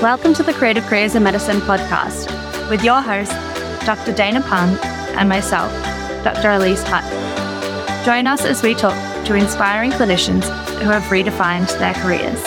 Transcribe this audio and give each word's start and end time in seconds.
Welcome 0.00 0.34
to 0.34 0.42
the 0.42 0.52
Creative 0.52 0.84
Careers 0.84 1.14
in 1.14 1.22
Medicine 1.22 1.60
podcast 1.60 2.28
with 2.70 2.82
your 2.82 3.00
host, 3.00 3.32
Dr. 3.84 4.12
Dana 4.12 4.40
Phang, 4.40 4.76
and 5.16 5.28
myself, 5.28 5.70
Dr. 6.24 6.50
Elise 6.50 6.82
Hutt. 6.84 7.04
Join 8.04 8.26
us 8.26 8.44
as 8.44 8.62
we 8.62 8.74
talk 8.74 8.94
to 9.26 9.34
inspiring 9.34 9.90
clinicians 9.90 10.44
who 10.80 10.88
have 10.88 11.02
redefined 11.04 11.68
their 11.78 11.94
careers. 11.94 12.42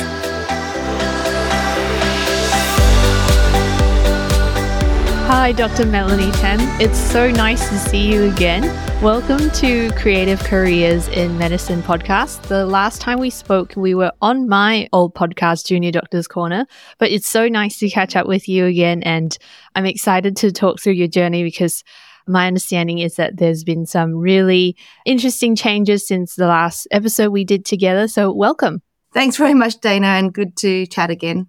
Hi, 5.28 5.52
Dr. 5.52 5.86
Melanie 5.86 6.32
Tan. 6.34 6.60
It's 6.82 7.00
so 7.00 7.32
nice 7.32 7.70
to 7.70 7.78
see 7.78 8.12
you 8.12 8.32
again. 8.32 8.64
Welcome 9.04 9.52
to 9.52 9.92
Creative 9.98 10.40
Careers 10.40 11.10
in 11.10 11.38
Medicine 11.38 11.84
podcast. 11.84 12.44
The 12.44 12.66
last 12.66 13.02
time 13.02 13.20
we 13.20 13.30
spoke, 13.30 13.74
we 13.76 13.94
were 13.94 14.14
on 14.22 14.48
my 14.48 14.88
old 14.94 15.14
podcast, 15.14 15.66
Junior 15.66 15.92
Doctor's 15.92 16.26
Corner, 16.26 16.66
but 17.00 17.12
it's 17.12 17.28
so 17.28 17.50
nice 17.50 17.78
to 17.80 17.90
catch 17.90 18.16
up 18.16 18.28
with 18.28 18.48
you 18.48 18.66
again. 18.66 19.04
And 19.04 19.38
I'm 19.76 19.86
excited 19.86 20.38
to 20.38 20.54
talk 20.54 20.80
through 20.80 20.94
your 20.94 21.10
journey 21.10 21.44
because 21.44 21.84
my 22.28 22.48
understanding 22.48 23.00
is 23.00 23.16
that 23.16 23.36
there's 23.36 23.66
been 23.66 23.86
some 23.86 24.16
really 24.16 24.78
interesting 25.06 25.58
changes 25.58 26.08
since 26.08 26.36
the 26.36 26.48
last 26.48 26.88
episode 26.90 27.32
we 27.32 27.44
did 27.44 27.66
together. 27.66 28.08
So, 28.08 28.32
welcome. 28.32 28.82
Thanks 29.14 29.36
very 29.36 29.54
much, 29.54 29.82
Dana, 29.82 30.08
and 30.08 30.34
good 30.34 30.56
to 30.60 30.86
chat 30.86 31.10
again. 31.10 31.48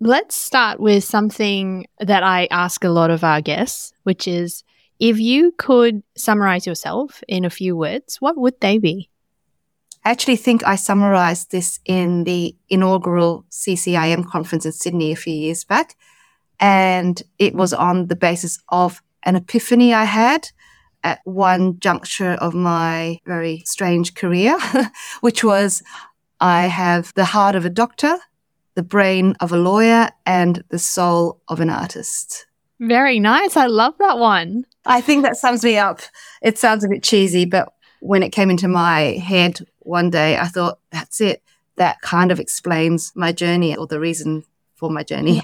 Let's 0.00 0.34
start 0.34 0.80
with 0.80 1.04
something 1.04 1.86
that 2.00 2.24
I 2.24 2.48
ask 2.50 2.82
a 2.82 2.90
lot 2.90 3.12
of 3.12 3.22
our 3.22 3.40
guests, 3.40 3.92
which 4.02 4.26
is 4.26 4.64
if 5.02 5.18
you 5.18 5.50
could 5.58 6.04
summarize 6.16 6.64
yourself 6.64 7.24
in 7.26 7.44
a 7.44 7.50
few 7.50 7.76
words, 7.76 8.20
what 8.20 8.36
would 8.36 8.60
they 8.60 8.78
be? 8.78 9.10
I 10.04 10.12
actually 10.12 10.36
think 10.36 10.64
I 10.64 10.76
summarized 10.76 11.50
this 11.50 11.80
in 11.84 12.22
the 12.22 12.54
inaugural 12.68 13.44
CCIM 13.50 14.30
conference 14.30 14.64
in 14.64 14.70
Sydney 14.70 15.10
a 15.10 15.16
few 15.16 15.34
years 15.34 15.64
back. 15.64 15.96
And 16.60 17.20
it 17.40 17.52
was 17.56 17.72
on 17.72 18.06
the 18.06 18.14
basis 18.14 18.60
of 18.68 19.02
an 19.24 19.34
epiphany 19.34 19.92
I 19.92 20.04
had 20.04 20.48
at 21.02 21.18
one 21.24 21.80
juncture 21.80 22.34
of 22.34 22.54
my 22.54 23.18
very 23.26 23.64
strange 23.66 24.14
career, 24.14 24.56
which 25.20 25.42
was 25.42 25.82
I 26.40 26.68
have 26.68 27.12
the 27.14 27.24
heart 27.24 27.56
of 27.56 27.64
a 27.64 27.70
doctor 27.70 28.18
the 28.74 28.82
brain 28.82 29.34
of 29.40 29.52
a 29.52 29.56
lawyer, 29.58 30.08
and 30.24 30.64
the 30.70 30.78
soul 30.78 31.40
of 31.48 31.60
an 31.60 31.68
artist. 31.68 32.46
Very 32.80 33.20
nice. 33.20 33.56
I 33.56 33.66
love 33.66 33.94
that 33.98 34.18
one. 34.18 34.64
I 34.84 35.00
think 35.00 35.22
that 35.22 35.36
sums 35.36 35.64
me 35.64 35.78
up. 35.78 36.00
It 36.42 36.58
sounds 36.58 36.84
a 36.84 36.88
bit 36.88 37.02
cheesy, 37.02 37.44
but 37.44 37.72
when 38.00 38.22
it 38.22 38.30
came 38.30 38.50
into 38.50 38.68
my 38.68 39.20
head 39.24 39.60
one 39.80 40.10
day, 40.10 40.36
I 40.36 40.46
thought, 40.46 40.78
that's 40.90 41.20
it. 41.20 41.42
That 41.76 42.00
kind 42.02 42.32
of 42.32 42.40
explains 42.40 43.12
my 43.14 43.32
journey 43.32 43.76
or 43.76 43.86
the 43.86 44.00
reason 44.00 44.44
for 44.74 44.90
my 44.90 45.02
journey. 45.02 45.42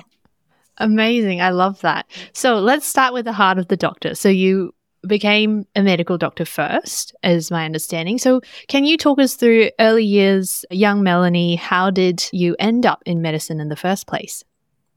Amazing. 0.79 1.41
I 1.41 1.51
love 1.51 1.81
that. 1.81 2.07
So 2.33 2.59
let's 2.59 2.87
start 2.87 3.15
with 3.15 3.25
the 3.25 3.33
heart 3.33 3.59
of 3.59 3.69
the 3.69 3.77
doctor. 3.77 4.15
So 4.15 4.29
you 4.29 4.75
became 5.07 5.67
a 5.77 5.83
medical 5.83 6.19
doctor 6.19 6.45
first, 6.45 7.15
is 7.23 7.51
my 7.51 7.65
understanding. 7.65 8.19
So, 8.19 8.41
can 8.67 8.85
you 8.85 8.97
talk 8.97 9.21
us 9.21 9.35
through 9.35 9.71
early 9.79 10.05
years, 10.05 10.65
young 10.71 11.03
Melanie? 11.03 11.57
How 11.57 11.91
did 11.91 12.29
you 12.33 12.57
end 12.59 12.85
up 12.85 13.03
in 13.07 13.23
medicine 13.23 13.61
in 13.61 13.69
the 13.69 13.77
first 13.77 14.07
place? 14.07 14.45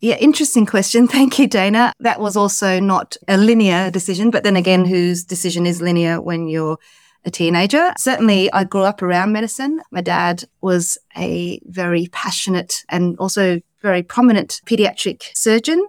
Yeah, 0.02 0.16
interesting 0.16 0.66
question. 0.66 1.08
Thank 1.18 1.40
you, 1.40 1.48
Dana. 1.48 1.94
That 2.00 2.20
was 2.20 2.36
also 2.36 2.80
not 2.80 3.16
a 3.28 3.38
linear 3.38 3.92
decision, 3.92 4.32
but 4.32 4.44
then 4.44 4.56
again, 4.56 4.86
whose 4.86 5.24
decision 5.24 5.66
is 5.66 5.82
linear 5.82 6.20
when 6.20 6.48
you're 6.48 6.78
a 7.24 7.30
teenager? 7.30 7.94
Certainly, 7.98 8.52
I 8.52 8.64
grew 8.64 8.82
up 8.82 9.04
around 9.04 9.32
medicine. 9.32 9.80
My 9.92 10.02
dad 10.02 10.44
was 10.62 10.98
a 11.16 11.62
very 11.66 12.08
passionate 12.12 12.84
and 12.90 13.16
also 13.20 13.62
very 13.82 14.02
prominent 14.02 14.60
pediatric 14.66 15.26
surgeon. 15.36 15.86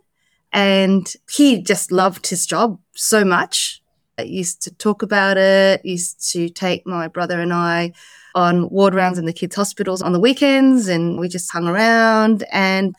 And 0.52 1.10
he 1.30 1.62
just 1.62 1.90
loved 1.90 2.26
his 2.26 2.44
job 2.44 2.78
so 2.94 3.24
much 3.24 3.82
I 4.18 4.22
used 4.22 4.62
to 4.62 4.74
talk 4.74 5.02
about 5.02 5.38
it, 5.38 5.84
used 5.84 6.30
to 6.32 6.48
take 6.48 6.86
my 6.86 7.08
brother 7.08 7.40
and 7.40 7.52
I 7.52 7.92
on 8.34 8.68
ward 8.70 8.94
rounds 8.94 9.18
in 9.18 9.24
the 9.24 9.32
kids' 9.32 9.56
hospitals 9.56 10.02
on 10.02 10.12
the 10.12 10.20
weekends, 10.20 10.88
and 10.88 11.18
we 11.18 11.28
just 11.28 11.52
hung 11.52 11.66
around. 11.66 12.44
And 12.52 12.94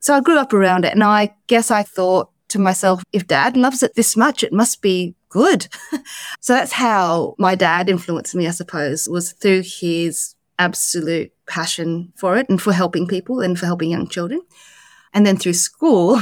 so 0.00 0.14
I 0.14 0.20
grew 0.20 0.38
up 0.38 0.52
around 0.52 0.84
it. 0.84 0.92
And 0.92 1.04
I 1.04 1.34
guess 1.46 1.70
I 1.70 1.82
thought 1.82 2.30
to 2.48 2.58
myself, 2.58 3.02
if 3.12 3.26
dad 3.26 3.56
loves 3.56 3.82
it 3.82 3.94
this 3.94 4.16
much, 4.16 4.42
it 4.42 4.52
must 4.52 4.80
be 4.80 5.14
good. 5.28 5.68
so 6.40 6.54
that's 6.54 6.72
how 6.72 7.34
my 7.38 7.54
dad 7.54 7.88
influenced 7.88 8.34
me, 8.34 8.46
I 8.46 8.52
suppose, 8.52 9.08
was 9.08 9.32
through 9.32 9.62
his 9.64 10.34
absolute 10.58 11.32
passion 11.46 12.12
for 12.16 12.36
it 12.36 12.48
and 12.48 12.60
for 12.60 12.72
helping 12.72 13.06
people 13.06 13.40
and 13.40 13.58
for 13.58 13.66
helping 13.66 13.90
young 13.90 14.08
children. 14.08 14.40
And 15.12 15.26
then 15.26 15.36
through 15.36 15.54
school, 15.54 16.20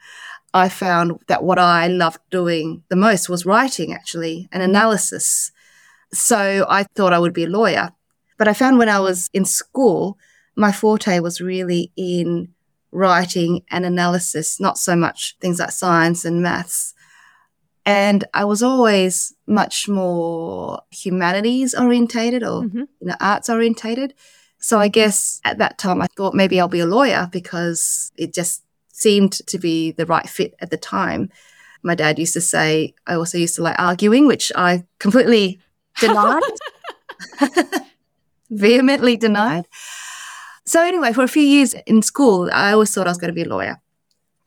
I 0.54 0.68
found 0.68 1.18
that 1.28 1.44
what 1.44 1.58
I 1.58 1.86
loved 1.86 2.20
doing 2.30 2.82
the 2.88 2.96
most 2.96 3.30
was 3.30 3.46
writing, 3.46 3.94
actually, 3.94 4.48
and 4.52 4.62
analysis. 4.62 5.50
So 6.12 6.66
I 6.68 6.84
thought 6.94 7.14
I 7.14 7.18
would 7.18 7.32
be 7.32 7.44
a 7.44 7.48
lawyer. 7.48 7.92
But 8.36 8.48
I 8.48 8.52
found 8.52 8.76
when 8.76 8.90
I 8.90 9.00
was 9.00 9.30
in 9.32 9.46
school, 9.46 10.18
my 10.54 10.70
forte 10.70 11.20
was 11.20 11.40
really 11.40 11.90
in 11.96 12.51
writing 12.92 13.64
and 13.70 13.84
analysis, 13.84 14.60
not 14.60 14.78
so 14.78 14.94
much 14.94 15.36
things 15.40 15.58
like 15.58 15.72
science 15.72 16.24
and 16.24 16.42
maths. 16.42 16.94
And 17.84 18.24
I 18.32 18.44
was 18.44 18.62
always 18.62 19.34
much 19.46 19.88
more 19.88 20.82
humanities 20.90 21.74
orientated 21.74 22.42
or 22.44 22.62
mm-hmm. 22.62 22.78
you 22.78 22.86
know, 23.00 23.16
arts 23.20 23.50
orientated. 23.50 24.14
So 24.58 24.78
I 24.78 24.86
guess 24.86 25.40
at 25.44 25.58
that 25.58 25.78
time 25.78 26.00
I 26.00 26.06
thought 26.16 26.34
maybe 26.34 26.60
I'll 26.60 26.68
be 26.68 26.80
a 26.80 26.86
lawyer 26.86 27.28
because 27.32 28.12
it 28.16 28.32
just 28.32 28.62
seemed 28.92 29.32
to 29.32 29.58
be 29.58 29.90
the 29.90 30.06
right 30.06 30.28
fit 30.28 30.54
at 30.60 30.70
the 30.70 30.76
time. 30.76 31.30
My 31.82 31.96
dad 31.96 32.20
used 32.20 32.34
to 32.34 32.40
say, 32.40 32.94
I 33.06 33.14
also 33.14 33.38
used 33.38 33.56
to 33.56 33.62
like 33.62 33.80
arguing, 33.80 34.28
which 34.28 34.52
I 34.54 34.84
completely 35.00 35.60
denied, 36.00 36.42
vehemently 38.50 39.16
denied. 39.16 39.66
So, 40.64 40.82
anyway, 40.82 41.12
for 41.12 41.22
a 41.22 41.28
few 41.28 41.42
years 41.42 41.74
in 41.86 42.02
school, 42.02 42.50
I 42.52 42.72
always 42.72 42.94
thought 42.94 43.06
I 43.06 43.10
was 43.10 43.18
going 43.18 43.34
to 43.34 43.34
be 43.34 43.42
a 43.42 43.48
lawyer. 43.48 43.80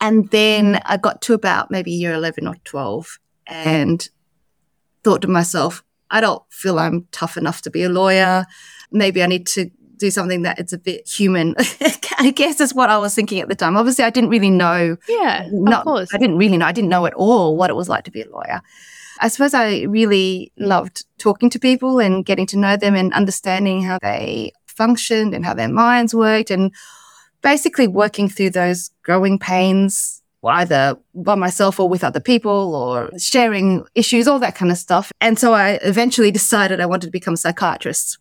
And 0.00 0.30
then 0.30 0.80
I 0.84 0.96
got 0.96 1.22
to 1.22 1.34
about 1.34 1.70
maybe 1.70 1.90
year 1.90 2.12
11 2.12 2.46
or 2.46 2.54
12 2.64 3.18
and 3.46 4.08
thought 5.04 5.22
to 5.22 5.28
myself, 5.28 5.82
I 6.10 6.20
don't 6.20 6.42
feel 6.50 6.78
I'm 6.78 7.06
tough 7.12 7.36
enough 7.36 7.62
to 7.62 7.70
be 7.70 7.82
a 7.82 7.88
lawyer. 7.88 8.46
Maybe 8.90 9.22
I 9.22 9.26
need 9.26 9.46
to 9.48 9.70
do 9.96 10.10
something 10.10 10.42
that 10.42 10.58
it's 10.58 10.72
a 10.72 10.78
bit 10.78 11.08
human. 11.08 11.54
I 12.18 12.30
guess 12.30 12.60
is 12.60 12.74
what 12.74 12.90
I 12.90 12.98
was 12.98 13.14
thinking 13.14 13.40
at 13.40 13.48
the 13.48 13.54
time. 13.54 13.76
Obviously, 13.76 14.04
I 14.04 14.10
didn't 14.10 14.30
really 14.30 14.50
know. 14.50 14.96
Yeah, 15.08 15.48
not, 15.50 15.80
of 15.80 15.84
course. 15.84 16.14
I 16.14 16.18
didn't 16.18 16.38
really 16.38 16.56
know. 16.56 16.66
I 16.66 16.72
didn't 16.72 16.90
know 16.90 17.06
at 17.06 17.14
all 17.14 17.56
what 17.56 17.70
it 17.70 17.76
was 17.76 17.88
like 17.88 18.04
to 18.04 18.10
be 18.10 18.22
a 18.22 18.28
lawyer. 18.28 18.60
I 19.18 19.28
suppose 19.28 19.54
I 19.54 19.82
really 19.82 20.52
loved 20.58 21.06
talking 21.18 21.48
to 21.50 21.58
people 21.58 21.98
and 21.98 22.24
getting 22.24 22.46
to 22.48 22.58
know 22.58 22.76
them 22.76 22.94
and 22.94 23.12
understanding 23.14 23.82
how 23.82 23.98
they 24.02 24.52
functioned 24.76 25.34
and 25.34 25.44
how 25.44 25.54
their 25.54 25.68
minds 25.68 26.14
worked 26.14 26.50
and 26.50 26.72
basically 27.42 27.88
working 27.88 28.28
through 28.28 28.50
those 28.50 28.90
growing 29.02 29.38
pains 29.38 30.22
either 30.44 30.96
by 31.14 31.34
myself 31.34 31.80
or 31.80 31.88
with 31.88 32.04
other 32.04 32.20
people 32.20 32.74
or 32.74 33.10
sharing 33.18 33.84
issues, 33.94 34.28
all 34.28 34.38
that 34.38 34.54
kind 34.54 34.70
of 34.70 34.78
stuff. 34.78 35.12
And 35.20 35.38
so 35.38 35.54
I 35.54 35.78
eventually 35.82 36.30
decided 36.30 36.80
I 36.80 36.86
wanted 36.86 37.06
to 37.06 37.12
become 37.12 37.34
a 37.34 37.36
psychiatrist. 37.36 38.18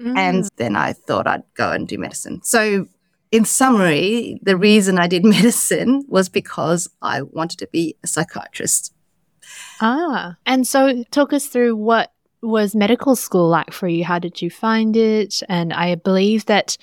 Mm. 0.00 0.18
And 0.18 0.48
then 0.56 0.76
I 0.76 0.92
thought 0.92 1.26
I'd 1.26 1.44
go 1.54 1.70
and 1.70 1.86
do 1.86 1.98
medicine. 1.98 2.40
So, 2.42 2.86
in 3.30 3.44
summary, 3.44 4.38
the 4.42 4.56
reason 4.56 4.98
I 4.98 5.06
did 5.06 5.24
medicine 5.36 6.04
was 6.08 6.28
because 6.28 6.88
I 7.02 7.22
wanted 7.22 7.58
to 7.60 7.68
be 7.68 7.96
a 8.02 8.06
psychiatrist. 8.06 8.92
Ah, 9.80 10.36
and 10.46 10.66
so 10.66 11.04
talk 11.10 11.32
us 11.32 11.46
through 11.46 11.76
what 11.76 12.12
was 12.46 12.74
medical 12.74 13.16
school 13.16 13.48
like 13.48 13.72
for 13.72 13.88
you? 13.88 14.04
How 14.04 14.18
did 14.18 14.40
you 14.42 14.50
find 14.50 14.96
it? 14.96 15.42
And 15.48 15.72
I 15.72 15.94
believe 15.94 16.46
that 16.46 16.76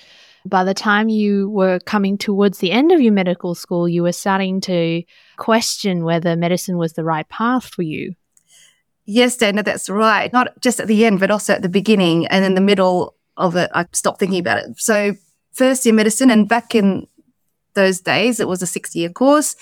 by 0.44 0.64
the 0.64 0.74
time 0.74 1.08
you 1.08 1.48
were 1.50 1.78
coming 1.80 2.18
towards 2.18 2.58
the 2.58 2.72
end 2.72 2.92
of 2.92 3.00
your 3.00 3.12
medical 3.12 3.54
school, 3.54 3.88
you 3.88 4.02
were 4.02 4.12
starting 4.12 4.60
to 4.62 5.02
question 5.36 6.04
whether 6.04 6.36
medicine 6.36 6.78
was 6.78 6.94
the 6.94 7.04
right 7.04 7.28
path 7.28 7.64
for 7.64 7.82
you. 7.82 8.14
Yes, 9.04 9.36
Dana, 9.36 9.62
that's 9.62 9.88
right. 9.88 10.32
Not 10.32 10.60
just 10.60 10.80
at 10.80 10.86
the 10.86 11.04
end, 11.04 11.20
but 11.20 11.30
also 11.30 11.54
at 11.54 11.62
the 11.62 11.68
beginning 11.68 12.26
and 12.26 12.44
in 12.44 12.54
the 12.54 12.60
middle 12.60 13.16
of 13.36 13.56
it, 13.56 13.70
I 13.74 13.86
stopped 13.92 14.20
thinking 14.20 14.40
about 14.40 14.58
it. 14.58 14.78
So, 14.78 15.14
first 15.52 15.84
year 15.84 15.94
medicine, 15.94 16.30
and 16.30 16.48
back 16.48 16.74
in 16.74 17.06
those 17.74 18.00
days, 18.00 18.40
it 18.40 18.48
was 18.48 18.62
a 18.62 18.66
six 18.66 18.94
year 18.94 19.08
course. 19.08 19.56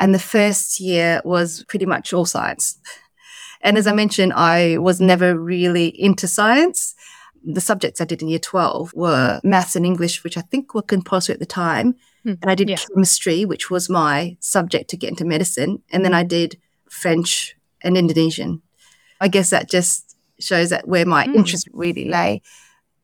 And 0.00 0.14
the 0.14 0.18
first 0.18 0.80
year 0.80 1.20
was 1.24 1.62
pretty 1.68 1.86
much 1.86 2.12
all 2.12 2.24
science. 2.24 2.78
And 3.60 3.76
as 3.76 3.86
I 3.86 3.92
mentioned, 3.92 4.32
I 4.32 4.78
was 4.78 5.00
never 5.00 5.38
really 5.38 5.88
into 5.88 6.26
science. 6.26 6.94
The 7.44 7.60
subjects 7.60 8.00
I 8.00 8.04
did 8.04 8.22
in 8.22 8.28
year 8.28 8.38
12 8.38 8.92
were 8.94 9.40
maths 9.42 9.76
and 9.76 9.86
English, 9.86 10.24
which 10.24 10.36
I 10.36 10.42
think 10.42 10.74
were 10.74 10.82
compulsory 10.82 11.34
at 11.34 11.40
the 11.40 11.46
time. 11.46 11.94
Hmm. 12.22 12.34
And 12.42 12.50
I 12.50 12.54
did 12.54 12.68
yeah. 12.68 12.76
chemistry, 12.76 13.44
which 13.44 13.70
was 13.70 13.88
my 13.88 14.36
subject 14.40 14.90
to 14.90 14.96
get 14.96 15.10
into 15.10 15.24
medicine. 15.24 15.82
And 15.90 16.04
then 16.04 16.14
I 16.14 16.22
did 16.22 16.58
French 16.88 17.56
and 17.82 17.96
Indonesian. 17.96 18.62
I 19.20 19.28
guess 19.28 19.50
that 19.50 19.68
just 19.68 20.16
shows 20.38 20.70
that 20.70 20.88
where 20.88 21.06
my 21.06 21.26
mm. 21.26 21.34
interest 21.34 21.68
really 21.72 22.08
lay. 22.08 22.42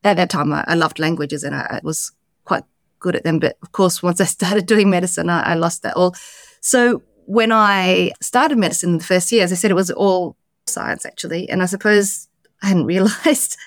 At 0.03 0.17
that 0.17 0.29
time, 0.29 0.53
I, 0.53 0.63
I 0.67 0.75
loved 0.75 0.99
languages 0.99 1.43
and 1.43 1.55
I, 1.55 1.61
I, 1.69 1.79
was 1.83 2.11
quite 2.45 2.63
good 2.99 3.15
at 3.15 3.23
them. 3.23 3.39
But 3.39 3.57
of 3.61 3.71
course, 3.71 4.01
once 4.01 4.21
I 4.21 4.25
started 4.37 4.65
doing 4.65 4.89
medicine, 4.89 5.29
I, 5.29 5.51
I 5.51 5.53
lost 5.55 5.83
that 5.83 5.95
all. 5.95 6.15
So 6.61 7.03
when 7.25 7.51
I 7.51 8.11
started 8.21 8.57
medicine 8.57 8.91
in 8.91 8.97
the 8.97 9.03
first 9.03 9.31
year, 9.31 9.43
as 9.43 9.51
I 9.51 9.55
said, 9.55 9.71
it 9.71 9.75
was 9.75 9.91
all 9.91 10.35
science 10.69 11.05
actually. 11.05 11.49
And 11.49 11.61
I 11.61 11.65
suppose 11.65 12.27
I 12.61 12.67
hadn't 12.67 12.85
realized 12.95 13.57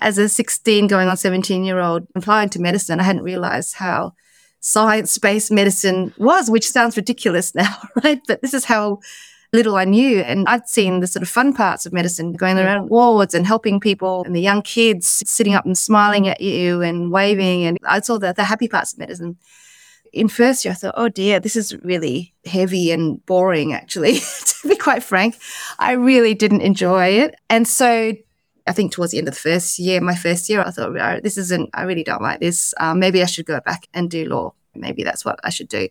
as 0.00 0.18
a 0.18 0.28
16 0.28 0.86
going 0.86 1.08
on 1.08 1.16
17 1.16 1.64
year 1.64 1.78
old 1.78 2.06
applying 2.14 2.50
to 2.50 2.60
medicine, 2.60 3.00
I 3.00 3.04
hadn't 3.04 3.22
realized 3.22 3.74
how 3.74 4.14
science 4.60 5.16
based 5.18 5.50
medicine 5.50 6.12
was, 6.18 6.50
which 6.50 6.68
sounds 6.68 6.96
ridiculous 6.96 7.54
now, 7.54 7.76
right? 8.04 8.20
But 8.26 8.42
this 8.42 8.54
is 8.54 8.64
how 8.64 9.00
little 9.52 9.76
I 9.76 9.84
knew. 9.84 10.20
And 10.20 10.46
I'd 10.48 10.68
seen 10.68 11.00
the 11.00 11.06
sort 11.06 11.22
of 11.22 11.28
fun 11.28 11.52
parts 11.52 11.86
of 11.86 11.92
medicine 11.92 12.32
going 12.34 12.58
around 12.58 12.88
wards 12.88 13.34
and 13.34 13.46
helping 13.46 13.80
people 13.80 14.22
and 14.24 14.34
the 14.34 14.40
young 14.40 14.62
kids 14.62 15.22
sitting 15.26 15.54
up 15.54 15.66
and 15.66 15.76
smiling 15.76 16.28
at 16.28 16.40
you 16.40 16.82
and 16.82 17.10
waving. 17.10 17.64
And 17.64 17.78
I 17.84 18.00
saw 18.00 18.18
the, 18.18 18.32
the 18.32 18.44
happy 18.44 18.68
parts 18.68 18.92
of 18.92 19.00
medicine. 19.00 19.38
In 20.12 20.28
first 20.28 20.64
year, 20.64 20.72
I 20.72 20.74
thought, 20.74 20.94
oh 20.96 21.08
dear, 21.08 21.40
this 21.40 21.56
is 21.56 21.76
really 21.84 22.34
heavy 22.44 22.90
and 22.90 23.24
boring, 23.26 23.72
actually, 23.72 24.18
to 24.44 24.68
be 24.68 24.76
quite 24.76 25.02
frank. 25.02 25.36
I 25.78 25.92
really 25.92 26.34
didn't 26.34 26.62
enjoy 26.62 27.06
it. 27.08 27.34
And 27.48 27.66
so 27.66 28.12
I 28.66 28.72
think 28.72 28.92
towards 28.92 29.12
the 29.12 29.18
end 29.18 29.28
of 29.28 29.34
the 29.34 29.40
first 29.40 29.78
year, 29.78 30.00
my 30.00 30.14
first 30.14 30.48
year, 30.48 30.62
I 30.62 30.70
thought, 30.70 31.22
this 31.22 31.36
isn't, 31.38 31.70
I 31.74 31.82
really 31.82 32.04
don't 32.04 32.22
like 32.22 32.40
this. 32.40 32.74
Um, 32.78 32.98
maybe 32.98 33.22
I 33.22 33.26
should 33.26 33.46
go 33.46 33.60
back 33.60 33.88
and 33.94 34.10
do 34.10 34.24
law. 34.26 34.54
Maybe 34.74 35.02
that's 35.02 35.24
what 35.24 35.40
I 35.42 35.50
should 35.50 35.68
do. 35.68 35.88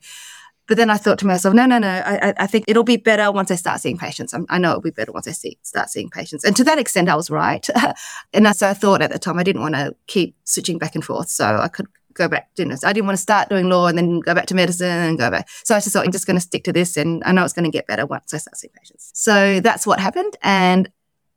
But 0.69 0.77
then 0.77 0.91
I 0.91 0.97
thought 0.97 1.17
to 1.19 1.27
myself, 1.27 1.55
no, 1.55 1.65
no, 1.65 1.79
no, 1.79 1.89
I, 1.89 2.31
I 2.37 2.45
think 2.45 2.65
it'll 2.67 2.83
be 2.83 2.95
better 2.95 3.31
once 3.31 3.49
I 3.49 3.55
start 3.55 3.81
seeing 3.81 3.97
patients. 3.97 4.35
I'm, 4.35 4.45
i 4.49 4.59
know 4.59 4.69
it'll 4.69 4.81
be 4.81 4.91
better 4.91 5.11
once 5.11 5.27
I 5.27 5.31
see, 5.31 5.57
start 5.63 5.89
seeing 5.89 6.11
patients. 6.11 6.43
And 6.43 6.55
to 6.57 6.63
that 6.65 6.77
extent, 6.77 7.09
I 7.09 7.15
was 7.15 7.31
right. 7.31 7.67
and 8.33 8.55
so 8.55 8.69
I 8.69 8.75
thought 8.75 9.01
at 9.01 9.11
the 9.11 9.17
time 9.17 9.39
I 9.39 9.43
didn't 9.43 9.63
want 9.63 9.73
to 9.73 9.95
keep 10.05 10.35
switching 10.43 10.77
back 10.77 10.93
and 10.93 11.03
forth. 11.03 11.29
So 11.29 11.57
I 11.57 11.69
could 11.69 11.87
go 12.13 12.27
back 12.27 12.53
to. 12.55 12.63
I 12.83 12.93
didn't 12.93 13.05
want 13.05 13.17
to 13.17 13.21
start 13.21 13.49
doing 13.49 13.69
law 13.69 13.87
and 13.87 13.97
then 13.97 14.19
go 14.19 14.33
back 14.33 14.45
to 14.47 14.55
medicine 14.55 14.87
and 14.87 15.17
go 15.17 15.29
back. 15.29 15.47
So 15.63 15.75
I 15.75 15.79
just 15.79 15.93
thought 15.93 16.05
I'm 16.05 16.11
just 16.11 16.27
going 16.27 16.37
to 16.37 16.41
stick 16.41 16.63
to 16.65 16.73
this 16.73 16.97
and 16.97 17.23
I 17.25 17.31
know 17.31 17.43
it's 17.43 17.53
going 17.53 17.65
to 17.65 17.71
get 17.71 17.87
better 17.87 18.05
once 18.05 18.33
I 18.33 18.37
start 18.37 18.57
seeing 18.57 18.71
patients. 18.77 19.11
So 19.13 19.59
that's 19.59 19.87
what 19.87 19.99
happened. 19.99 20.35
And 20.41 20.91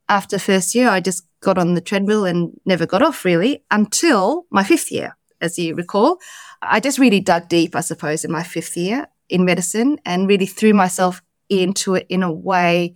after 0.09 0.37
first 0.37 0.75
year, 0.75 0.89
I 0.89 0.99
just 0.99 1.25
got 1.41 1.57
on 1.57 1.73
the 1.73 1.81
treadmill 1.81 2.25
and 2.25 2.59
never 2.65 2.85
got 2.85 3.01
off 3.01 3.25
really 3.25 3.63
until 3.71 4.45
my 4.49 4.63
fifth 4.63 4.91
year, 4.91 5.17
as 5.41 5.57
you 5.57 5.75
recall. 5.75 6.17
I 6.61 6.79
just 6.79 6.99
really 6.99 7.19
dug 7.19 7.49
deep, 7.49 7.75
I 7.75 7.81
suppose, 7.81 8.25
in 8.25 8.31
my 8.31 8.43
fifth 8.43 8.77
year 8.77 9.07
in 9.29 9.45
medicine 9.45 9.97
and 10.05 10.27
really 10.27 10.45
threw 10.45 10.73
myself 10.73 11.21
into 11.49 11.95
it 11.95 12.05
in 12.09 12.23
a 12.23 12.31
way 12.31 12.95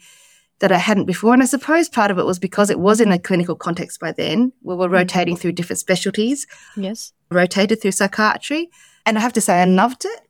that 0.60 0.72
I 0.72 0.78
hadn't 0.78 1.06
before. 1.06 1.34
And 1.34 1.44
I 1.44 1.46
suppose 1.46 1.88
part 1.88 2.12
of 2.12 2.18
it 2.18 2.26
was 2.26 2.40
because 2.40 2.70
it 2.70 2.80
was 2.80 3.00
in 3.00 3.12
a 3.12 3.20
clinical 3.20 3.56
context 3.56 4.00
by 4.00 4.12
then. 4.12 4.52
We 4.64 4.76
were 4.76 4.86
mm-hmm. 4.86 4.96
rotating 4.96 5.38
through 5.38 5.54
different 5.54 5.80
specialties. 5.80 6.48
Yes. 6.76 7.14
Rotated 7.30 7.82
through 7.82 7.92
psychiatry. 7.92 8.70
And 9.06 9.18
I 9.18 9.22
have 9.22 9.34
to 9.34 9.42
say, 9.42 9.62
I 9.62 9.66
loved 9.66 10.06
it. 10.06 10.22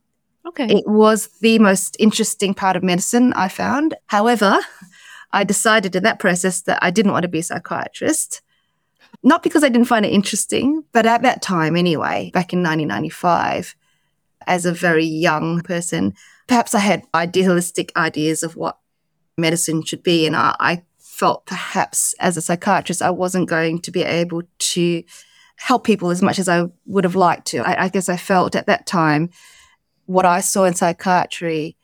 Okay. 0.45 0.67
It 0.67 0.87
was 0.87 1.27
the 1.39 1.59
most 1.59 1.95
interesting 1.99 2.53
part 2.53 2.75
of 2.75 2.83
medicine 2.83 3.33
I 3.33 3.47
found. 3.47 3.95
However, 4.07 4.59
I 5.31 5.43
decided 5.43 5.95
in 5.95 6.03
that 6.03 6.19
process 6.19 6.61
that 6.61 6.79
I 6.81 6.91
didn't 6.91 7.11
want 7.11 7.23
to 7.23 7.29
be 7.29 7.39
a 7.39 7.43
psychiatrist. 7.43 8.41
Not 9.23 9.43
because 9.43 9.63
I 9.63 9.69
didn't 9.69 9.87
find 9.87 10.05
it 10.05 10.13
interesting, 10.13 10.83
but 10.91 11.05
at 11.05 11.23
that 11.23 11.41
time 11.41 11.75
anyway, 11.75 12.31
back 12.33 12.53
in 12.53 12.59
1995, 12.59 13.75
as 14.45 14.65
a 14.65 14.73
very 14.73 15.05
young 15.05 15.61
person, 15.61 16.13
perhaps 16.47 16.73
I 16.73 16.79
had 16.79 17.03
idealistic 17.13 17.91
ideas 17.97 18.43
of 18.43 18.55
what 18.55 18.77
medicine 19.37 19.83
should 19.83 20.03
be. 20.03 20.25
And 20.25 20.35
I, 20.35 20.55
I 20.59 20.83
felt 20.99 21.45
perhaps 21.45 22.13
as 22.19 22.37
a 22.37 22.41
psychiatrist, 22.41 23.01
I 23.01 23.11
wasn't 23.11 23.49
going 23.49 23.79
to 23.81 23.91
be 23.91 24.03
able 24.03 24.43
to 24.59 25.03
help 25.57 25.83
people 25.83 26.11
as 26.11 26.21
much 26.21 26.37
as 26.39 26.47
I 26.47 26.65
would 26.85 27.03
have 27.03 27.15
liked 27.15 27.47
to. 27.47 27.59
I, 27.59 27.85
I 27.85 27.89
guess 27.89 28.09
I 28.09 28.17
felt 28.17 28.55
at 28.55 28.67
that 28.67 28.85
time 28.85 29.29
what 30.05 30.25
I 30.25 30.41
saw 30.41 30.65
in 30.65 30.73
psychiatry 30.73 31.75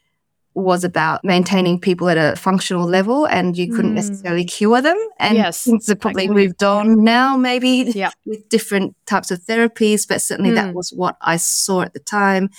was 0.56 0.84
about 0.84 1.24
maintaining 1.24 1.80
people 1.80 2.08
at 2.10 2.18
a 2.18 2.36
functional 2.36 2.88
level 2.88 3.26
and 3.26 3.58
you 3.58 3.74
couldn't 3.74 3.94
mm. 3.94 3.96
necessarily 3.96 4.46
cure 4.46 4.82
them. 4.82 4.98
And 5.20 5.36
yes, 5.36 5.64
things 5.64 5.88
have 5.88 6.00
probably 6.00 6.30
moved 6.30 6.64
on 6.64 7.04
now, 7.04 7.36
maybe 7.36 7.92
with 8.26 8.50
different 8.50 8.96
types 9.08 9.32
of 9.32 9.40
therapies, 9.40 10.08
but 10.08 10.22
certainly 10.22 10.52
mm. 10.52 10.56
that 10.56 10.76
was 10.76 10.92
what 10.92 11.18
I 11.22 11.38
saw 11.38 11.82
at 11.82 11.94
the 11.94 12.00
time. 12.00 12.52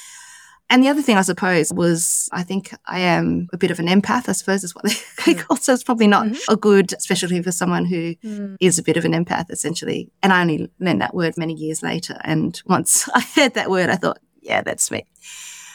And 0.71 0.83
the 0.83 0.89
other 0.89 1.03
thing, 1.03 1.17
I 1.17 1.23
suppose, 1.23 1.73
was 1.73 2.29
I 2.33 2.43
think 2.43 2.75
I 2.87 3.01
am 3.01 3.49
a 3.53 3.59
bit 3.59 3.71
of 3.71 3.79
an 3.79 3.87
empath, 3.87 4.29
I 4.29 4.33
suppose 4.33 4.65
is 4.65 4.75
what 4.75 4.85
they 5.27 5.35
mm. 5.35 5.39
call. 5.39 5.57
So 5.57 5.73
it's 5.73 5.85
probably 5.85 6.07
not 6.07 6.27
mm-hmm. 6.27 6.53
a 6.53 6.57
good 6.57 6.95
specialty 7.01 7.43
for 7.43 7.53
someone 7.53 7.85
who 7.85 8.15
mm. 8.17 8.57
is 8.61 8.79
a 8.79 8.83
bit 8.83 8.97
of 8.97 9.05
an 9.05 9.13
empath, 9.13 9.51
essentially. 9.51 10.11
And 10.23 10.33
I 10.33 10.41
only 10.41 10.71
learned 10.81 11.03
that 11.03 11.15
word 11.15 11.35
many 11.37 11.55
years 11.55 11.83
later. 11.83 12.19
And 12.25 12.61
once 12.67 13.09
I 13.15 13.21
heard 13.21 13.55
that 13.55 13.71
word, 13.71 13.91
I 13.91 13.97
thought, 13.97 14.19
yeah, 14.41 14.63
that's 14.63 14.91
me. 14.91 15.05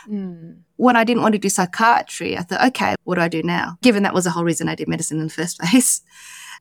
Mm. 0.08 0.60
When 0.78 0.96
I 0.96 1.04
didn't 1.04 1.22
want 1.22 1.34
to 1.34 1.40
do 1.40 1.50
psychiatry, 1.50 2.38
I 2.38 2.42
thought, 2.42 2.66
okay, 2.70 2.96
what 3.04 3.16
do 3.16 3.22
I 3.22 3.28
do 3.28 3.44
now? 3.44 3.78
Given 3.82 4.04
that 4.04 4.14
was 4.14 4.24
the 4.24 4.32
whole 4.32 4.44
reason 4.44 4.70
I 4.70 4.76
did 4.76 4.88
medicine 4.88 5.20
in 5.20 5.28
the 5.28 5.34
first 5.34 5.60
place. 5.62 6.02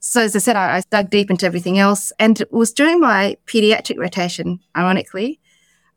So 0.01 0.23
as 0.23 0.37
I 0.37 0.39
said, 0.39 0.57
I, 0.57 0.77
I 0.77 0.83
dug 0.91 1.11
deep 1.11 1.31
into 1.31 1.47
everything 1.47 1.79
else. 1.79 2.13
And 2.19 2.41
it 2.41 2.53
was 2.53 2.73
during 2.73 3.01
my 3.01 3.37
pediatric 3.47 3.99
rotation, 3.99 4.61
ironically, 4.77 5.41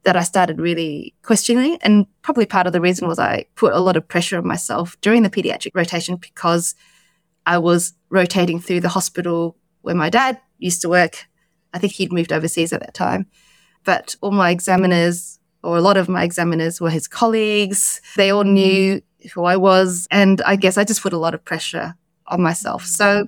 that 0.03 0.15
I 0.15 0.23
started 0.23 0.59
really 0.59 1.13
questioning. 1.21 1.77
And 1.81 2.05
probably 2.21 2.45
part 2.45 2.67
of 2.67 2.73
the 2.73 2.81
reason 2.81 3.07
was 3.07 3.19
I 3.19 3.45
put 3.55 3.73
a 3.73 3.79
lot 3.79 3.97
of 3.97 4.07
pressure 4.07 4.37
on 4.37 4.47
myself 4.47 4.97
during 5.01 5.23
the 5.23 5.29
pediatric 5.29 5.71
rotation 5.75 6.15
because 6.15 6.75
I 7.45 7.57
was 7.57 7.93
rotating 8.09 8.59
through 8.59 8.81
the 8.81 8.89
hospital 8.89 9.57
where 9.81 9.95
my 9.95 10.09
dad 10.09 10.39
used 10.57 10.81
to 10.81 10.89
work. 10.89 11.27
I 11.73 11.79
think 11.79 11.93
he'd 11.93 12.13
moved 12.13 12.31
overseas 12.31 12.73
at 12.73 12.81
that 12.81 12.93
time. 12.93 13.27
But 13.83 14.15
all 14.21 14.31
my 14.31 14.49
examiners 14.49 15.39
or 15.63 15.77
a 15.77 15.81
lot 15.81 15.97
of 15.97 16.09
my 16.09 16.23
examiners 16.23 16.81
were 16.81 16.89
his 16.89 17.07
colleagues. 17.07 18.01
They 18.15 18.31
all 18.31 18.43
knew 18.43 19.01
who 19.33 19.43
I 19.43 19.57
was. 19.57 20.07
And 20.09 20.41
I 20.41 20.55
guess 20.55 20.77
I 20.77 20.83
just 20.83 21.01
put 21.01 21.13
a 21.13 21.17
lot 21.17 21.33
of 21.33 21.45
pressure 21.45 21.95
on 22.27 22.41
myself. 22.41 22.85
So 22.85 23.27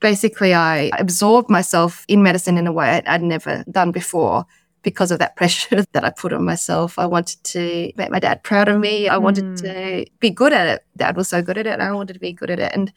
basically, 0.00 0.54
I 0.54 0.90
absorbed 0.98 1.48
myself 1.48 2.04
in 2.08 2.22
medicine 2.22 2.58
in 2.58 2.66
a 2.66 2.72
way 2.72 3.02
I'd 3.06 3.22
never 3.22 3.64
done 3.70 3.92
before 3.92 4.46
because 4.84 5.10
of 5.10 5.18
that 5.18 5.34
pressure 5.40 5.84
that 5.92 6.04
I 6.04 6.10
put 6.10 6.32
on 6.32 6.44
myself. 6.44 6.98
I 6.98 7.06
wanted 7.06 7.42
to 7.44 7.92
make 7.96 8.10
my 8.10 8.20
dad 8.20 8.42
proud 8.42 8.68
of 8.68 8.78
me. 8.78 9.08
I 9.08 9.16
wanted 9.16 9.44
mm. 9.44 9.62
to 9.62 10.10
be 10.20 10.30
good 10.30 10.52
at 10.52 10.68
it. 10.68 10.84
Dad 10.96 11.16
was 11.16 11.28
so 11.28 11.42
good 11.42 11.58
at 11.58 11.66
it. 11.66 11.80
I 11.80 11.90
wanted 11.92 12.12
to 12.12 12.20
be 12.20 12.32
good 12.32 12.50
at 12.50 12.60
it. 12.60 12.72
And, 12.72 12.92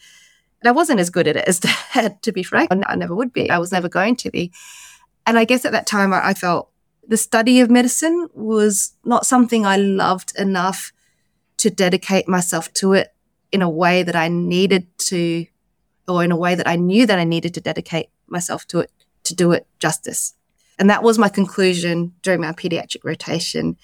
and 0.61 0.69
I 0.69 0.71
wasn't 0.71 0.99
as 0.99 1.09
good 1.09 1.27
at 1.27 1.35
it 1.35 1.47
as 1.47 1.59
dad, 1.93 2.21
to 2.21 2.31
be 2.31 2.43
frank. 2.43 2.69
I 2.71 2.95
never 2.95 3.15
would 3.15 3.33
be. 3.33 3.49
I 3.49 3.57
was 3.57 3.71
never 3.71 3.89
going 3.89 4.15
to 4.17 4.29
be. 4.29 4.51
And 5.25 5.39
I 5.39 5.45
guess 5.45 5.65
at 5.65 5.71
that 5.71 5.87
time, 5.87 6.13
I, 6.13 6.27
I 6.29 6.33
felt 6.33 6.69
the 7.07 7.17
study 7.17 7.59
of 7.61 7.69
medicine 7.69 8.27
was 8.33 8.93
not 9.03 9.25
something 9.25 9.65
I 9.65 9.77
loved 9.77 10.37
enough 10.37 10.91
to 11.57 11.69
dedicate 11.69 12.27
myself 12.27 12.71
to 12.73 12.93
it 12.93 13.13
in 13.51 13.61
a 13.61 13.69
way 13.69 14.03
that 14.03 14.15
I 14.15 14.27
needed 14.27 14.85
to, 14.99 15.45
or 16.07 16.23
in 16.23 16.31
a 16.31 16.37
way 16.37 16.53
that 16.53 16.67
I 16.67 16.75
knew 16.75 17.05
that 17.05 17.17
I 17.17 17.23
needed 17.23 17.53
to 17.55 17.61
dedicate 17.61 18.09
myself 18.27 18.67
to 18.67 18.79
it 18.79 18.91
to 19.23 19.35
do 19.35 19.51
it 19.51 19.67
justice. 19.79 20.33
And 20.79 20.89
that 20.89 21.03
was 21.03 21.17
my 21.17 21.29
conclusion 21.29 22.13
during 22.21 22.41
my 22.41 22.51
pediatric 22.51 23.03
rotation 23.03 23.77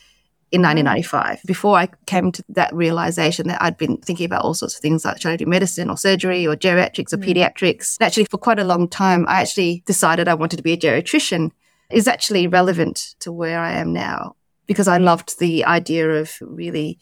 in 0.51 0.61
1995. 0.61 1.41
Before 1.45 1.75
I 1.77 1.89
came 2.05 2.31
to 2.31 2.43
that 2.49 2.73
realization 2.75 3.47
that 3.47 3.61
I'd 3.61 3.77
been 3.77 3.97
thinking 3.97 4.25
about 4.25 4.43
all 4.43 4.53
sorts 4.53 4.75
of 4.75 4.81
things 4.81 5.03
like 5.03 5.19
should 5.19 5.31
I 5.31 5.35
do 5.35 5.47
medicine 5.47 5.89
or 5.89 5.97
surgery 5.97 6.45
or 6.45 6.55
geriatrics 6.55 7.11
or 7.11 7.17
mm. 7.17 7.25
pediatrics. 7.25 7.97
Actually, 7.99 8.25
for 8.25 8.37
quite 8.37 8.59
a 8.59 8.63
long 8.63 8.87
time, 8.87 9.25
I 9.27 9.41
actually 9.41 9.83
decided 9.87 10.27
I 10.27 10.35
wanted 10.35 10.57
to 10.57 10.63
be 10.63 10.73
a 10.73 10.77
geriatrician 10.77 11.51
is 11.89 12.07
actually 12.07 12.47
relevant 12.47 13.15
to 13.19 13.31
where 13.31 13.59
I 13.59 13.73
am 13.73 13.93
now 13.93 14.35
because 14.67 14.87
I 14.87 14.97
loved 14.97 15.39
the 15.39 15.65
idea 15.65 16.09
of 16.09 16.37
really 16.41 16.99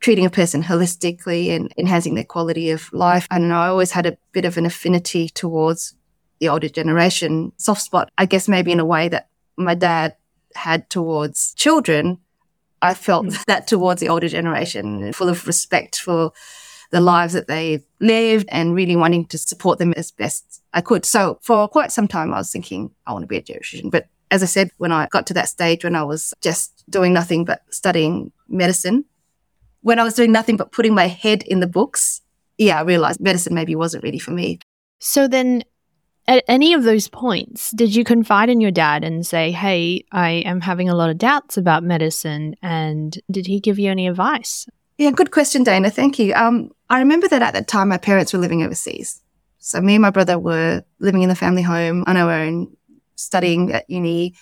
treating 0.00 0.26
a 0.26 0.30
person 0.30 0.62
holistically 0.62 1.54
and 1.54 1.72
enhancing 1.78 2.14
their 2.14 2.24
quality 2.24 2.70
of 2.70 2.92
life. 2.92 3.26
And 3.30 3.52
I 3.52 3.68
always 3.68 3.92
had 3.92 4.06
a 4.06 4.18
bit 4.32 4.44
of 4.44 4.56
an 4.56 4.66
affinity 4.66 5.28
towards 5.28 5.94
the 6.40 6.48
older 6.48 6.68
generation, 6.68 7.52
soft 7.56 7.82
spot, 7.82 8.10
I 8.18 8.26
guess 8.26 8.48
maybe 8.48 8.72
in 8.72 8.80
a 8.80 8.84
way 8.84 9.08
that 9.08 9.28
my 9.56 9.74
dad 9.74 10.16
had 10.54 10.88
towards 10.90 11.54
children. 11.54 12.18
I 12.82 12.94
felt 12.94 13.26
mm. 13.26 13.44
that 13.46 13.66
towards 13.66 14.00
the 14.00 14.08
older 14.08 14.28
generation, 14.28 15.12
full 15.12 15.28
of 15.28 15.46
respect 15.46 15.98
for 15.98 16.32
the 16.90 17.00
lives 17.00 17.32
that 17.32 17.48
they've 17.48 17.84
lived 18.00 18.48
and 18.50 18.74
really 18.74 18.96
wanting 18.96 19.26
to 19.26 19.38
support 19.38 19.78
them 19.78 19.92
as 19.96 20.10
best 20.10 20.62
I 20.72 20.80
could. 20.80 21.04
So 21.04 21.38
for 21.42 21.68
quite 21.68 21.90
some 21.90 22.06
time, 22.06 22.32
I 22.32 22.38
was 22.38 22.52
thinking, 22.52 22.90
I 23.06 23.12
want 23.12 23.22
to 23.22 23.26
be 23.26 23.38
a 23.38 23.42
geriatrician. 23.42 23.90
But 23.90 24.06
as 24.30 24.42
I 24.42 24.46
said, 24.46 24.70
when 24.78 24.92
I 24.92 25.08
got 25.10 25.26
to 25.28 25.34
that 25.34 25.48
stage 25.48 25.84
when 25.84 25.96
I 25.96 26.02
was 26.02 26.34
just 26.40 26.84
doing 26.88 27.12
nothing 27.12 27.44
but 27.44 27.62
studying 27.70 28.32
medicine, 28.48 29.04
when 29.80 29.98
I 29.98 30.04
was 30.04 30.14
doing 30.14 30.32
nothing 30.32 30.56
but 30.56 30.72
putting 30.72 30.94
my 30.94 31.06
head 31.06 31.42
in 31.44 31.60
the 31.60 31.66
books, 31.66 32.22
yeah, 32.58 32.78
I 32.78 32.82
realized 32.82 33.20
medicine 33.20 33.54
maybe 33.54 33.76
wasn't 33.76 34.02
really 34.02 34.18
for 34.18 34.32
me. 34.32 34.58
So 34.98 35.28
then, 35.28 35.62
at 36.28 36.44
any 36.48 36.74
of 36.74 36.82
those 36.82 37.08
points, 37.08 37.70
did 37.70 37.94
you 37.94 38.04
confide 38.04 38.48
in 38.48 38.60
your 38.60 38.70
dad 38.70 39.04
and 39.04 39.26
say, 39.26 39.50
Hey, 39.52 40.04
I 40.12 40.30
am 40.30 40.60
having 40.60 40.88
a 40.88 40.94
lot 40.94 41.10
of 41.10 41.18
doubts 41.18 41.56
about 41.56 41.84
medicine? 41.84 42.56
And 42.62 43.16
did 43.30 43.46
he 43.46 43.60
give 43.60 43.78
you 43.78 43.90
any 43.90 44.08
advice? 44.08 44.66
Yeah, 44.98 45.10
good 45.10 45.30
question, 45.30 45.62
Dana. 45.62 45.90
Thank 45.90 46.18
you. 46.18 46.34
Um, 46.34 46.70
I 46.88 47.00
remember 47.00 47.28
that 47.28 47.42
at 47.42 47.54
that 47.54 47.68
time, 47.68 47.88
my 47.88 47.98
parents 47.98 48.32
were 48.32 48.38
living 48.38 48.62
overseas. 48.62 49.22
So 49.58 49.80
me 49.80 49.96
and 49.96 50.02
my 50.02 50.10
brother 50.10 50.38
were 50.38 50.84
living 51.00 51.22
in 51.22 51.28
the 51.28 51.34
family 51.34 51.62
home 51.62 52.04
on 52.06 52.16
our 52.16 52.32
own, 52.32 52.76
studying 53.16 53.72
at 53.72 53.88
uni. 53.90 54.34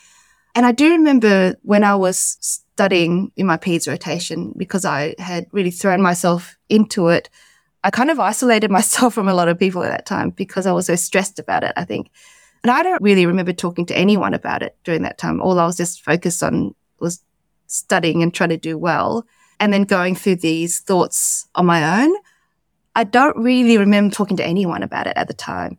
And 0.55 0.64
I 0.64 0.73
do 0.73 0.91
remember 0.91 1.57
when 1.62 1.83
I 1.83 1.97
was 1.97 2.37
studying 2.41 3.33
in 3.37 3.47
my 3.47 3.57
PEDS 3.57 3.88
rotation, 3.88 4.53
because 4.57 4.85
I 4.85 5.14
had 5.19 5.47
really 5.50 5.71
thrown 5.71 6.00
myself 6.00 6.57
into 6.69 7.09
it, 7.09 7.31
I 7.85 7.91
kind 7.91 8.11
of 8.11 8.19
isolated 8.19 8.71
myself 8.79 9.14
from 9.14 9.29
a 9.29 9.35
lot 9.35 9.49
of 9.49 9.59
people 9.59 9.85
at 9.85 9.91
that 9.91 10.07
time 10.07 10.31
because 10.31 10.67
I 10.67 10.73
was 10.73 10.87
so 10.87 10.97
stressed 10.97 11.38
about 11.38 11.62
it, 11.62 11.73
I 11.76 11.85
think. 11.85 12.11
And 12.64 12.71
I 12.71 12.83
don't 12.83 13.03
really 13.03 13.26
remember 13.26 13.53
talking 13.53 13.85
to 13.87 13.97
anyone 13.97 14.33
about 14.33 14.62
it 14.62 14.76
during 14.85 15.03
that 15.03 15.19
time. 15.19 15.41
All 15.41 15.61
I 15.61 15.67
was 15.67 15.76
just 15.76 16.03
focused 16.03 16.43
on 16.43 16.75
was 16.99 17.23
studying 17.67 18.23
and 18.23 18.33
trying 18.33 18.49
to 18.49 18.57
do 18.57 18.79
well 18.79 19.26
and 19.61 19.73
then 19.73 19.85
going 19.85 20.14
through 20.14 20.37
these 20.37 20.81
thoughts 20.81 21.47
on 21.55 21.67
my 21.67 22.03
own. 22.03 22.14
I 22.97 23.05
don't 23.05 23.37
really 23.37 23.76
remember 23.76 24.14
talking 24.14 24.37
to 24.38 24.47
anyone 24.47 24.83
about 24.83 25.07
it 25.07 25.17
at 25.17 25.29
the 25.29 25.35
time. 25.35 25.79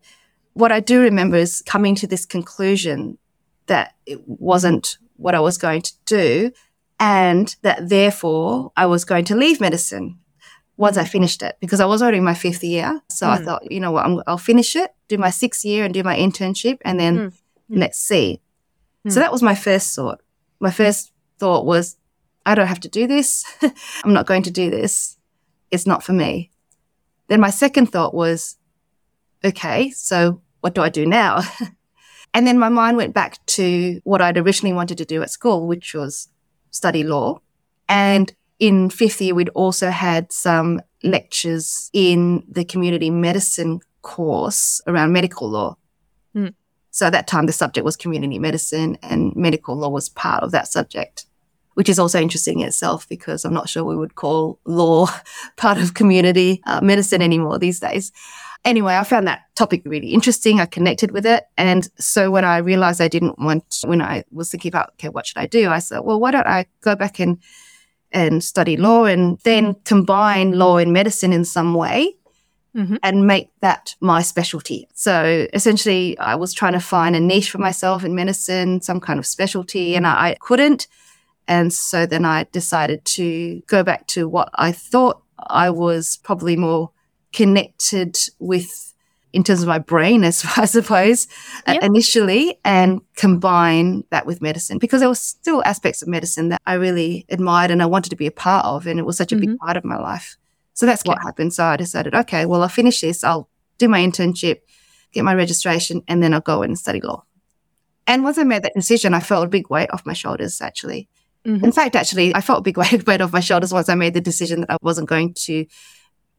What 0.52 0.70
I 0.70 0.80
do 0.80 1.00
remember 1.00 1.36
is 1.36 1.60
coming 1.62 1.96
to 1.96 2.06
this 2.06 2.24
conclusion 2.24 3.18
that 3.66 3.94
it 4.06 4.20
wasn't 4.26 4.98
what 5.16 5.34
I 5.34 5.40
was 5.40 5.58
going 5.58 5.82
to 5.82 5.92
do 6.04 6.52
and 7.00 7.54
that 7.62 7.88
therefore 7.88 8.72
I 8.76 8.86
was 8.86 9.04
going 9.04 9.24
to 9.26 9.36
leave 9.36 9.60
medicine 9.60 10.18
once 10.76 10.96
I 10.96 11.04
finished 11.04 11.42
it 11.42 11.56
because 11.60 11.80
I 11.80 11.86
was 11.86 12.02
already 12.02 12.18
in 12.18 12.24
my 12.24 12.34
fifth 12.34 12.62
year. 12.62 13.00
So 13.08 13.26
mm. 13.26 13.30
I 13.30 13.38
hmm. 13.38 13.44
thought, 13.44 13.72
you 13.72 13.80
know 13.80 13.92
what, 13.92 14.04
i 14.04 14.32
will 14.32 14.38
finish 14.38 14.76
it, 14.76 14.94
do 15.08 15.16
my 15.18 15.30
sixth 15.30 15.64
year 15.64 15.84
and 15.84 15.94
do 15.94 16.02
my 16.02 16.16
internship 16.16 16.78
and 16.84 17.00
then 17.00 17.18
mm. 17.18 17.32
let's 17.70 17.98
see. 17.98 18.40
Mm. 19.06 19.12
So 19.12 19.20
that 19.20 19.32
was 19.32 19.42
my 19.42 19.54
first 19.54 19.94
thought. 19.94 20.20
My 20.60 20.70
first 20.70 21.12
thought 21.38 21.64
was, 21.64 21.96
I 22.44 22.54
don't 22.54 22.66
have 22.66 22.80
to 22.80 22.88
do 22.88 23.06
this. 23.06 23.44
I'm 24.04 24.12
not 24.12 24.26
going 24.26 24.42
to 24.44 24.50
do 24.50 24.70
this. 24.70 25.16
It's 25.70 25.86
not 25.86 26.02
for 26.02 26.12
me. 26.12 26.50
Then 27.28 27.40
my 27.40 27.50
second 27.50 27.86
thought 27.86 28.14
was, 28.14 28.56
okay, 29.44 29.90
so 29.90 30.40
what 30.60 30.74
do 30.74 30.82
I 30.82 30.88
do 30.88 31.06
now? 31.06 31.42
and 32.34 32.46
then 32.46 32.58
my 32.58 32.68
mind 32.68 32.96
went 32.96 33.14
back 33.14 33.44
to 33.46 34.00
what 34.04 34.22
I'd 34.22 34.38
originally 34.38 34.74
wanted 34.74 34.98
to 34.98 35.04
do 35.04 35.22
at 35.22 35.30
school, 35.30 35.66
which 35.66 35.94
was 35.94 36.28
study 36.70 37.02
law. 37.02 37.40
And 37.88 38.32
in 38.58 38.90
fifth 38.90 39.20
year, 39.20 39.34
we'd 39.34 39.48
also 39.50 39.90
had 39.90 40.32
some 40.32 40.80
lectures 41.02 41.90
in 41.92 42.44
the 42.48 42.64
community 42.64 43.10
medicine 43.10 43.80
course 44.02 44.80
around 44.86 45.12
medical 45.12 45.48
law. 45.48 45.76
Mm. 46.34 46.54
So 46.90 47.06
at 47.06 47.12
that 47.12 47.26
time, 47.26 47.46
the 47.46 47.52
subject 47.52 47.84
was 47.84 47.96
community 47.96 48.38
medicine 48.38 48.98
and 49.02 49.34
medical 49.36 49.76
law 49.76 49.88
was 49.88 50.08
part 50.08 50.42
of 50.42 50.52
that 50.52 50.68
subject, 50.68 51.26
which 51.74 51.88
is 51.88 51.98
also 51.98 52.20
interesting 52.20 52.60
in 52.60 52.68
itself 52.68 53.08
because 53.08 53.44
I'm 53.44 53.52
not 53.52 53.68
sure 53.68 53.84
we 53.84 53.96
would 53.96 54.14
call 54.14 54.58
law 54.64 55.08
part 55.56 55.78
of 55.78 55.94
community 55.94 56.62
uh, 56.66 56.80
medicine 56.80 57.20
anymore 57.20 57.58
these 57.58 57.80
days. 57.80 58.12
Anyway, 58.64 58.96
I 58.96 59.04
found 59.04 59.28
that 59.28 59.42
topic 59.54 59.82
really 59.84 60.08
interesting. 60.08 60.58
I 60.58 60.66
connected 60.66 61.10
with 61.12 61.26
it. 61.26 61.44
And 61.56 61.88
so 61.98 62.30
when 62.30 62.44
I 62.44 62.56
realized 62.56 63.00
I 63.00 63.08
didn't 63.08 63.38
want, 63.38 63.64
when 63.84 64.02
I 64.02 64.24
was 64.32 64.50
thinking 64.50 64.70
about, 64.70 64.90
okay, 64.94 65.08
what 65.08 65.26
should 65.26 65.38
I 65.38 65.46
do? 65.46 65.68
I 65.70 65.78
said, 65.78 66.00
well, 66.00 66.18
why 66.18 66.30
don't 66.32 66.46
I 66.46 66.66
go 66.80 66.96
back 66.96 67.20
and 67.20 67.38
and 68.16 68.42
study 68.42 68.78
law 68.78 69.04
and 69.04 69.38
then 69.40 69.74
combine 69.84 70.58
law 70.58 70.78
and 70.78 70.90
medicine 70.90 71.34
in 71.34 71.44
some 71.44 71.74
way 71.74 72.14
mm-hmm. 72.74 72.96
and 73.02 73.26
make 73.26 73.50
that 73.60 73.94
my 74.00 74.22
specialty. 74.22 74.88
So 74.94 75.46
essentially, 75.52 76.18
I 76.18 76.34
was 76.34 76.54
trying 76.54 76.72
to 76.72 76.80
find 76.80 77.14
a 77.14 77.20
niche 77.20 77.50
for 77.50 77.58
myself 77.58 78.04
in 78.04 78.14
medicine, 78.14 78.80
some 78.80 79.00
kind 79.00 79.18
of 79.18 79.26
specialty, 79.26 79.94
and 79.94 80.06
I, 80.06 80.30
I 80.30 80.36
couldn't. 80.40 80.88
And 81.46 81.72
so 81.72 82.06
then 82.06 82.24
I 82.24 82.44
decided 82.52 83.04
to 83.04 83.60
go 83.66 83.84
back 83.84 84.06
to 84.08 84.26
what 84.26 84.48
I 84.54 84.72
thought 84.72 85.22
I 85.38 85.68
was 85.68 86.18
probably 86.22 86.56
more 86.56 86.90
connected 87.34 88.16
with 88.38 88.94
in 89.32 89.44
terms 89.44 89.62
of 89.62 89.68
my 89.68 89.78
brain, 89.78 90.24
as 90.30 90.44
I 90.56 90.64
suppose, 90.64 91.28
uh, 91.66 91.72
yep. 91.72 91.82
uh, 91.82 91.86
initially, 91.86 92.58
and 92.64 93.00
combine 93.16 94.04
that 94.10 94.26
with 94.26 94.40
medicine 94.40 94.78
because 94.78 95.00
there 95.00 95.08
were 95.08 95.14
still 95.14 95.62
aspects 95.64 96.02
of 96.02 96.08
medicine 96.08 96.48
that 96.50 96.62
I 96.66 96.74
really 96.74 97.26
admired 97.28 97.70
and 97.70 97.82
I 97.82 97.86
wanted 97.86 98.10
to 98.10 98.16
be 98.16 98.26
a 98.26 98.32
part 98.32 98.64
of, 98.64 98.86
and 98.86 98.98
it 98.98 99.04
was 99.04 99.16
such 99.16 99.32
a 99.32 99.36
mm-hmm. 99.36 99.52
big 99.52 99.58
part 99.58 99.76
of 99.76 99.84
my 99.84 99.98
life. 99.98 100.36
So 100.74 100.84
that's 100.84 101.04
what 101.04 101.22
happened. 101.22 101.54
So 101.54 101.64
I 101.64 101.76
decided, 101.76 102.14
okay, 102.14 102.44
well, 102.44 102.62
I'll 102.62 102.68
finish 102.68 103.00
this. 103.00 103.24
I'll 103.24 103.48
do 103.78 103.88
my 103.88 104.00
internship, 104.00 104.60
get 105.12 105.24
my 105.24 105.34
registration, 105.34 106.02
and 106.06 106.22
then 106.22 106.34
I'll 106.34 106.40
go 106.40 106.62
and 106.62 106.78
study 106.78 107.00
law. 107.00 107.24
And 108.06 108.22
once 108.22 108.38
I 108.38 108.44
made 108.44 108.62
that 108.62 108.74
decision, 108.74 109.14
I 109.14 109.20
felt 109.20 109.46
a 109.46 109.48
big 109.48 109.70
weight 109.70 109.90
off 109.90 110.06
my 110.06 110.12
shoulders, 110.12 110.60
actually. 110.60 111.08
Mm-hmm. 111.46 111.64
In 111.64 111.72
fact, 111.72 111.96
actually, 111.96 112.34
I 112.34 112.40
felt 112.40 112.58
a 112.58 112.62
big 112.62 112.76
weight 113.06 113.20
off 113.20 113.32
my 113.32 113.40
shoulders 113.40 113.72
once 113.72 113.88
I 113.88 113.94
made 113.94 114.14
the 114.14 114.20
decision 114.20 114.60
that 114.60 114.70
I 114.70 114.76
wasn't 114.82 115.08
going 115.08 115.34
to 115.34 115.64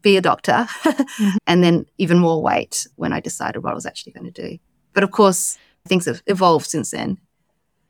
be 0.08 0.18
a 0.18 0.22
doctor, 0.22 0.66
mm-hmm. 0.84 1.38
and 1.48 1.64
then 1.64 1.86
even 1.98 2.18
more 2.18 2.42
weight 2.42 2.88
when 2.96 3.12
I 3.12 3.20
decided 3.20 3.64
what 3.64 3.72
I 3.72 3.76
was 3.76 3.86
actually 3.86 4.14
going 4.14 4.32
to 4.32 4.50
do. 4.50 4.58
But 4.94 5.04
of 5.04 5.12
course, 5.12 5.58
things 5.86 6.06
have 6.06 6.24
evolved 6.28 6.66
since 6.66 6.92
then. 6.92 7.18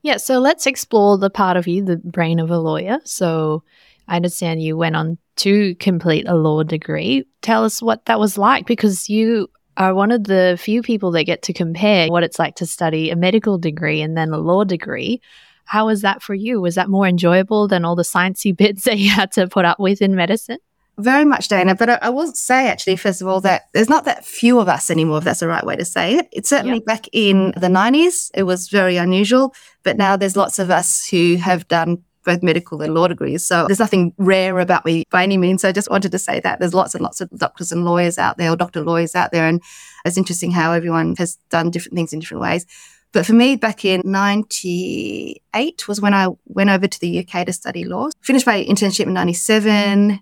Yeah, 0.02 0.18
so 0.18 0.40
let's 0.40 0.66
explore 0.66 1.18
the 1.18 1.30
part 1.30 1.58
of 1.58 1.68
you, 1.68 1.84
the 1.84 1.98
brain 1.98 2.40
of 2.40 2.50
a 2.50 2.58
lawyer. 2.58 3.00
So 3.04 3.64
I 4.08 4.16
understand 4.16 4.64
you 4.64 4.78
went 4.78 4.96
on 4.96 5.18
to 5.38 5.76
complete 5.76 6.28
a 6.28 6.36
law 6.36 6.64
degree. 6.64 7.26
Tell 7.42 7.64
us 7.64 7.82
what 7.82 8.06
that 8.06 8.20
was 8.20 8.38
like 8.38 8.66
because 8.66 9.10
you 9.10 9.50
are 9.76 9.94
one 9.94 10.12
of 10.12 10.24
the 10.24 10.58
few 10.60 10.82
people 10.82 11.12
that 11.12 11.26
get 11.26 11.44
to 11.44 11.54
compare 11.54 12.10
what 12.10 12.24
it's 12.24 12.40
like 12.40 12.56
to 12.56 12.66
study 12.66 13.12
a 13.12 13.16
medical 13.16 13.60
degree 13.60 14.02
and 14.02 14.18
then 14.18 14.32
a 14.32 14.38
law 14.38 14.64
degree. 14.64 15.22
How 15.66 15.88
was 15.88 16.02
that 16.02 16.24
for 16.24 16.34
you? 16.34 16.62
Was 16.62 16.76
that 16.76 16.90
more 16.90 17.06
enjoyable 17.06 17.68
than 17.68 17.86
all 17.86 17.96
the 17.96 18.04
sciencey 18.04 18.56
bits 18.64 18.86
that 18.86 18.98
you 18.98 19.12
had 19.12 19.32
to 19.34 19.48
put 19.48 19.66
up 19.66 19.80
with 19.80 20.02
in 20.02 20.16
medicine? 20.16 20.60
Very 21.00 21.26
much, 21.26 21.48
Dana. 21.48 21.76
But 21.76 21.90
I, 21.90 22.00
I, 22.02 22.10
will 22.10 22.34
say, 22.34 22.68
actually, 22.68 22.96
first 22.96 23.22
of 23.22 23.28
all, 23.28 23.40
that 23.42 23.70
there's 23.74 23.90
not 23.90 24.06
that 24.06 24.26
few 24.26 24.60
of 24.60 24.68
us 24.68 24.90
anymore, 24.90 25.20
if 25.20 25.26
that's 25.26 25.42
the 25.42 25.48
right 25.48 25.64
way 25.64 25.76
to 25.76 25.86
say 25.86 26.16
it. 26.16 26.28
It's 26.32 26.50
certainly 26.50 26.78
yep. 26.78 26.86
back 26.86 27.06
in 27.14 27.54
the 27.56 27.68
90s, 27.68 28.32
it 28.34 28.44
was 28.44 28.68
very 28.70 28.98
unusual. 28.98 29.54
But 29.84 29.98
now 29.98 30.18
there's 30.18 30.36
lots 30.36 30.58
of 30.58 30.72
us 30.72 31.08
who 31.08 31.36
have 31.36 31.68
done 31.68 32.04
both 32.26 32.42
medical 32.44 32.82
and 32.82 32.94
law 32.94 33.08
degrees. 33.08 33.46
So 33.46 33.68
there's 33.68 33.80
nothing 33.80 34.14
rare 34.18 34.60
about 34.60 34.86
me 34.86 35.06
by 35.12 35.24
any 35.24 35.38
means. 35.38 35.62
So 35.62 35.70
I 35.70 35.72
just 35.72 35.90
wanted 35.90 36.12
to 36.12 36.20
say 36.20 36.40
that 36.42 36.60
there's 36.60 36.74
lots 36.74 36.94
and 36.94 37.04
lots 37.04 37.22
of 37.22 37.30
doctors 37.30 37.72
and 37.72 37.86
lawyers 37.86 38.18
out 38.18 38.38
there, 38.38 38.52
or 38.52 38.56
doctor 38.56 38.84
lawyers 38.84 39.16
out 39.16 39.32
there. 39.32 39.48
And 39.48 39.62
it's 40.04 40.18
interesting 40.18 40.52
how 40.52 40.74
everyone 40.74 41.16
has 41.18 41.38
done 41.50 41.70
different 41.70 41.96
things 41.96 42.12
in 42.12 42.20
different 42.20 42.42
ways. 42.42 42.66
But 43.14 43.26
for 43.26 43.34
me, 43.34 43.56
back 43.56 43.86
in 43.86 44.02
98 44.04 45.88
was 45.88 46.02
when 46.02 46.14
I 46.14 46.28
went 46.46 46.70
over 46.70 46.88
to 46.88 47.00
the 47.00 47.20
UK 47.20 47.46
to 47.46 47.54
study 47.54 47.86
law. 47.86 48.10
Finished 48.22 48.46
my 48.46 48.64
internship 48.64 49.08
in 49.08 49.14
97 49.14 50.20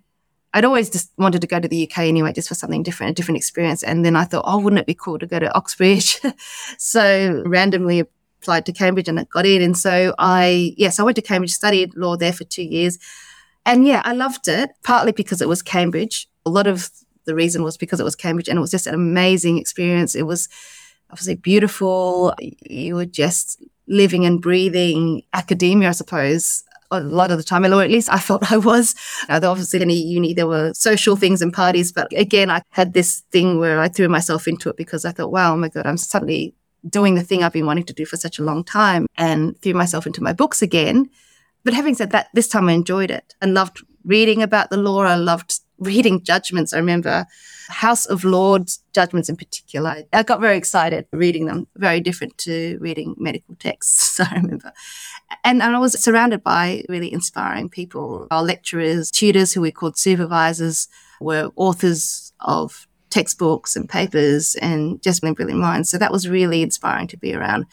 I'd 0.56 0.64
always 0.64 0.90
just 0.90 1.12
wanted 1.18 1.42
to 1.42 1.48
go 1.48 1.60
to 1.60 1.68
the 1.68 1.84
UK 1.84 2.00
anyway, 2.00 2.32
just 2.32 2.48
for 2.48 2.56
something 2.56 2.82
different, 2.82 3.12
a 3.12 3.14
different 3.14 3.38
experience. 3.38 3.84
And 3.84 4.06
then 4.06 4.16
I 4.16 4.24
thought, 4.24 4.46
oh, 4.48 4.58
wouldn't 4.58 4.80
it 4.80 4.86
be 4.86 4.94
cool 4.94 5.20
to 5.20 5.28
go 5.28 5.38
to 5.38 5.54
Oxbridge? 5.54 6.22
so 6.78 7.44
randomly 7.46 8.00
applied 8.00 8.66
to 8.68 8.72
Cambridge 8.72 9.10
and 9.10 9.20
it 9.20 9.30
got 9.30 9.46
in. 9.46 9.62
And 9.62 9.78
so 9.78 10.16
I, 10.18 10.74
yes, 10.78 10.98
I 10.98 11.04
went 11.04 11.18
to 11.18 11.22
Cambridge, 11.22 11.52
studied 11.52 11.94
law 11.98 12.16
there 12.16 12.32
for 12.32 12.46
two 12.46 12.64
years. 12.64 12.98
And 13.66 13.86
yeah, 13.86 14.02
I 14.06 14.14
loved 14.14 14.48
it, 14.48 14.70
partly 14.82 15.12
because 15.12 15.42
it 15.42 15.50
was 15.50 15.62
Cambridge. 15.62 16.30
A 16.46 16.50
lot 16.50 16.68
of 16.68 16.90
the 17.26 17.36
reason 17.36 17.62
was 17.62 17.76
because 17.76 18.00
it 18.00 18.06
was 18.06 18.16
Cambridge 18.16 18.48
and 18.48 18.58
it 18.58 18.62
was 18.62 18.72
just 18.72 18.88
an 18.88 18.96
amazing 18.96 19.58
experience. 19.58 20.16
It 20.16 20.24
was 20.24 20.48
obviously 21.12 21.36
beautiful. 21.36 22.34
You 22.40 22.96
were 22.96 23.06
just 23.06 23.62
living 23.88 24.26
and 24.26 24.42
breathing 24.42 25.24
academia, 25.34 25.90
I 25.90 25.92
suppose 25.92 26.64
a 26.92 27.00
lot 27.00 27.32
of 27.32 27.38
the 27.38 27.44
time, 27.44 27.66
or 27.66 27.84
at 27.84 27.90
least 27.90 28.12
I 28.12 28.20
felt 28.20 28.52
I 28.52 28.58
was. 28.58 28.96
Uh, 29.30 29.40
obviously, 29.44 29.82
in 29.82 29.90
uni, 29.90 30.34
there 30.34 30.48
were 30.48 30.72
social 30.74 31.16
things 31.16 31.42
and 31.42 31.54
parties, 31.54 31.92
but 31.92 32.08
again, 32.16 32.50
I 32.50 32.62
had 32.70 32.94
this 32.94 33.24
thing 33.32 33.60
where 33.60 33.80
I 33.80 33.88
threw 33.88 34.08
myself 34.10 34.48
into 34.48 34.70
it 34.70 34.78
because 34.78 35.06
I 35.06 35.12
thought, 35.12 35.32
wow, 35.32 35.54
oh 35.54 35.58
my 35.58 35.70
God, 35.70 35.86
I'm 35.86 35.98
suddenly 35.98 36.54
doing 36.88 37.16
the 37.16 37.24
thing 37.24 37.44
I've 37.44 37.54
been 37.54 37.66
wanting 37.66 37.86
to 37.86 37.94
do 37.94 38.06
for 38.06 38.18
such 38.18 38.38
a 38.40 38.44
long 38.44 38.64
time 38.64 39.08
and 39.18 39.60
threw 39.62 39.74
myself 39.74 40.06
into 40.06 40.22
my 40.22 40.34
books 40.34 40.62
again. 40.62 41.10
But 41.64 41.74
having 41.74 41.96
said 41.96 42.12
that, 42.12 42.28
this 42.34 42.48
time 42.48 42.70
I 42.70 42.74
enjoyed 42.74 43.10
it 43.10 43.34
and 43.42 43.54
loved 43.54 43.84
reading 44.04 44.44
about 44.44 44.70
the 44.70 44.78
law. 44.78 45.02
I 45.02 45.16
loved 45.16 45.60
reading 45.80 46.24
judgments. 46.24 46.74
I 46.74 46.78
remember 46.78 47.26
House 47.70 48.06
of 48.06 48.24
Lords 48.24 48.82
judgments 48.94 49.30
in 49.30 49.36
particular. 49.36 50.04
I 50.14 50.24
got 50.24 50.42
very 50.42 50.58
excited 50.58 51.08
reading 51.12 51.46
them, 51.46 51.68
very 51.76 52.00
different 52.00 52.38
to 52.40 52.78
reading 52.80 53.16
medical 53.18 53.56
texts, 53.56 54.20
I 54.20 54.36
remember. 54.36 54.72
And, 55.44 55.62
and 55.62 55.76
I 55.76 55.80
was 55.80 56.00
surrounded 56.00 56.44
by 56.44 56.84
really 56.90 57.12
inspiring 57.12 57.70
people. 57.70 58.28
Our 58.32 58.44
lecturers, 58.44 59.12
tutors 59.12 59.54
who 59.54 59.62
we 59.62 59.72
called 59.72 59.98
supervisors 59.98 60.88
were 61.20 61.52
authors 61.56 62.34
of 62.42 62.88
textbooks 63.10 63.76
and 63.76 63.88
papers 63.88 64.56
and 64.56 65.02
just 65.02 65.22
brilliant 65.22 65.60
minds. 65.60 65.90
So 65.90 65.98
that 65.98 66.12
was 66.12 66.28
really 66.28 66.62
inspiring 66.62 67.08
to 67.08 67.18
be 67.18 67.34
around. 67.34 67.66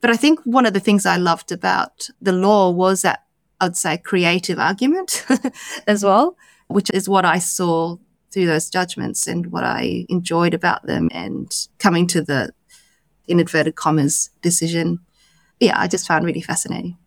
But 0.00 0.10
I 0.10 0.16
think 0.16 0.40
one 0.44 0.66
of 0.66 0.74
the 0.74 0.80
things 0.80 1.06
I 1.06 1.16
loved 1.16 1.52
about 1.52 2.08
the 2.20 2.32
law 2.32 2.70
was 2.70 3.02
that 3.02 3.24
I'd 3.60 3.76
say 3.76 3.98
creative 3.98 4.58
argument 4.58 5.24
as 5.86 6.04
well, 6.04 6.36
which 6.68 6.90
is 6.92 7.08
what 7.08 7.24
I 7.24 7.38
saw 7.38 7.96
through 8.34 8.46
those 8.46 8.68
judgments 8.68 9.28
and 9.28 9.46
what 9.46 9.64
I 9.64 10.04
enjoyed 10.08 10.54
about 10.54 10.84
them 10.86 11.08
and 11.12 11.54
coming 11.78 12.08
to 12.08 12.20
the 12.20 12.52
in 13.26 13.40
inverted 13.40 13.76
commas 13.76 14.30
decision. 14.42 14.98
Yeah, 15.60 15.80
I 15.80 15.86
just 15.86 16.06
found 16.06 16.26
really 16.26 16.42
fascinating. 16.42 16.98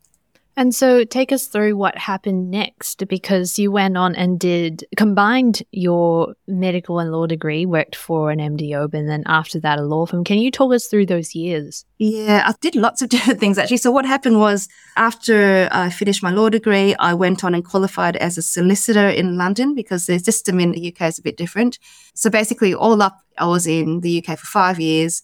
And 0.58 0.74
so 0.74 1.04
take 1.04 1.32
us 1.32 1.46
through 1.46 1.78
what 1.78 1.96
happened 2.00 2.50
next 2.50 3.08
because 3.08 3.60
you 3.60 3.72
went 3.72 3.96
on 3.96 4.16
and 4.16 4.40
did 4.40 4.84
combined 4.98 5.62
your 5.72 6.34
medical 6.48 6.98
and 6.98 7.12
law 7.12 7.28
degree, 7.28 7.68
worked 7.68 7.96
for 7.96 8.32
an 8.32 8.40
MDO, 8.40 8.92
and 8.92 9.08
then 9.08 9.22
after 9.28 9.60
that 9.60 9.78
a 9.78 9.84
law 9.84 10.08
firm. 10.08 10.24
Can 10.24 10.40
you 10.40 10.50
talk 10.50 10.74
us 10.74 10.88
through 10.88 11.06
those 11.06 11.36
years? 11.36 11.86
Yeah, 12.00 12.42
I 12.44 12.56
did 12.60 12.76
lots 12.76 13.04
of 13.04 13.10
different 13.14 13.40
things 13.40 13.60
actually. 13.60 13.78
So 13.78 13.92
what 13.92 14.06
happened 14.06 14.40
was 14.40 14.68
after 14.96 15.70
I 15.72 15.92
finished 15.92 16.24
my 16.24 16.32
law 16.32 16.50
degree, 16.50 16.96
I 16.96 17.14
went 17.14 17.44
on 17.44 17.54
and 17.54 17.64
qualified 17.64 18.16
as 18.16 18.40
a 18.40 18.42
solicitor 18.42 19.08
in 19.08 19.38
London 19.38 19.76
because 19.76 20.08
the 20.08 20.18
system 20.18 20.60
in 20.60 20.72
the 20.72 20.92
UK 20.92 21.02
is 21.08 21.20
a 21.20 21.22
bit 21.22 21.38
different. 21.38 21.78
So 22.16 22.32
basically 22.32 22.74
all 22.74 23.00
up, 23.04 23.20
I 23.38 23.46
was 23.46 23.68
in 23.68 24.02
the 24.02 24.26
UK 24.26 24.40
for 24.40 24.48
five 24.48 24.80
years, 24.80 25.22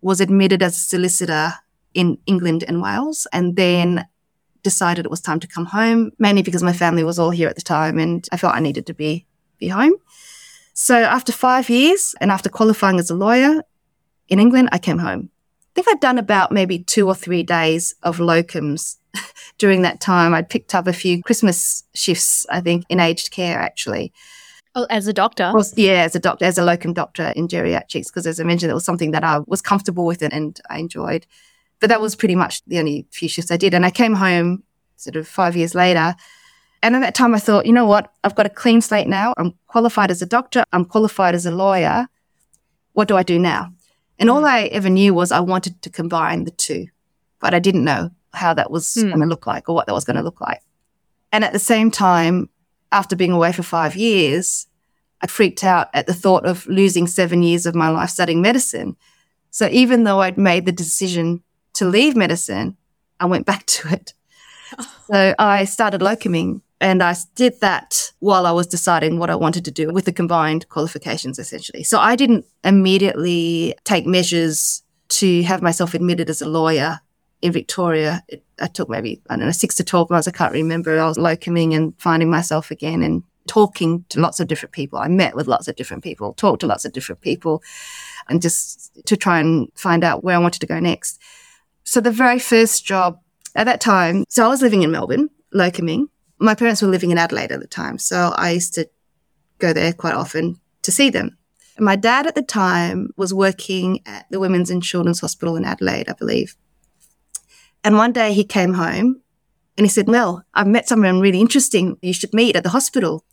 was 0.00 0.20
admitted 0.20 0.64
as 0.64 0.76
a 0.76 0.80
solicitor 0.80 1.52
in 1.94 2.18
England 2.26 2.64
and 2.66 2.82
Wales, 2.82 3.28
and 3.32 3.54
then 3.54 4.04
decided 4.62 5.04
it 5.04 5.10
was 5.10 5.20
time 5.20 5.40
to 5.40 5.46
come 5.46 5.66
home, 5.66 6.12
mainly 6.18 6.42
because 6.42 6.62
my 6.62 6.72
family 6.72 7.04
was 7.04 7.18
all 7.18 7.30
here 7.30 7.48
at 7.48 7.56
the 7.56 7.62
time 7.62 7.98
and 7.98 8.26
I 8.32 8.36
felt 8.36 8.54
I 8.54 8.60
needed 8.60 8.86
to 8.86 8.94
be, 8.94 9.26
be 9.58 9.68
home. 9.68 9.94
So 10.74 10.96
after 10.96 11.32
five 11.32 11.68
years 11.68 12.14
and 12.20 12.30
after 12.30 12.48
qualifying 12.48 12.98
as 12.98 13.10
a 13.10 13.14
lawyer 13.14 13.62
in 14.28 14.38
England, 14.38 14.70
I 14.72 14.78
came 14.78 14.98
home. 14.98 15.30
I 15.60 15.74
think 15.74 15.88
I'd 15.88 16.00
done 16.00 16.18
about 16.18 16.52
maybe 16.52 16.78
two 16.78 17.06
or 17.06 17.14
three 17.14 17.42
days 17.42 17.94
of 18.02 18.18
locums 18.18 18.96
during 19.58 19.82
that 19.82 20.00
time. 20.00 20.34
I'd 20.34 20.50
picked 20.50 20.74
up 20.74 20.86
a 20.86 20.92
few 20.92 21.22
Christmas 21.22 21.84
shifts, 21.94 22.46
I 22.50 22.60
think, 22.60 22.84
in 22.88 23.00
aged 23.00 23.30
care 23.30 23.58
actually. 23.58 24.12
Oh, 24.74 24.86
as 24.88 25.06
a 25.06 25.12
doctor? 25.12 25.50
Well, 25.52 25.66
yeah, 25.76 26.02
as 26.02 26.14
a 26.16 26.20
doctor, 26.20 26.46
as 26.46 26.56
a 26.56 26.64
locum 26.64 26.94
doctor 26.94 27.32
in 27.36 27.46
geriatrics, 27.46 28.06
because 28.06 28.26
as 28.26 28.40
I 28.40 28.44
mentioned, 28.44 28.70
it 28.70 28.74
was 28.74 28.86
something 28.86 29.10
that 29.10 29.22
I 29.22 29.40
was 29.46 29.60
comfortable 29.60 30.06
with 30.06 30.22
and 30.22 30.58
I 30.70 30.78
enjoyed. 30.78 31.26
But 31.82 31.88
that 31.88 32.00
was 32.00 32.14
pretty 32.14 32.36
much 32.36 32.64
the 32.66 32.78
only 32.78 33.08
few 33.10 33.28
shifts 33.28 33.50
I 33.50 33.56
did. 33.56 33.74
And 33.74 33.84
I 33.84 33.90
came 33.90 34.14
home 34.14 34.62
sort 34.94 35.16
of 35.16 35.26
five 35.26 35.56
years 35.56 35.74
later. 35.74 36.14
And 36.80 36.94
at 36.94 37.00
that 37.00 37.16
time, 37.16 37.34
I 37.34 37.40
thought, 37.40 37.66
you 37.66 37.72
know 37.72 37.86
what? 37.86 38.12
I've 38.22 38.36
got 38.36 38.46
a 38.46 38.50
clean 38.50 38.80
slate 38.80 39.08
now. 39.08 39.34
I'm 39.36 39.54
qualified 39.66 40.12
as 40.12 40.22
a 40.22 40.26
doctor. 40.26 40.62
I'm 40.72 40.84
qualified 40.84 41.34
as 41.34 41.44
a 41.44 41.50
lawyer. 41.50 42.06
What 42.92 43.08
do 43.08 43.16
I 43.16 43.24
do 43.24 43.36
now? 43.36 43.72
And 44.20 44.30
all 44.30 44.44
I 44.44 44.66
ever 44.66 44.88
knew 44.88 45.12
was 45.12 45.32
I 45.32 45.40
wanted 45.40 45.82
to 45.82 45.90
combine 45.90 46.44
the 46.44 46.52
two, 46.52 46.86
but 47.40 47.52
I 47.52 47.58
didn't 47.58 47.82
know 47.82 48.10
how 48.32 48.54
that 48.54 48.70
was 48.70 48.86
mm. 48.86 49.08
going 49.08 49.18
to 49.18 49.26
look 49.26 49.48
like 49.48 49.68
or 49.68 49.74
what 49.74 49.88
that 49.88 49.92
was 49.92 50.04
going 50.04 50.18
to 50.18 50.22
look 50.22 50.40
like. 50.40 50.60
And 51.32 51.42
at 51.42 51.52
the 51.52 51.58
same 51.58 51.90
time, 51.90 52.48
after 52.92 53.16
being 53.16 53.32
away 53.32 53.50
for 53.50 53.64
five 53.64 53.96
years, 53.96 54.68
I 55.20 55.26
freaked 55.26 55.64
out 55.64 55.88
at 55.94 56.06
the 56.06 56.14
thought 56.14 56.46
of 56.46 56.64
losing 56.68 57.08
seven 57.08 57.42
years 57.42 57.66
of 57.66 57.74
my 57.74 57.88
life 57.88 58.10
studying 58.10 58.40
medicine. 58.40 58.96
So 59.50 59.66
even 59.72 60.04
though 60.04 60.20
I'd 60.20 60.38
made 60.38 60.64
the 60.64 60.70
decision 60.70 61.42
to 61.74 61.84
leave 61.86 62.16
medicine, 62.16 62.76
I 63.20 63.26
went 63.26 63.46
back 63.46 63.66
to 63.74 63.92
it. 63.92 64.14
Oh. 64.78 64.96
So 65.10 65.34
I 65.38 65.64
started 65.64 66.00
locuming 66.00 66.62
and 66.80 67.02
I 67.02 67.14
did 67.36 67.60
that 67.60 68.12
while 68.18 68.44
I 68.44 68.50
was 68.50 68.66
deciding 68.66 69.18
what 69.18 69.30
I 69.30 69.36
wanted 69.36 69.64
to 69.66 69.70
do 69.70 69.92
with 69.92 70.04
the 70.04 70.12
combined 70.12 70.68
qualifications, 70.68 71.38
essentially. 71.38 71.84
So 71.84 71.98
I 71.98 72.16
didn't 72.16 72.44
immediately 72.64 73.74
take 73.84 74.04
measures 74.04 74.82
to 75.10 75.42
have 75.42 75.62
myself 75.62 75.94
admitted 75.94 76.28
as 76.28 76.42
a 76.42 76.48
lawyer 76.48 77.00
in 77.40 77.52
Victoria. 77.52 78.24
It, 78.28 78.42
I 78.60 78.66
took 78.66 78.88
maybe, 78.88 79.20
I 79.30 79.36
don't 79.36 79.46
know, 79.46 79.52
six 79.52 79.76
to 79.76 79.84
12 79.84 80.10
months. 80.10 80.26
I 80.26 80.32
can't 80.32 80.52
remember. 80.52 80.98
I 80.98 81.06
was 81.06 81.18
locuming 81.18 81.74
and 81.74 81.94
finding 81.98 82.30
myself 82.30 82.70
again 82.72 83.02
and 83.02 83.22
talking 83.46 84.04
to 84.08 84.20
lots 84.20 84.40
of 84.40 84.48
different 84.48 84.72
people. 84.72 84.98
I 84.98 85.08
met 85.08 85.36
with 85.36 85.46
lots 85.46 85.68
of 85.68 85.76
different 85.76 86.02
people, 86.02 86.32
talked 86.34 86.60
to 86.60 86.66
lots 86.66 86.84
of 86.84 86.92
different 86.92 87.20
people, 87.20 87.62
and 88.28 88.40
just 88.42 88.90
to 89.06 89.16
try 89.16 89.40
and 89.40 89.68
find 89.74 90.02
out 90.02 90.24
where 90.24 90.36
I 90.36 90.38
wanted 90.40 90.60
to 90.60 90.66
go 90.66 90.80
next. 90.80 91.20
So 91.84 92.00
the 92.00 92.10
very 92.10 92.38
first 92.38 92.84
job 92.84 93.18
at 93.54 93.64
that 93.64 93.80
time, 93.80 94.24
so 94.28 94.44
I 94.44 94.48
was 94.48 94.62
living 94.62 94.82
in 94.82 94.90
Melbourne, 94.90 95.30
locuming. 95.54 96.06
My 96.38 96.54
parents 96.54 96.82
were 96.82 96.88
living 96.88 97.10
in 97.10 97.18
Adelaide 97.18 97.52
at 97.52 97.60
the 97.60 97.66
time. 97.66 97.98
So 97.98 98.32
I 98.36 98.50
used 98.50 98.74
to 98.74 98.88
go 99.58 99.72
there 99.72 99.92
quite 99.92 100.14
often 100.14 100.60
to 100.82 100.92
see 100.92 101.10
them. 101.10 101.38
My 101.78 101.96
dad 101.96 102.26
at 102.26 102.34
the 102.34 102.42
time 102.42 103.10
was 103.16 103.32
working 103.32 104.00
at 104.06 104.26
the 104.30 104.40
Women's 104.40 104.70
and 104.70 104.82
Children's 104.82 105.20
Hospital 105.20 105.56
in 105.56 105.64
Adelaide, 105.64 106.08
I 106.08 106.12
believe. 106.12 106.56
And 107.82 107.96
one 107.96 108.12
day 108.12 108.32
he 108.32 108.44
came 108.44 108.74
home 108.74 109.22
and 109.76 109.86
he 109.86 109.90
said, 109.90 110.06
Well, 110.06 110.44
I've 110.54 110.66
met 110.66 110.88
someone 110.88 111.20
really 111.20 111.40
interesting. 111.40 111.96
You 112.02 112.12
should 112.12 112.34
meet 112.34 112.56
at 112.56 112.62
the 112.62 112.68
hospital. 112.68 113.24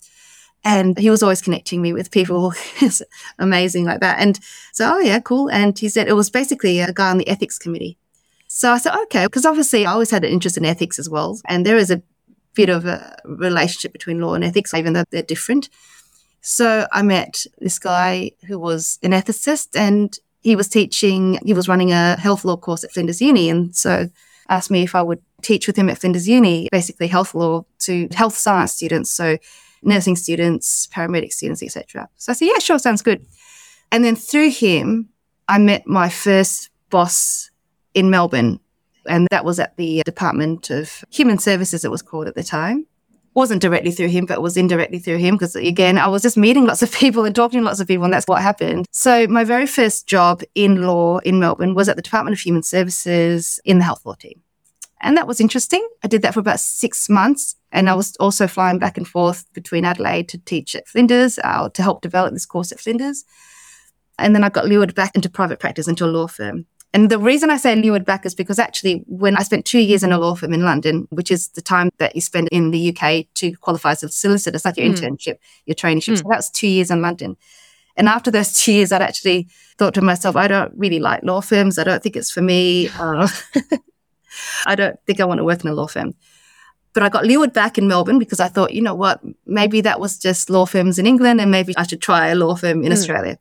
And 0.64 0.98
he 0.98 1.10
was 1.10 1.22
always 1.24 1.42
connecting 1.42 1.82
me 1.82 1.94
with 1.94 2.12
people 2.12 2.54
amazing 3.40 3.86
like 3.86 4.02
that. 4.02 4.20
And 4.20 4.40
so, 4.74 4.94
oh, 4.94 5.00
yeah, 5.00 5.20
cool. 5.20 5.50
And 5.50 5.78
he 5.78 5.88
said 5.88 6.08
it 6.08 6.14
was 6.14 6.30
basically 6.30 6.80
a 6.80 6.92
guy 6.92 7.12
on 7.12 7.18
the 7.18 7.28
ethics 7.30 7.58
committee. 7.58 7.99
So 8.52 8.74
I 8.74 8.80
said, 8.80 8.96
okay, 9.04 9.26
because 9.26 9.46
obviously 9.46 9.86
I 9.86 9.92
always 9.92 10.10
had 10.10 10.24
an 10.24 10.32
interest 10.32 10.58
in 10.58 10.66
ethics 10.66 10.98
as 10.98 11.08
well. 11.08 11.40
And 11.48 11.66
there 11.66 11.78
is 11.78 11.92
a 11.92 12.02
bit 12.56 12.70
of 12.70 12.84
a 12.86 13.16
relationship 13.24 13.94
between 13.94 14.20
law 14.20 14.34
and 14.34 14.44
ethics, 14.44 14.74
even 14.74 14.94
though 14.94 15.04
they're 15.12 15.22
different. 15.22 15.70
So 16.42 16.88
I 16.92 17.04
met 17.04 17.46
this 17.60 17.78
guy 17.78 18.32
who 18.48 18.58
was 18.58 18.98
an 19.04 19.12
ethicist 19.12 19.80
and 19.80 20.18
he 20.42 20.56
was 20.56 20.68
teaching, 20.68 21.38
he 21.46 21.54
was 21.54 21.68
running 21.68 21.92
a 21.92 22.16
health 22.16 22.44
law 22.44 22.58
course 22.58 22.84
at 22.84 22.92
Flinders 22.92 23.22
Uni. 23.22 23.52
And 23.52 23.76
so 23.76 24.10
asked 24.50 24.72
me 24.72 24.82
if 24.82 24.96
I 24.96 25.04
would 25.04 25.22
teach 25.44 25.68
with 25.68 25.76
him 25.76 25.88
at 25.88 26.00
Flinders 26.00 26.28
Uni, 26.28 26.70
basically 26.72 27.06
health 27.06 27.36
law 27.36 27.66
to 27.82 28.08
health 28.16 28.36
science 28.36 28.72
students. 28.72 29.12
So 29.12 29.38
nursing 29.84 30.16
students, 30.16 30.88
paramedic 30.88 31.34
students, 31.34 31.62
etc. 31.62 32.10
So 32.16 32.32
I 32.32 32.34
said, 32.34 32.48
yeah, 32.48 32.58
sure, 32.58 32.80
sounds 32.80 33.04
good. 33.04 33.24
And 33.92 34.04
then 34.04 34.16
through 34.16 34.50
him, 34.50 35.10
I 35.48 35.60
met 35.60 35.86
my 35.86 36.10
first 36.10 36.72
boss 36.90 37.52
in 37.94 38.10
Melbourne. 38.10 38.60
And 39.08 39.28
that 39.32 39.46
was 39.46 39.60
at 39.60 39.78
the 39.78 40.04
Department 40.06 40.70
of 40.70 41.04
Human 41.10 41.38
Services, 41.38 41.84
it 41.84 41.92
was 41.92 42.02
called 42.02 42.28
at 42.28 42.36
the 42.36 42.44
time. 42.44 42.86
Wasn't 43.34 43.62
directly 43.62 43.92
through 43.92 44.10
him, 44.10 44.26
but 44.26 44.36
it 44.36 44.42
was 44.42 44.58
indirectly 44.58 45.00
through 45.00 45.18
him 45.18 45.36
because, 45.36 45.56
again, 45.56 45.98
I 45.98 46.08
was 46.08 46.22
just 46.22 46.36
meeting 46.36 46.66
lots 46.66 46.82
of 46.82 46.92
people 46.94 47.26
and 47.26 47.36
talking 47.36 47.60
to 47.60 47.66
lots 47.66 47.80
of 47.80 47.88
people, 47.88 48.04
and 48.04 48.14
that's 48.14 48.28
what 48.28 48.42
happened. 48.42 48.86
So, 48.92 49.28
my 49.28 49.44
very 49.44 49.66
first 49.66 50.08
job 50.08 50.42
in 50.56 50.82
law 50.82 51.20
in 51.20 51.40
Melbourne 51.40 51.76
was 51.76 51.88
at 51.88 51.96
the 51.96 52.02
Department 52.02 52.34
of 52.34 52.40
Human 52.40 52.64
Services 52.64 53.60
in 53.64 53.78
the 53.78 53.86
health 53.86 54.06
law 54.06 54.16
team. 54.16 54.42
And 55.02 55.16
that 55.16 55.28
was 55.28 55.40
interesting. 55.40 55.88
I 56.04 56.08
did 56.08 56.22
that 56.24 56.34
for 56.34 56.40
about 56.40 56.60
six 56.60 57.10
months. 57.10 57.56
And 57.72 57.90
I 57.90 57.94
was 57.94 58.16
also 58.18 58.48
flying 58.48 58.80
back 58.80 58.98
and 58.98 59.08
forth 59.08 59.46
between 59.54 59.86
Adelaide 59.86 60.28
to 60.30 60.38
teach 60.40 60.76
at 60.76 60.88
Flinders, 60.88 61.40
uh, 61.44 61.70
to 61.70 61.84
help 61.84 62.02
develop 62.02 62.34
this 62.34 62.46
course 62.46 62.72
at 62.72 62.80
Flinders. 62.80 63.24
And 64.18 64.36
then 64.36 64.44
I 64.44 64.50
got 64.50 64.66
lured 64.66 64.96
back 64.96 65.16
into 65.16 65.30
private 65.30 65.60
practice 65.60 65.88
into 65.88 66.06
a 66.06 66.08
law 66.08 66.28
firm. 66.28 66.66
And 66.92 67.12
the 67.12 67.20
reason 67.20 67.52
I 67.52 67.58
say 67.58 67.76
lured 67.76 68.04
back 68.04 68.26
is 68.26 68.34
because 68.34 68.58
actually, 68.58 69.04
when 69.06 69.38
I 69.38 69.44
spent 69.44 69.66
two 69.66 69.80
years 69.80 70.04
in 70.04 70.12
a 70.12 70.18
law 70.18 70.34
firm 70.34 70.54
in 70.54 70.64
London, 70.64 71.08
which 71.12 71.30
is 71.30 71.50
the 71.50 71.62
time 71.62 71.92
that 72.00 72.16
you 72.16 72.22
spend 72.22 72.48
in 72.52 72.72
the 72.72 72.96
UK 72.96 73.28
to 73.36 73.56
qualify 73.58 73.92
as 73.92 74.02
a 74.02 74.10
solicitor, 74.10 74.56
it's 74.56 74.66
like 74.66 74.78
your 74.78 74.88
mm. 74.88 74.96
internship, 74.96 75.38
your 75.66 75.76
traineeship. 75.76 76.14
Mm. 76.14 76.18
So 76.18 76.24
that 76.30 76.38
was 76.38 76.50
two 76.50 76.68
years 76.68 76.90
in 76.90 77.02
London. 77.02 77.38
And 77.96 78.08
after 78.08 78.32
those 78.32 78.54
two 78.54 78.72
years, 78.72 78.92
I'd 78.92 79.04
actually 79.04 79.50
thought 79.78 79.94
to 79.96 80.02
myself, 80.02 80.36
I 80.36 80.48
don't 80.48 80.74
really 80.76 81.00
like 81.00 81.22
law 81.22 81.42
firms. 81.42 81.78
I 81.78 81.84
don't 81.84 82.02
think 82.02 82.16
it's 82.16 82.32
for 82.32 82.42
me. 82.42 82.90
Uh, 83.00 83.28
I 84.66 84.76
don't 84.76 84.98
think 85.06 85.20
I 85.20 85.26
want 85.26 85.40
to 85.40 85.44
work 85.44 85.64
in 85.64 85.70
a 85.70 85.74
law 85.74 85.88
firm. 85.88 86.14
But 86.94 87.04
I 87.04 87.10
got 87.10 87.26
lured 87.26 87.52
back 87.52 87.78
in 87.78 87.88
Melbourne 87.88 88.20
because 88.20 88.40
I 88.40 88.48
thought, 88.48 88.74
you 88.74 88.82
know 88.82 88.96
what, 88.96 89.22
maybe 89.46 89.82
that 89.82 90.00
was 90.00 90.18
just 90.18 90.50
law 90.50 90.66
firms 90.66 90.98
in 90.98 91.06
England 91.06 91.42
and 91.42 91.52
maybe 91.52 91.76
I 91.78 91.84
should 91.86 92.02
try 92.02 92.28
a 92.28 92.36
law 92.36 92.56
firm 92.56 92.84
in 92.84 92.92
mm. 92.92 92.94
Australia. 92.94 93.38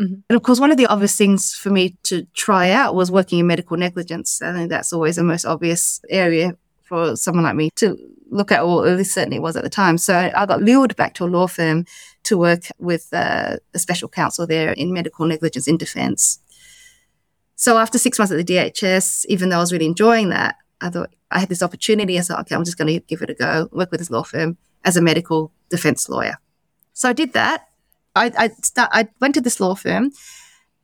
Mm-hmm. 0.00 0.14
And 0.28 0.36
of 0.36 0.42
course, 0.42 0.58
one 0.58 0.70
of 0.70 0.76
the 0.76 0.86
obvious 0.86 1.16
things 1.16 1.54
for 1.54 1.70
me 1.70 1.96
to 2.04 2.24
try 2.34 2.70
out 2.70 2.94
was 2.94 3.10
working 3.10 3.38
in 3.38 3.46
medical 3.46 3.76
negligence. 3.76 4.42
I 4.42 4.52
think 4.52 4.70
that's 4.70 4.92
always 4.92 5.16
the 5.16 5.22
most 5.22 5.44
obvious 5.44 6.00
area 6.10 6.56
for 6.82 7.16
someone 7.16 7.44
like 7.44 7.54
me 7.54 7.70
to 7.76 7.96
look 8.30 8.50
at, 8.50 8.62
or 8.62 8.86
at 8.86 8.96
least 8.96 9.14
certainly 9.14 9.38
was 9.38 9.56
at 9.56 9.62
the 9.62 9.70
time. 9.70 9.96
So 9.96 10.32
I 10.34 10.46
got 10.46 10.62
lured 10.62 10.96
back 10.96 11.14
to 11.14 11.24
a 11.24 11.26
law 11.26 11.46
firm 11.46 11.86
to 12.24 12.36
work 12.36 12.64
with 12.78 13.08
uh, 13.12 13.56
a 13.72 13.78
special 13.78 14.08
counsel 14.08 14.46
there 14.46 14.72
in 14.72 14.92
medical 14.92 15.26
negligence 15.26 15.68
in 15.68 15.76
defence. 15.76 16.40
So 17.54 17.78
after 17.78 17.98
six 17.98 18.18
months 18.18 18.32
at 18.32 18.44
the 18.44 18.52
DHS, 18.52 19.26
even 19.28 19.48
though 19.48 19.56
I 19.56 19.60
was 19.60 19.72
really 19.72 19.86
enjoying 19.86 20.30
that, 20.30 20.56
I 20.80 20.90
thought 20.90 21.14
I 21.30 21.38
had 21.38 21.48
this 21.48 21.62
opportunity. 21.62 22.18
I 22.18 22.22
thought, 22.22 22.40
okay, 22.40 22.54
I'm 22.54 22.64
just 22.64 22.76
going 22.76 22.92
to 22.92 23.00
give 23.06 23.22
it 23.22 23.30
a 23.30 23.34
go, 23.34 23.68
work 23.72 23.90
with 23.90 24.00
this 24.00 24.10
law 24.10 24.24
firm 24.24 24.58
as 24.84 24.96
a 24.96 25.00
medical 25.00 25.52
defence 25.70 26.08
lawyer. 26.08 26.38
So 26.92 27.08
I 27.08 27.12
did 27.12 27.32
that 27.32 27.68
I, 28.14 28.30
I, 28.38 28.48
start, 28.62 28.90
I 28.92 29.08
went 29.20 29.34
to 29.34 29.40
this 29.40 29.60
law 29.60 29.74
firm 29.74 30.10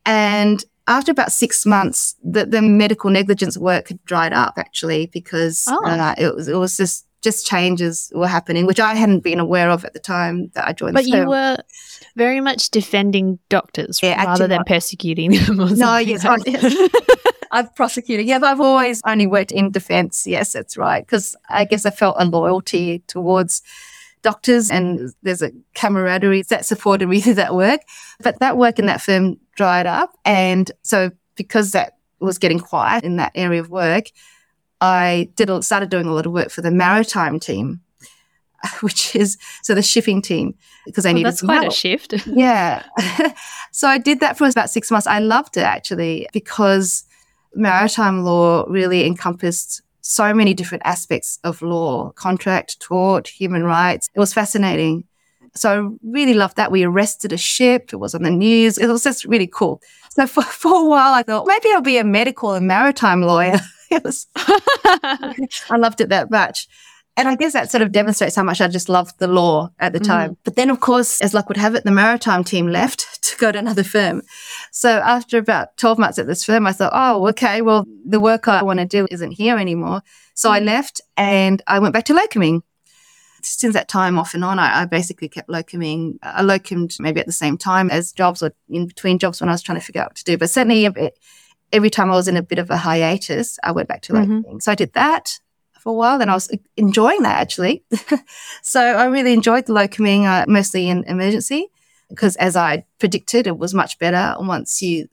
and 0.07 0.65
after 0.87 1.13
about 1.13 1.31
six 1.31 1.65
months, 1.65 2.17
the, 2.23 2.45
the 2.45 2.61
medical 2.61 3.11
negligence 3.11 3.57
work 3.57 3.89
had 3.89 4.05
dried 4.05 4.33
up 4.33 4.55
actually 4.57 5.07
because 5.07 5.65
oh. 5.69 5.85
uh, 5.87 6.15
it 6.19 6.35
was 6.35 6.49
it 6.49 6.57
was 6.57 6.77
just 6.77 7.07
just 7.23 7.47
changes 7.47 8.11
were 8.15 8.27
happening, 8.27 8.67
which 8.67 8.81
I 8.81 8.95
hadn't 8.95 9.21
been 9.21 9.41
aware 9.41 9.71
of 9.71 9.85
at 9.85 9.93
the 9.93 10.01
time 10.01 10.51
that 10.55 10.67
I 10.67 10.73
joined. 10.73 10.97
The 10.97 11.03
But 11.03 11.07
you 11.07 11.29
were 11.29 11.59
very 12.17 12.41
much 12.41 12.71
defending 12.71 13.39
doctors 13.49 14.01
yeah, 14.03 14.25
rather 14.25 14.49
than 14.49 14.59
not. 14.59 14.67
persecuting 14.67 15.33
them. 15.33 15.57
no, 15.57 15.99
yes, 15.99 16.25
like 16.25 16.43
I've 17.53 17.75
prosecuted. 17.75 18.27
Yeah, 18.27 18.39
but 18.39 18.47
I've 18.47 18.61
always 18.61 19.03
only 19.07 19.27
worked 19.27 19.53
in 19.53 19.71
defence. 19.71 20.27
Yes, 20.27 20.53
that's 20.53 20.77
right. 20.77 21.05
Because 21.05 21.37
I 21.49 21.67
guess 21.67 21.85
I 21.85 21.91
felt 21.91 22.17
a 22.19 22.25
loyalty 22.25 23.01
towards 23.07 23.63
doctors 24.23 24.71
and 24.71 25.13
there's 25.23 25.43
a 25.43 25.51
camaraderie 25.75 26.43
that 26.43 26.65
supported 26.65 27.09
me 27.09 27.21
through 27.23 27.35
that 27.35 27.55
work. 27.55 27.81
But 28.23 28.39
that 28.41 28.57
work 28.57 28.79
in 28.79 28.87
that 28.87 29.01
firm 29.01 29.39
dried 29.57 29.87
up. 29.87 30.17
And 30.25 30.71
so 30.83 31.11
because 31.37 31.73
that 31.73 31.99
was 32.21 32.39
getting 32.39 32.61
quiet 32.61 33.05
in 33.05 33.17
that 33.17 33.33
area 33.35 33.61
of 33.61 33.71
work, 33.71 34.07
I 34.81 35.29
did 35.37 35.51
started 35.65 35.91
doing 35.91 36.07
a 36.07 36.13
lot 36.13 36.27
of 36.27 36.33
work 36.33 36.51
for 36.51 36.61
the 36.63 36.71
maritime 36.71 37.39
team, 37.41 37.81
which 38.81 39.15
is 39.17 39.37
so 39.63 39.75
the 39.75 39.83
shipping 39.83 40.21
team 40.23 40.55
because 40.87 41.05
I 41.07 41.11
Oh, 41.11 41.13
needed 41.15 41.27
that's 41.27 41.43
quite 41.43 41.63
help. 41.63 41.73
a 41.73 41.75
shift. 41.75 42.15
Yeah. 42.27 42.85
so 43.73 43.89
I 43.89 43.99
did 43.99 44.21
that 44.21 44.37
for 44.39 44.47
about 44.49 44.71
six 44.71 44.91
months. 44.91 45.07
I 45.07 45.19
loved 45.19 45.57
it 45.57 45.63
actually 45.65 46.27
because 46.33 47.05
maritime 47.55 48.23
law 48.23 48.65
really 48.69 49.07
encompassed 49.07 49.83
so 50.11 50.35
many 50.35 50.55
different 50.55 50.83
aspects 50.85 51.39
of 51.45 51.63
law 51.63 52.11
contract, 52.11 52.81
tort, 52.81 53.29
human 53.29 53.63
rights. 53.63 54.09
It 54.13 54.19
was 54.19 54.35
fascinating. 54.35 55.05
So 55.55 55.71
I 55.71 55.97
really 56.03 56.35
loved 56.35 56.57
that. 56.57 56.73
We 56.73 56.83
arrested 56.83 57.33
a 57.33 57.37
ship. 57.37 57.91
It 57.93 57.97
was 57.97 58.13
on 58.13 58.25
the 58.25 58.31
news. 58.31 58.77
It 58.77 58.89
was 58.89 59.05
just 59.05 59.25
really 59.25 59.47
cool. 59.47 59.81
So 60.11 60.27
for, 60.27 60.43
for 60.63 60.83
a 60.83 60.89
while, 60.89 61.15
I 61.15 61.23
thought 61.23 61.47
maybe 61.47 61.69
I'll 61.73 61.81
be 61.81 61.99
a 61.99 62.05
medical 62.05 62.55
and 62.55 62.67
maritime 62.67 63.23
lawyer. 63.23 63.61
was, 64.05 64.27
I 64.37 65.77
loved 65.77 66.01
it 66.01 66.09
that 66.09 66.29
much. 66.29 66.69
And 67.21 67.29
I 67.29 67.37
guess 67.37 67.53
that 67.53 67.71
sort 67.71 67.83
of 67.83 67.93
demonstrates 67.93 68.35
how 68.35 68.43
much 68.43 68.63
I 68.63 68.69
just 68.69 68.89
loved 68.89 69.19
the 69.19 69.27
law 69.29 69.71
at 69.79 69.93
the 69.93 70.01
time. 70.01 70.39
But 70.43 70.57
then, 70.57 70.71
of 70.71 70.81
course, 70.81 71.21
as 71.21 71.35
luck 71.35 71.49
would 71.49 71.59
have 71.59 71.75
it, 71.75 71.85
the 71.85 71.91
maritime 71.91 72.45
team 72.45 72.67
left 72.69 73.23
to 73.25 73.37
go 73.37 73.53
to 73.53 73.59
another 73.59 73.85
firm. 73.85 74.23
So 74.73 74.89
after 74.89 75.37
about 75.37 75.77
12 75.77 75.99
months 75.99 76.19
at 76.19 76.27
this 76.27 76.43
firm, 76.47 76.67
I 76.67 76.73
thought, 76.73 76.93
oh, 76.95 77.29
okay, 77.29 77.61
well, 77.61 77.85
the 78.07 78.21
work 78.21 78.49
I 78.49 78.63
want 78.63 78.79
to 78.79 78.87
do 78.87 79.07
isn't 79.11 79.33
here 79.33 79.59
anymore. 79.59 80.01
So 80.33 80.51
I 80.51 80.61
left 80.61 81.03
and 81.19 81.61
I 81.67 81.79
went 81.79 81.93
back 81.93 82.05
to 82.07 82.15
locuming. 82.15 82.63
Since 83.43 83.75
that 83.75 83.89
time, 83.89 84.19
off 84.19 84.33
and 84.33 84.43
on, 84.43 84.59
I, 84.59 84.81
I 84.81 84.85
basically 84.87 85.29
kept 85.29 85.51
locuming. 85.51 86.17
I 86.23 86.41
locumed 86.41 86.99
maybe 87.01 87.21
at 87.21 87.27
the 87.27 87.33
same 87.33 87.59
time 87.59 87.91
as 87.91 88.13
jobs 88.13 88.43
or 88.43 88.55
in 88.71 88.87
between 88.87 89.19
jobs 89.19 89.43
when 89.43 89.51
I 89.51 89.53
was 89.53 89.61
trying 89.61 89.79
to 89.79 89.85
figure 89.85 90.01
out 90.01 90.09
what 90.09 90.17
to 90.17 90.25
do. 90.25 90.39
But 90.39 90.49
certainly, 90.49 90.89
every 91.71 91.91
time 91.91 92.11
I 92.11 92.15
was 92.15 92.29
in 92.29 92.39
a 92.39 92.43
bit 92.43 92.59
of 92.59 92.71
a 92.71 92.79
hiatus, 92.79 93.59
I 93.63 93.73
went 93.73 93.89
back 93.89 94.01
to 94.03 94.15
Mhm. 94.15 94.43
locuming. 94.43 94.63
So 94.63 94.73
I 94.73 94.75
did 94.75 94.95
that 94.95 95.39
for 95.81 95.91
a 95.91 95.95
while 95.95 96.21
and 96.21 96.31
I 96.31 96.35
was 96.35 96.51
enjoying 96.77 97.23
that 97.23 97.41
actually. 97.41 97.83
so 98.63 98.81
I 98.81 99.05
really 99.07 99.33
enjoyed 99.33 99.67
the 99.67 99.73
locuming, 99.73 100.25
uh, 100.25 100.45
mostly 100.49 100.89
in 100.89 101.05
emergency, 101.05 101.69
because 102.09 102.37
as 102.37 102.57
I 102.57 102.85
predicted, 102.99 103.47
it 103.47 103.59
was 103.59 103.73
much 103.75 103.99
better 103.99 104.35
once 104.39 104.83
you 104.83 105.09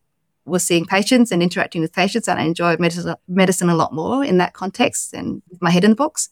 were 0.46 0.60
seeing 0.60 0.86
patients 0.86 1.32
and 1.32 1.42
interacting 1.44 1.82
with 1.82 1.94
patients. 1.94 2.28
And 2.28 2.40
I 2.40 2.44
enjoyed 2.44 2.80
medicine, 2.80 3.16
medicine 3.28 3.70
a 3.70 3.76
lot 3.76 3.94
more 3.94 4.24
in 4.24 4.38
that 4.38 4.54
context 4.54 5.12
than 5.12 5.42
with 5.50 5.62
my 5.62 5.70
head 5.72 5.84
in 5.84 5.92
the 5.92 5.96
books. 5.96 6.30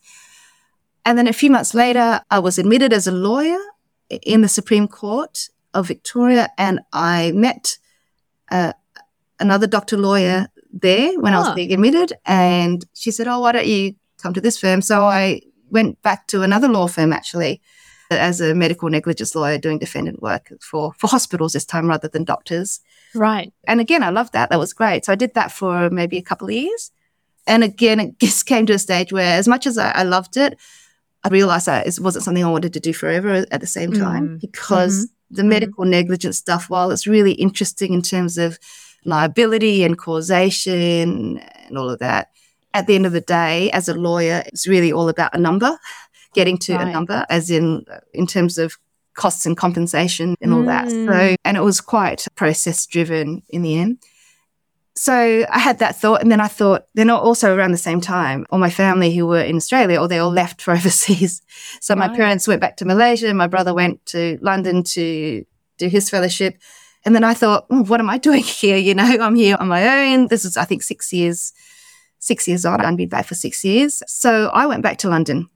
And 1.06 1.18
then 1.18 1.28
a 1.28 1.34
few 1.34 1.52
months 1.52 1.74
later, 1.74 2.22
I 2.32 2.40
was 2.40 2.58
admitted 2.58 2.92
as 2.94 3.08
a 3.08 3.12
lawyer 3.12 3.60
in 4.10 4.42
the 4.42 4.48
Supreme 4.48 4.88
Court 4.88 5.50
of 5.74 5.88
Victoria, 5.88 6.50
and 6.58 6.80
I 6.94 7.32
met 7.34 7.78
uh, 8.50 8.74
another 9.40 9.68
doctor 9.68 9.98
lawyer 9.98 10.48
there 10.72 11.20
when 11.20 11.34
I 11.34 11.38
was 11.40 11.48
Ah. 11.50 11.54
being 11.56 11.74
admitted, 11.74 12.14
and 12.26 12.86
she 12.94 13.12
said, 13.12 13.28
"Oh, 13.28 13.40
why 13.42 13.52
don't 13.52 13.68
you 13.68 13.96
come 14.22 14.34
to 14.34 14.42
this 14.42 14.58
firm?" 14.60 14.82
So 14.82 15.04
I 15.06 15.42
went 15.70 16.02
back 16.02 16.28
to 16.28 16.42
another 16.42 16.68
law 16.68 16.88
firm 16.88 17.12
actually 17.14 17.62
as 18.12 18.40
a 18.40 18.54
medical 18.54 18.88
negligence 18.90 19.34
lawyer 19.36 19.58
doing 19.58 19.80
defendant 19.80 20.22
work 20.22 20.52
for 20.62 20.94
for 20.98 21.08
hospitals 21.08 21.54
this 21.54 21.66
time 21.66 21.88
rather 21.88 22.08
than 22.08 22.24
doctors. 22.24 22.80
right. 23.16 23.52
And 23.68 23.80
again, 23.82 24.04
I 24.04 24.10
loved 24.12 24.34
that. 24.34 24.50
That 24.50 24.60
was 24.60 24.74
great. 24.74 25.06
So 25.06 25.12
I 25.14 25.16
did 25.16 25.34
that 25.34 25.52
for 25.52 25.90
maybe 25.90 26.18
a 26.18 26.22
couple 26.22 26.48
of 26.48 26.54
years. 26.54 26.92
And 27.48 27.64
again, 27.64 28.00
it 28.00 28.20
just 28.26 28.46
came 28.46 28.66
to 28.68 28.74
a 28.74 28.80
stage 28.80 29.12
where, 29.12 29.38
as 29.40 29.48
much 29.48 29.66
as 29.68 29.78
I, 29.78 29.90
I 29.92 30.04
loved 30.04 30.38
it, 30.38 30.58
I 31.24 31.30
realized 31.30 31.66
that 31.66 31.88
it 31.88 32.00
wasn't 32.00 32.24
something 32.26 32.44
I 32.44 32.52
wanted 32.52 32.74
to 32.74 32.80
do 32.80 32.94
forever 32.94 33.46
at 33.52 33.62
the 33.62 33.68
same 33.68 33.92
time 33.92 34.28
Mm. 34.28 34.42
because 34.42 35.08
the 35.32 35.44
medical 35.44 35.84
negligence 35.86 36.38
stuff, 36.38 36.70
while 36.70 36.92
it's 36.92 37.08
really 37.08 37.32
interesting 37.34 37.92
in 37.94 38.04
terms 38.04 38.38
of 38.38 38.60
liability 39.06 39.84
and 39.84 39.98
causation 39.98 41.40
and 41.40 41.78
all 41.78 41.90
of 41.90 42.00
that, 42.00 42.30
at 42.76 42.88
the 42.88 42.96
end 42.96 43.06
of 43.06 43.14
the 43.14 43.22
day, 43.22 43.72
as 43.72 43.88
a 43.88 43.94
lawyer, 43.94 44.44
it's 44.48 44.68
really 44.68 44.92
all 44.92 45.10
about 45.10 45.34
a 45.34 45.40
number, 45.40 45.78
getting 46.34 46.58
to 46.60 46.74
a 46.74 46.86
number, 46.86 47.26
as 47.30 47.50
in 47.50 47.86
in 48.14 48.28
terms 48.28 48.58
of 48.58 48.78
costs 49.16 49.46
and 49.46 49.56
compensation 49.56 50.36
and 50.42 50.54
all 50.54 50.64
that. 50.64 50.88
Mm. 50.88 51.08
So, 51.08 51.36
and 51.46 51.58
it 51.58 51.64
was 51.64 51.82
quite 51.82 52.28
process 52.36 52.86
driven 52.86 53.42
in 53.50 53.62
the 53.62 53.78
end. 53.78 54.00
So 54.98 55.46
I 55.50 55.60
had 55.60 55.80
that 55.80 55.96
thought, 55.96 56.22
and 56.22 56.32
then 56.32 56.40
I 56.40 56.48
thought, 56.48 56.86
then 56.94 57.10
also 57.10 57.54
around 57.54 57.72
the 57.72 57.78
same 57.78 58.00
time, 58.00 58.46
all 58.50 58.60
my 58.60 58.70
family 58.70 59.14
who 59.14 59.26
were 59.26 59.42
in 59.42 59.58
Australia, 59.58 60.00
or 60.00 60.08
they 60.08 60.20
all 60.20 60.32
left 60.32 60.62
for 60.62 60.72
overseas. 60.78 61.42
So 61.82 61.96
my 61.96 62.08
parents 62.08 62.48
went 62.48 62.62
back 62.62 62.78
to 62.78 62.86
Malaysia, 62.86 63.34
my 63.34 63.48
brother 63.48 63.74
went 63.74 64.06
to 64.08 64.38
London 64.42 64.84
to 64.96 65.46
do 65.78 65.88
his 65.88 66.10
fellowship. 66.10 66.58
And 67.04 67.14
then 67.14 67.24
I 67.24 67.34
thought, 67.34 67.68
"Oh, 67.70 67.84
what 67.84 68.00
am 68.00 68.10
I 68.10 68.18
doing 68.18 68.44
here? 68.62 68.78
You 68.78 68.96
know, 68.96 69.04
I'm 69.04 69.36
here 69.36 69.58
on 69.60 69.68
my 69.68 70.14
own. 70.14 70.28
This 70.28 70.46
is, 70.46 70.58
I 70.58 70.66
think, 70.66 70.82
six 70.82 71.12
years, 71.12 71.54
six 72.26 72.48
years 72.48 72.66
on. 72.66 72.82
I'd 72.82 72.98
been 72.98 73.10
back 73.10 73.26
for 73.26 73.36
six 73.36 73.64
years. 73.64 74.02
So 74.08 74.48
I 74.48 74.66
went 74.66 74.84
back 74.84 74.98
to 75.00 75.10
London 75.10 75.50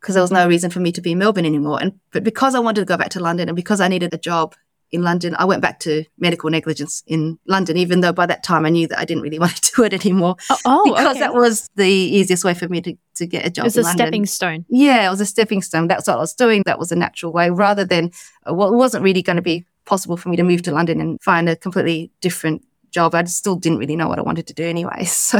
because 0.00 0.14
there 0.14 0.22
was 0.22 0.30
no 0.30 0.46
reason 0.46 0.70
for 0.70 0.80
me 0.80 0.92
to 0.92 1.00
be 1.00 1.12
in 1.12 1.18
Melbourne 1.18 1.46
anymore. 1.46 1.78
And 1.80 1.98
but 2.12 2.24
because 2.24 2.54
I 2.54 2.60
wanted 2.60 2.82
to 2.82 2.86
go 2.86 2.96
back 2.96 3.10
to 3.10 3.20
London 3.20 3.48
and 3.48 3.56
because 3.56 3.80
I 3.80 3.88
needed 3.88 4.12
a 4.12 4.18
job 4.18 4.54
in 4.92 5.02
London, 5.02 5.36
I 5.38 5.44
went 5.44 5.62
back 5.62 5.78
to 5.80 6.04
medical 6.18 6.50
negligence 6.50 7.02
in 7.06 7.38
London, 7.46 7.76
even 7.76 8.00
though 8.00 8.12
by 8.12 8.26
that 8.26 8.42
time 8.42 8.66
I 8.66 8.70
knew 8.70 8.88
that 8.88 8.98
I 8.98 9.04
didn't 9.04 9.22
really 9.22 9.38
want 9.44 9.56
to 9.56 9.72
do 9.76 9.84
it 9.84 9.94
anymore. 9.94 10.36
Oh, 10.50 10.58
oh 10.66 10.84
because 10.90 11.16
okay. 11.16 11.20
that 11.20 11.34
was 11.34 11.68
the 11.76 11.88
easiest 11.88 12.44
way 12.44 12.54
for 12.54 12.68
me 12.68 12.80
to, 12.82 12.94
to 13.16 13.26
get 13.26 13.46
a 13.46 13.50
job 13.50 13.64
it 13.64 13.66
was 13.66 13.76
a 13.76 13.82
London. 13.82 14.06
stepping 14.06 14.26
stone. 14.26 14.64
Yeah, 14.68 15.06
it 15.06 15.10
was 15.10 15.20
a 15.20 15.26
stepping 15.26 15.62
stone. 15.62 15.88
That's 15.88 16.06
what 16.06 16.16
I 16.16 16.20
was 16.20 16.34
doing. 16.34 16.62
That 16.66 16.78
was 16.78 16.92
a 16.92 16.96
natural 16.96 17.32
way 17.32 17.50
rather 17.50 17.84
than, 17.84 18.10
what 18.44 18.56
well, 18.56 18.74
wasn't 18.74 19.04
really 19.04 19.22
going 19.22 19.36
to 19.36 19.42
be 19.42 19.64
possible 19.86 20.16
for 20.16 20.28
me 20.28 20.36
to 20.36 20.42
move 20.42 20.62
to 20.62 20.72
London 20.72 21.00
and 21.00 21.20
find 21.22 21.48
a 21.48 21.56
completely 21.56 22.10
different 22.20 22.62
job. 22.90 23.14
I 23.14 23.24
still 23.24 23.56
didn't 23.56 23.78
really 23.78 23.96
know 23.96 24.08
what 24.08 24.18
I 24.18 24.22
wanted 24.22 24.46
to 24.48 24.54
do 24.54 24.64
anyway. 24.64 25.04
So, 25.10 25.38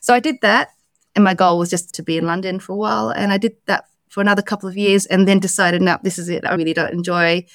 so 0.00 0.14
I 0.14 0.20
did 0.20 0.36
that. 0.42 0.70
And 1.14 1.24
my 1.24 1.34
goal 1.34 1.58
was 1.58 1.70
just 1.70 1.94
to 1.94 2.02
be 2.02 2.18
in 2.18 2.26
London 2.26 2.58
for 2.58 2.72
a 2.72 2.76
while. 2.76 3.10
And 3.10 3.32
I 3.32 3.38
did 3.38 3.56
that 3.66 3.84
for 4.08 4.20
another 4.20 4.42
couple 4.42 4.68
of 4.68 4.76
years 4.76 5.06
and 5.06 5.26
then 5.26 5.40
decided, 5.40 5.82
no, 5.82 5.98
this 6.02 6.18
is 6.18 6.28
it. 6.28 6.44
I 6.44 6.54
really 6.54 6.74
don't 6.74 6.92
enjoy 6.92 7.46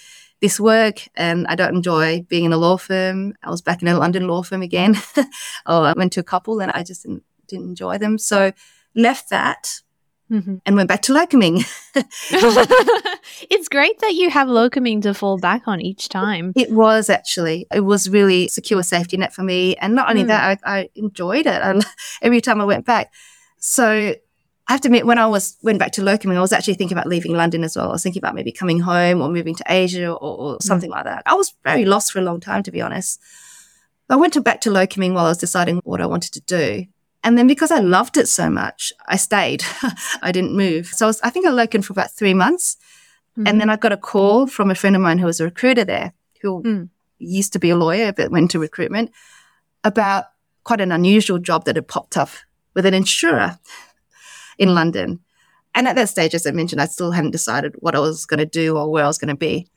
this 0.42 0.60
work 0.60 1.08
and 1.16 1.46
I 1.48 1.56
don't 1.56 1.76
enjoy 1.76 2.26
being 2.30 2.46
in 2.46 2.54
a 2.54 2.58
law 2.58 2.78
firm. 2.78 3.34
I 3.44 3.50
was 3.50 3.62
back 3.62 3.82
in 3.82 3.88
a 3.88 3.98
London 3.98 4.28
law 4.28 4.44
firm 4.44 4.62
again. 4.62 4.96
oh, 5.66 5.84
I 5.84 5.94
went 5.94 6.14
to 6.14 6.20
a 6.20 6.24
couple 6.24 6.62
and 6.62 6.72
I 6.72 6.84
just 6.84 7.04
didn't, 7.04 7.24
didn't 7.48 7.70
enjoy 7.70 7.98
them. 7.98 8.18
So 8.18 8.54
left 8.96 9.30
that 9.30 9.82
Mhm. 10.32 10.62
and 10.66 10.76
went 10.76 10.88
back 10.88 11.02
to 11.04 11.14
locuming. 11.14 11.66
it's 13.50 13.68
great 13.70 14.00
that 14.00 14.14
you 14.14 14.30
have 14.30 14.48
locuming 14.48 15.02
to 15.02 15.14
fall 15.14 15.38
back 15.38 15.68
on 15.68 15.82
each 15.82 16.10
time. 16.10 16.54
It 16.56 16.72
was 16.72 17.10
actually, 17.10 17.66
it 17.74 17.82
was 17.82 18.10
really 18.10 18.48
secure 18.48 18.84
safety 18.84 19.18
net 19.18 19.34
for 19.34 19.44
me. 19.44 19.76
And 19.78 19.96
not 19.96 20.10
only 20.10 20.24
Mm. 20.24 20.28
that, 20.28 20.60
I, 20.64 20.78
I 20.80 20.90
enjoyed 20.96 21.46
it 21.48 21.62
I, 21.62 21.80
every 22.22 22.42
time 22.42 22.62
I 22.62 22.66
went 22.66 22.86
back. 22.86 23.12
So 23.60 24.16
I 24.68 24.72
have 24.74 24.82
to 24.82 24.88
admit, 24.88 25.06
when 25.08 25.18
I 25.18 25.26
was 25.26 25.58
went 25.64 25.80
back 25.80 25.94
to 25.94 26.02
locuming, 26.02 26.38
I 26.38 26.42
was 26.42 26.54
actually 26.54 26.76
thinking 26.76 26.96
about 26.96 27.08
leaving 27.08 27.34
London 27.34 27.64
as 27.64 27.76
well. 27.76 27.90
I 27.90 27.94
was 27.94 28.04
thinking 28.04 28.22
about 28.22 28.36
maybe 28.36 28.52
coming 28.52 28.80
home 28.80 29.22
or 29.22 29.30
moving 29.30 29.56
to 29.56 29.64
Asia 29.68 30.12
or, 30.12 30.38
or 30.38 30.58
something 30.62 30.92
like 30.92 31.06
that. 31.06 31.24
I 31.26 31.34
was 31.34 31.54
very 31.64 31.86
lost 31.86 32.12
for 32.12 32.20
a 32.20 32.22
long 32.24 32.40
time, 32.40 32.62
to 32.64 32.72
be 32.72 32.82
honest. 32.82 33.20
I 34.12 34.16
went 34.16 34.34
to 34.34 34.42
back 34.42 34.62
to 34.62 34.70
locuming 34.70 35.14
while 35.14 35.26
I 35.26 35.30
was 35.30 35.38
deciding 35.40 35.78
what 35.84 36.02
I 36.02 36.06
wanted 36.06 36.34
to 36.34 36.42
do. 36.42 36.86
And 37.24 37.38
then 37.38 37.48
because 37.48 37.72
I 37.72 37.80
loved 37.80 38.18
it 38.18 38.28
so 38.28 38.50
much, 38.50 38.94
I 39.08 39.18
stayed. 39.18 39.64
I 40.22 40.32
didn't 40.32 40.56
move. 40.56 40.88
So 40.88 41.06
I, 41.06 41.10
was, 41.10 41.22
I 41.22 41.30
think 41.30 41.46
I 41.46 41.50
locumed 41.52 41.86
for 41.86 41.94
about 41.94 42.12
three 42.12 42.34
months. 42.34 42.78
And 43.46 43.62
then 43.62 43.70
I 43.70 43.78
got 43.78 43.94
a 43.94 43.98
call 43.98 44.48
from 44.48 44.70
a 44.70 44.76
friend 44.76 44.98
of 44.98 45.02
mine 45.02 45.18
who 45.18 45.26
was 45.26 45.40
a 45.40 45.46
recruiter 45.46 45.86
there, 45.86 46.12
who 46.42 46.62
Mm. 46.64 46.90
used 47.20 47.54
to 47.54 47.60
be 47.60 47.70
a 47.70 47.78
lawyer 47.78 48.12
but 48.12 48.32
went 48.32 48.52
to 48.52 48.60
recruitment, 48.60 49.12
about 49.86 50.26
quite 50.66 50.82
an 50.82 50.92
unusual 50.92 51.40
job 51.40 51.64
that 51.64 51.78
had 51.78 51.88
popped 51.88 52.18
up 52.18 52.30
with 52.74 52.86
an 52.86 52.94
insurer 52.94 53.58
in 54.58 54.74
London. 54.76 55.20
And 55.74 55.88
at 55.88 55.96
that 55.96 56.10
stage, 56.10 56.34
as 56.36 56.46
I 56.46 56.52
mentioned, 56.52 56.82
I 56.82 56.86
still 56.86 57.12
hadn't 57.12 57.32
decided 57.32 57.76
what 57.80 57.96
I 57.96 58.00
was 58.00 58.26
going 58.26 58.40
to 58.40 58.46
do 58.46 58.76
or 58.78 58.92
where 58.92 59.06
I 59.06 59.08
was 59.08 59.18
going 59.18 59.30
to 59.30 59.36
be. 59.38 59.68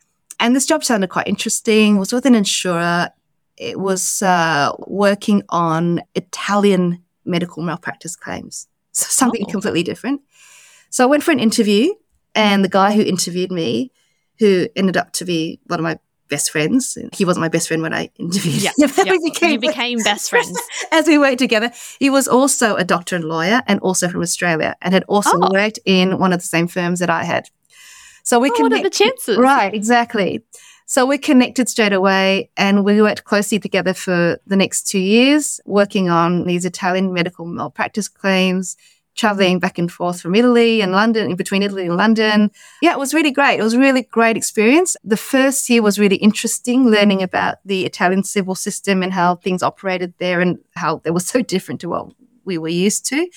And 0.40 0.56
this 0.56 0.66
job 0.66 0.82
sounded 0.82 1.10
quite 1.10 1.28
interesting. 1.28 1.96
It 1.96 1.98
was 2.00 2.12
with 2.12 2.26
an 2.26 2.34
insurer. 2.34 3.10
It 3.56 3.78
was 3.78 4.22
uh, 4.22 4.72
working 4.88 5.42
on 5.50 6.00
Italian 6.16 7.04
medical 7.24 7.62
malpractice 7.62 8.16
claims, 8.16 8.66
so 8.92 9.06
something 9.08 9.44
Oh. 9.46 9.50
completely 9.50 9.82
different. 9.82 10.20
So 10.90 11.04
I 11.04 11.06
went 11.06 11.22
for 11.22 11.30
an 11.30 11.38
interview, 11.40 11.92
and 12.34 12.64
the 12.64 12.68
guy 12.68 12.92
who 12.92 13.02
interviewed 13.02 13.50
me, 13.52 13.90
who 14.38 14.68
ended 14.76 14.96
up 14.96 15.12
to 15.14 15.24
be 15.24 15.60
one 15.66 15.78
of 15.80 15.84
my 15.84 15.98
best 16.28 16.50
friends, 16.50 16.96
he 17.12 17.24
wasn't 17.26 17.42
my 17.42 17.48
best 17.48 17.68
friend 17.68 17.82
when 17.82 17.92
I 17.92 18.10
interviewed 18.18 18.62
Yeah, 18.62 18.70
him. 18.78 18.90
yeah. 19.04 19.12
we 19.12 19.30
became 19.30 19.52
you 19.52 19.58
became 19.58 19.98
best 20.02 20.30
friends. 20.30 20.58
as 20.92 21.06
we 21.06 21.18
worked 21.18 21.38
together. 21.38 21.70
He 21.98 22.08
was 22.10 22.26
also 22.26 22.74
a 22.76 22.84
doctor 22.84 23.16
and 23.16 23.24
lawyer 23.24 23.62
and 23.66 23.78
also 23.80 24.08
from 24.08 24.22
Australia 24.22 24.74
and 24.80 24.94
had 24.94 25.04
also 25.08 25.30
Oh. 25.34 25.50
worked 25.52 25.78
in 25.84 26.18
one 26.18 26.32
of 26.32 26.40
the 26.40 26.46
same 26.46 26.68
firms 26.68 27.00
that 27.00 27.10
I 27.10 27.24
had. 27.24 27.48
So 28.24 28.38
we 28.40 28.48
Oh, 28.50 28.62
what 28.62 28.72
are 28.72 28.82
the 28.82 28.88
chances? 28.90 29.36
Right, 29.36 29.74
exactly. 29.74 30.42
So 30.92 31.06
we 31.06 31.16
connected 31.16 31.70
straight 31.70 31.94
away 31.94 32.50
and 32.54 32.84
we 32.84 33.00
worked 33.00 33.24
closely 33.24 33.58
together 33.58 33.94
for 33.94 34.38
the 34.46 34.56
next 34.56 34.86
two 34.86 34.98
years, 34.98 35.58
working 35.64 36.10
on 36.10 36.44
these 36.44 36.66
Italian 36.66 37.14
medical 37.14 37.46
malpractice 37.46 38.08
claims, 38.08 38.76
traveling 39.14 39.58
back 39.58 39.78
and 39.78 39.90
forth 39.90 40.20
from 40.20 40.34
Italy 40.34 40.82
and 40.82 40.92
London, 40.92 41.30
in 41.30 41.36
between 41.36 41.62
Italy 41.62 41.86
and 41.86 41.96
London. 41.96 42.50
Yeah, 42.82 42.92
it 42.92 42.98
was 42.98 43.14
really 43.14 43.30
great. 43.30 43.58
It 43.58 43.62
was 43.62 43.74
really 43.74 44.02
great 44.02 44.36
experience. 44.36 44.94
The 45.02 45.16
first 45.16 45.70
year 45.70 45.80
was 45.80 45.98
really 45.98 46.16
interesting, 46.16 46.90
learning 46.90 47.22
about 47.22 47.56
the 47.64 47.86
Italian 47.86 48.22
civil 48.22 48.54
system 48.54 49.02
and 49.02 49.14
how 49.14 49.36
things 49.36 49.62
operated 49.62 50.12
there 50.18 50.42
and 50.42 50.58
how 50.74 50.98
they 51.04 51.10
were 51.10 51.20
so 51.20 51.40
different 51.40 51.80
to 51.80 51.88
what 51.88 52.12
we 52.44 52.58
were 52.58 52.68
used 52.68 53.06
to. 53.06 53.30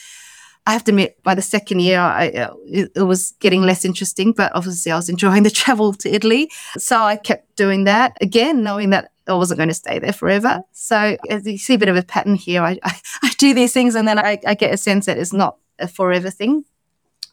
I 0.68 0.74
have 0.74 0.84
to 0.86 0.92
admit, 0.92 1.22
by 1.22 1.36
the 1.36 1.44
second 1.44 1.82
year, 1.82 2.00
I, 2.00 2.30
uh, 2.30 2.54
it, 2.66 2.92
it, 2.96 3.04
was 3.04 3.32
getting 3.40 3.62
less 3.62 3.86
interesting, 3.86 4.32
but 4.32 4.52
obviously 4.56 4.92
I 4.92 4.96
was 4.96 5.10
enjoying 5.10 5.44
the 5.44 5.50
travel 5.52 5.94
to 5.94 6.14
Italy. 6.14 6.50
So 6.78 6.98
I 6.98 7.18
kept 7.18 7.56
doing 7.56 7.84
that 7.84 8.18
again, 8.20 8.64
knowing 8.64 8.90
that 8.90 9.12
I 9.28 9.34
wasn't 9.34 9.60
going 9.60 9.70
to 9.70 9.76
stay 9.76 10.00
there 10.00 10.14
forever. 10.14 10.62
So 10.72 11.18
as 11.30 11.46
you 11.46 11.58
see 11.60 11.76
a 11.76 11.78
bit 11.78 11.90
of 11.90 11.96
a 11.96 12.04
pattern 12.04 12.36
here, 12.36 12.64
I, 12.64 12.80
I, 12.84 13.00
I 13.24 13.32
do 13.38 13.54
these 13.54 13.74
things 13.74 13.94
and 13.96 14.08
then 14.08 14.18
I, 14.18 14.40
I, 14.46 14.56
get 14.56 14.74
a 14.74 14.78
sense 14.78 15.06
that 15.06 15.18
it's 15.18 15.34
not 15.34 15.58
a 15.78 15.88
forever 15.88 16.32
thing, 16.32 16.66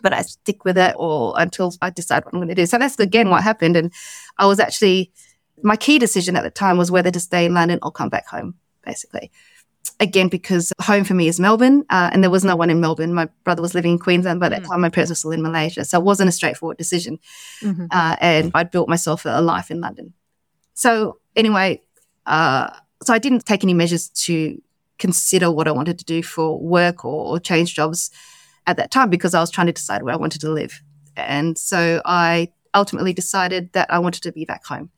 but 0.03 0.13
I 0.13 0.23
stick 0.23 0.65
with 0.65 0.77
it 0.77 0.95
or 0.99 1.35
until 1.39 1.73
I 1.81 1.89
decide 1.89 2.25
what 2.25 2.35
I'm 2.35 2.41
going 2.41 2.49
to 2.49 2.55
do. 2.55 2.67
So 2.67 2.79
that's 2.79 2.99
again 2.99 3.31
what 3.31 3.43
happened. 3.43 3.77
And 3.77 3.93
I 4.37 4.47
was 4.47 4.61
actually, 4.61 5.11
my 5.63 5.77
key 5.77 5.99
decision 5.99 6.37
at 6.37 6.43
the 6.43 6.51
time 6.51 6.77
was 6.77 6.91
whether 6.91 7.11
to 7.11 7.21
stay 7.21 7.47
in 7.47 7.55
London 7.55 7.79
or 7.83 7.91
come 7.91 8.11
back 8.11 8.27
home, 8.27 8.57
basically 8.85 9.31
again, 10.03 10.29
because 10.29 10.73
home 10.81 11.05
for 11.05 11.15
me 11.15 11.29
is 11.29 11.39
Melbourne, 11.39 11.85
uh, 11.89 12.11
and 12.13 12.23
there 12.23 12.31
was 12.31 12.45
no 12.45 12.57
one 12.57 12.69
in 12.71 12.81
Melbourne. 12.81 13.15
My 13.15 13.29
brother 13.45 13.63
was 13.63 13.75
living 13.75 13.93
in 13.93 13.99
Queensland, 13.99 14.41
but 14.41 14.53
at 14.53 14.63
the 14.63 14.67
mm. 14.67 14.71
time 14.71 14.81
my 14.81 14.89
parents 14.89 15.11
were 15.11 15.15
still 15.15 15.31
in 15.31 15.43
Malaysia. 15.43 15.85
So 15.85 15.99
it 15.99 16.05
wasn't 16.05 16.29
a 16.29 16.33
straightforward 16.33 16.77
decision. 16.77 17.21
Mm-hmm. 17.63 17.87
Uh, 17.91 18.17
and 18.21 18.51
I'd 18.53 18.73
built 18.73 18.89
myself 18.89 19.25
a 19.25 19.41
life 19.41 19.71
in 19.71 19.81
London. 19.81 20.13
So 20.75 21.19
anyway, 21.37 21.83
uh, 22.27 22.71
so 23.03 23.15
I 23.15 23.19
didn't 23.19 23.47
take 23.47 23.63
any 23.63 23.75
measures 23.75 24.09
to 24.27 24.61
consider 24.99 25.51
what 25.51 25.69
I 25.69 25.73
wanted 25.73 25.99
to 26.01 26.05
do 26.05 26.23
for 26.23 26.59
work 26.59 27.05
or, 27.05 27.35
or 27.35 27.39
change 27.39 27.75
jobs 27.75 28.11
at 28.67 28.77
that 28.77 28.91
time 28.91 29.09
because 29.09 29.35
I 29.35 29.41
was 29.41 29.51
trying 29.51 29.69
to 29.69 29.73
decide 29.73 30.03
where 30.03 30.15
I 30.15 30.19
wanted 30.19 30.41
to 30.43 30.51
live. 30.51 30.83
And 31.17 31.57
so 31.57 32.03
I 32.05 32.53
ultimately 32.75 33.13
decided 33.13 33.73
that 33.73 33.93
I 33.93 33.99
wanted 34.01 34.23
to 34.25 34.33
be 34.33 34.45
back 34.45 34.65
home. 34.65 34.91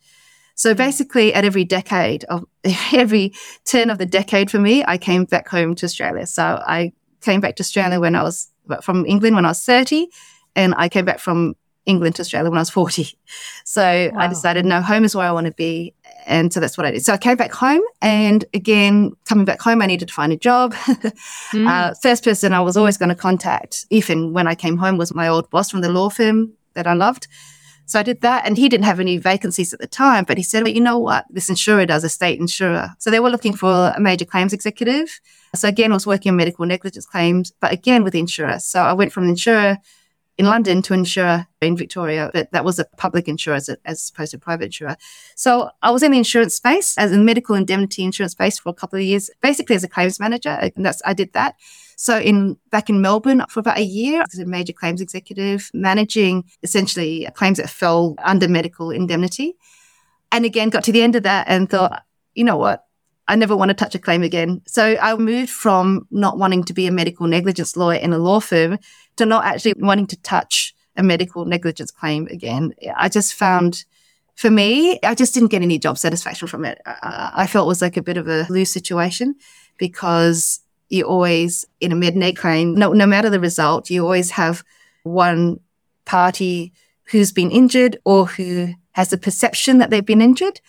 So 0.55 0.75
basically, 0.75 1.35
at 1.35 1.45
every 1.45 1.65
decade 1.65 2.25
of 2.25 2.45
every 2.93 3.33
turn 3.65 3.91
of 3.91 3.99
the 3.99 4.07
decade 4.07 4.51
for 4.51 4.59
me, 4.59 4.85
I 4.87 4.99
came 4.99 5.25
back 5.25 5.49
home 5.49 5.75
to 5.77 5.87
Australia. 5.87 6.27
So 6.27 6.63
I 6.67 6.93
came 7.21 7.41
back 7.41 7.57
to 7.57 7.63
Australia 7.63 8.01
when 8.01 8.15
I 8.15 8.23
was 8.23 8.49
from 8.83 9.05
England 9.07 9.37
when 9.37 9.45
I 9.45 9.49
was 9.49 9.65
30, 9.65 10.09
and 10.57 10.75
I 10.77 10.89
came 10.89 11.05
back 11.05 11.19
from 11.19 11.55
England 11.87 12.17
to 12.17 12.23
Australia 12.23 12.51
when 12.51 12.59
I 12.59 12.63
was 12.63 12.71
40. 12.71 13.09
So 13.67 14.11
wow. 14.13 14.21
I 14.21 14.27
decided, 14.29 14.67
no, 14.67 14.83
home 14.83 15.05
is 15.05 15.17
where 15.17 15.27
I 15.27 15.33
want 15.33 15.47
to 15.47 15.53
be. 15.53 15.95
And 16.27 16.53
so 16.53 16.61
that's 16.61 16.77
what 16.77 16.87
I 16.87 16.91
did. 16.91 17.05
So 17.05 17.15
I 17.15 17.17
came 17.17 17.37
back 17.37 17.51
home. 17.51 17.81
And 18.03 18.45
again, 18.53 19.13
coming 19.25 19.47
back 19.47 19.61
home, 19.61 19.81
I 19.81 19.87
needed 19.87 20.09
to 20.09 20.15
find 20.15 20.33
a 20.33 20.37
job. 20.37 20.75
mm. 20.75 21.67
uh, 21.67 21.95
first 22.03 22.23
person 22.23 22.53
I 22.53 22.61
was 22.61 22.77
always 22.77 22.99
going 22.99 23.09
to 23.09 23.15
contact, 23.15 23.87
if 23.89 24.11
and 24.11 24.35
when 24.35 24.47
I 24.47 24.55
came 24.55 24.77
home, 24.77 24.99
was 24.99 25.15
my 25.15 25.29
old 25.29 25.49
boss 25.49 25.71
from 25.71 25.81
the 25.81 25.89
law 25.89 26.11
firm 26.11 26.53
that 26.75 26.87
I 26.87 26.93
loved. 26.93 27.27
So 27.87 28.01
I 28.01 28.03
did 28.03 28.23
that 28.23 28.47
and 28.47 28.57
he 28.57 28.69
didn't 28.69 28.85
have 28.87 29.01
any 29.01 29.19
vacancies 29.19 29.73
at 29.73 29.81
the 29.81 29.87
time, 29.87 30.25
but 30.25 30.37
he 30.37 30.43
said, 30.43 30.63
well, 30.63 30.73
you 30.73 30.81
know 30.81 30.99
what? 30.99 31.27
This 31.31 31.49
insurer 31.49 31.87
does 31.87 32.05
a 32.05 32.09
state 32.09 32.41
insurer. 32.41 32.91
So 32.99 33.11
they 33.11 33.21
were 33.21 33.31
looking 33.31 33.55
for 33.55 33.93
a 33.95 34.01
major 34.01 34.25
claims 34.25 34.53
executive. 34.53 35.21
So 35.55 35.69
again, 35.69 35.93
I 35.93 35.95
was 35.95 36.07
working 36.07 36.31
on 36.31 36.37
medical 36.37 36.65
negligence 36.67 37.07
claims, 37.07 37.53
but 37.61 37.73
again 37.73 38.03
with 38.03 38.15
insurer. 38.15 38.59
So 38.59 38.81
I 38.81 38.93
went 38.95 39.13
from 39.13 39.29
insurer 39.29 39.79
in 40.37 40.47
London 40.47 40.83
to 40.83 40.93
an 40.93 41.01
insurer 41.01 41.47
in 41.61 41.77
Victoria, 41.77 42.31
but 42.33 42.51
that 42.53 42.65
was 42.65 42.79
a 42.79 42.85
public 42.97 43.29
insurer 43.29 43.57
as, 43.57 43.71
as 43.85 44.11
opposed 44.13 44.33
to 44.33 44.39
private 44.39 44.67
insurer. 44.67 44.97
So 45.37 45.71
I 45.83 45.91
was 45.91 46.03
in 46.03 46.11
the 46.11 46.19
insurance 46.19 46.55
space 46.57 46.99
as 46.99 47.13
a 47.13 47.19
medical 47.19 47.55
indemnity 47.55 48.03
insurance 48.03 48.33
space 48.33 48.59
for 48.59 48.71
a 48.71 48.75
couple 48.75 48.99
of 48.99 49.05
years, 49.05 49.31
basically 49.41 49.77
as 49.77 49.85
a 49.85 49.89
claims 49.89 50.19
manager. 50.19 50.51
And 50.51 50.85
that's, 50.85 51.01
I 51.05 51.15
did 51.15 51.33
that. 51.35 51.55
So 51.97 52.19
in 52.19 52.57
back 52.71 52.91
in 52.91 53.01
Melbourne 53.01 53.45
for 53.49 53.61
about 53.61 53.79
a 53.79 53.85
year 53.85 54.23
as 54.23 54.39
a 54.39 54.45
major 54.45 54.73
claims 54.73 55.01
executive, 55.01 55.71
managing 55.73 56.45
essentially 56.63 57.29
claims 57.35 57.59
that 57.59 57.71
fell 57.71 58.17
under 58.19 58.49
medical 58.49 58.91
indemnity. 58.91 59.55
And 60.33 60.45
again, 60.45 60.71
got 60.71 60.83
to 60.85 60.93
the 60.93 61.03
end 61.03 61.15
of 61.15 61.23
that 61.23 61.47
and 61.49 61.71
thought, 61.71 62.03
you 62.35 62.43
know 62.43 62.57
what? 62.57 62.85
I 63.27 63.37
never 63.37 63.57
want 63.57 63.71
to 63.71 63.75
touch 63.75 63.95
a 63.95 63.99
claim 63.99 64.23
again. 64.23 64.61
So 64.67 64.97
I 65.01 65.17
moved 65.17 65.51
from 65.51 66.07
not 66.11 66.39
wanting 66.39 66.65
to 66.65 66.75
be 66.75 66.87
a 66.87 66.93
medical 66.93 67.27
negligence 67.27 67.77
lawyer 67.77 67.99
in 67.99 68.13
a 68.13 68.19
law 68.19 68.41
firm 68.41 68.79
to 69.17 69.27
not 69.27 69.45
actually 69.45 69.75
wanting 69.79 70.07
to 70.09 70.21
touch 70.21 70.75
a 70.97 71.03
medical 71.03 71.45
negligence 71.45 71.91
claim 71.91 72.27
again. 72.29 72.75
I 72.97 73.09
just 73.09 73.35
found 73.35 73.85
for 74.35 74.51
me, 74.51 74.99
I 75.03 75.15
just 75.15 75.33
didn't 75.33 75.51
get 75.51 75.63
any 75.63 75.79
job 75.79 75.97
satisfaction 75.97 76.49
from 76.49 76.65
it. 76.65 76.81
I, 76.85 77.47
felt 77.47 77.67
it 77.67 77.69
was 77.69 77.83
like 77.83 77.97
a 77.97 78.03
bit 78.03 78.17
of 78.17 78.29
a 78.29 78.47
loose 78.51 78.71
situation 78.71 79.37
because 79.79 80.61
you 80.89 81.05
always, 81.05 81.65
in 81.81 81.93
a 81.93 81.95
med 81.95 82.37
claim, 82.37 82.75
no, 82.75 82.93
no 82.93 83.07
matter 83.07 83.31
the 83.31 83.41
result, 83.41 83.91
you 83.91 84.03
always 84.03 84.33
have 84.33 84.65
one 85.05 85.61
party 86.05 86.73
who's 87.05 87.33
been 87.33 87.51
injured 87.51 87.99
or 88.05 88.27
who 88.27 88.75
has 88.93 89.13
a 89.13 89.19
perception 89.19 89.79
that 89.79 89.91
they've 89.91 90.05
been 90.05 90.23
injured, 90.23 90.61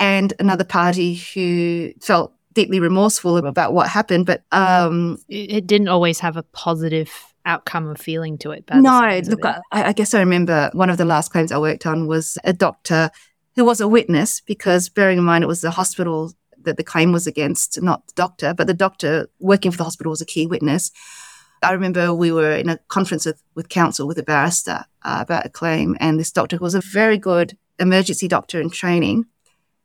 and 0.00 0.32
another 0.40 0.64
party 0.64 1.14
who 1.14 1.92
felt 2.00 2.32
deeply 2.54 2.80
remorseful 2.80 3.36
about 3.36 3.72
what 3.72 3.88
happened. 3.88 4.26
But 4.26 4.42
um, 4.50 5.18
it 5.28 5.66
didn't 5.66 5.88
always 5.88 6.18
have 6.18 6.36
a 6.36 6.42
positive 6.42 7.10
outcome 7.44 7.88
or 7.88 7.94
feeling 7.94 8.38
to 8.38 8.50
it. 8.50 8.64
No, 8.74 9.20
look, 9.24 9.44
I, 9.44 9.60
I 9.72 9.92
guess 9.92 10.14
I 10.14 10.20
remember 10.20 10.70
one 10.72 10.90
of 10.90 10.98
the 10.98 11.04
last 11.04 11.30
claims 11.30 11.52
I 11.52 11.58
worked 11.58 11.86
on 11.86 12.06
was 12.06 12.36
a 12.44 12.52
doctor 12.52 13.10
who 13.56 13.64
was 13.64 13.80
a 13.80 13.88
witness 13.88 14.40
because 14.40 14.88
bearing 14.88 15.18
in 15.18 15.24
mind 15.24 15.44
it 15.44 15.48
was 15.48 15.60
the 15.60 15.70
hospital 15.70 16.32
that 16.62 16.76
the 16.76 16.84
claim 16.84 17.12
was 17.12 17.26
against, 17.26 17.80
not 17.82 18.06
the 18.08 18.12
doctor, 18.14 18.52
but 18.54 18.66
the 18.66 18.74
doctor 18.74 19.28
working 19.38 19.70
for 19.70 19.78
the 19.78 19.84
hospital 19.84 20.10
was 20.10 20.20
a 20.20 20.26
key 20.26 20.46
witness. 20.46 20.90
I 21.62 21.72
remember 21.72 22.14
we 22.14 22.32
were 22.32 22.52
in 22.52 22.68
a 22.68 22.78
conference 22.88 23.26
with, 23.26 23.42
with 23.54 23.68
counsel 23.68 24.06
with 24.06 24.18
a 24.18 24.22
barrister 24.22 24.84
uh, 25.02 25.18
about 25.20 25.46
a 25.46 25.50
claim, 25.50 25.96
and 26.00 26.18
this 26.18 26.32
doctor 26.32 26.58
was 26.58 26.74
a 26.74 26.80
very 26.80 27.18
good 27.18 27.56
emergency 27.78 28.28
doctor 28.28 28.60
in 28.60 28.70
training, 28.70 29.26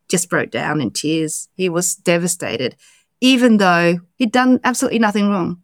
just 0.10 0.30
broke 0.30 0.52
down 0.52 0.82
in 0.82 0.92
tears. 0.92 1.50
He 1.56 1.70
was 1.70 1.96
devastated, 1.96 2.76
even 3.22 3.58
though 3.58 4.00
he'd 4.16 4.32
done 4.32 4.60
absolutely 4.64 5.00
nothing 5.00 5.30
wrong. 5.30 5.62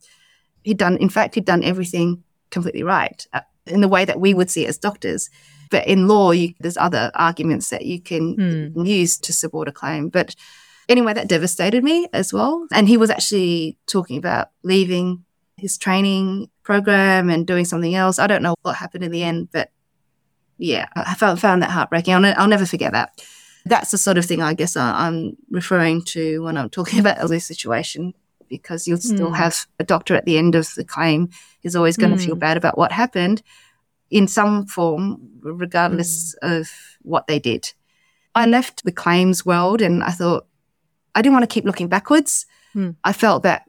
He'd 0.63 0.77
done, 0.77 0.97
in 0.97 1.10
fact, 1.10 1.36
he'd 1.36 1.45
done 1.45 1.63
everything 1.63 2.23
completely 2.49 2.84
right 2.84 3.25
uh, 3.34 3.41
in 3.65 3.82
the 3.82 3.88
way 3.88 4.06
that 4.06 4.19
we 4.19 4.34
would 4.34 4.49
see 4.49 4.65
as 4.65 4.77
doctors. 4.77 5.30
But 5.69 5.88
in 5.88 6.08
law, 6.08 6.32
you, 6.32 6.54
there's 6.60 6.77
other 6.77 7.12
arguments 7.15 7.69
that 7.69 7.86
you 7.86 8.01
can 8.01 8.71
hmm. 8.75 8.86
use 8.86 9.17
to 9.19 9.34
support 9.34 9.67
a 9.67 9.71
claim. 9.71 10.10
But 10.10 10.36
Anyway, 10.91 11.13
that 11.13 11.30
devastated 11.30 11.86
me 11.86 12.08
as 12.12 12.34
well. 12.34 12.67
And 12.73 12.86
he 12.86 12.97
was 12.97 13.10
actually 13.10 13.77
talking 13.88 14.17
about 14.17 14.49
leaving 14.62 15.23
his 15.56 15.77
training 15.77 16.49
program 16.63 17.30
and 17.30 17.47
doing 17.47 17.63
something 17.63 17.95
else. 17.95 18.19
I 18.19 18.27
don't 18.27 18.43
know 18.43 18.56
what 18.63 18.75
happened 18.75 19.06
in 19.06 19.12
the 19.12 19.23
end, 19.23 19.47
but 19.54 19.71
yeah, 20.58 20.88
I 20.93 21.13
found, 21.13 21.39
found 21.39 21.62
that 21.62 21.71
heartbreaking. 21.71 22.13
I'll, 22.13 22.34
I'll 22.38 22.49
never 22.49 22.65
forget 22.65 22.91
that. 22.91 23.23
That's 23.65 23.91
the 23.91 23.97
sort 23.97 24.17
of 24.17 24.26
thing 24.26 24.41
I 24.41 24.54
guess 24.54 24.76
I'm 24.76 25.38
referring 25.50 26.04
to 26.06 26.43
when 26.43 26.58
I'm 26.58 26.69
talking 26.69 27.00
about 27.04 27.28
this 27.28 27.45
situation 27.45 28.13
because 28.50 28.88
you'll 28.88 28.97
still 28.97 29.32
mm. 29.32 29.36
have 29.36 29.65
a 29.80 29.84
doctor 29.84 30.13
at 30.13 30.26
the 30.26 30.38
end 30.38 30.56
of 30.56 30.74
the 30.76 30.84
claim 30.84 31.30
who's 31.63 31.76
always 31.76 31.95
going 31.95 32.12
to 32.12 32.17
mm. 32.17 32.26
feel 32.26 32.36
bad 32.36 32.58
about 32.58 32.78
what 32.78 32.91
happened 32.91 33.41
in 34.10 34.28
some 34.28 34.65
form, 34.65 35.21
regardless 35.41 36.36
mm. 36.43 36.60
of 36.60 36.69
what 37.02 37.28
they 37.28 37.39
did. 37.39 37.71
I 38.36 38.45
left 38.45 38.84
the 38.84 38.91
claims 38.91 39.45
world 39.45 39.82
and 39.82 40.04
I 40.04 40.12
thought, 40.12 40.47
I 41.15 41.21
didn't 41.21 41.34
want 41.34 41.50
to 41.50 41.54
keep 41.54 41.65
looking 41.65 41.88
backwards. 41.88 42.45
Hmm. 42.74 42.91
I 43.04 43.12
felt 43.13 43.43
that 43.43 43.65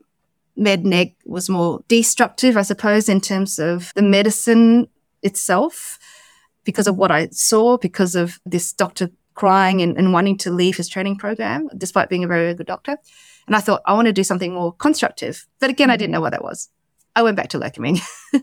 MedNeg 0.57 1.15
was 1.25 1.49
more 1.49 1.83
destructive, 1.89 2.57
I 2.57 2.63
suppose, 2.63 3.09
in 3.09 3.21
terms 3.21 3.59
of 3.59 3.93
the 3.95 4.03
medicine 4.03 4.89
itself, 5.23 5.99
because 6.65 6.87
of 6.87 6.97
what 6.97 7.11
I 7.11 7.29
saw, 7.31 7.77
because 7.77 8.15
of 8.15 8.41
this 8.47 8.73
doctor 8.73 9.11
crying 9.35 9.83
and, 9.83 9.97
and 9.97 10.13
wanting 10.13 10.39
to 10.39 10.51
leave 10.51 10.77
his 10.77 10.89
training 10.89 11.17
program, 11.17 11.69
despite 11.77 12.09
being 12.09 12.25
a 12.25 12.29
very, 12.29 12.45
very 12.45 12.55
good 12.55 12.67
doctor. 12.67 12.99
And 13.47 13.57
I 13.57 13.61
thought, 13.61 13.83
I 13.87 13.95
want 13.95 14.07
to 14.07 14.13
do 14.13 14.25
something 14.25 14.55
more 14.55 14.73
constructive. 14.73 15.47
But 15.61 15.71
again, 15.71 15.91
I 15.91 15.97
didn't 15.97 16.13
know 16.13 16.19
mm-hmm. 16.19 16.23
what 16.23 16.33
that 16.33 16.45
was. 16.45 16.69
I 17.15 17.23
went 17.23 17.37
back 17.37 17.49
to 17.51 17.59
locuming. 17.59 18.01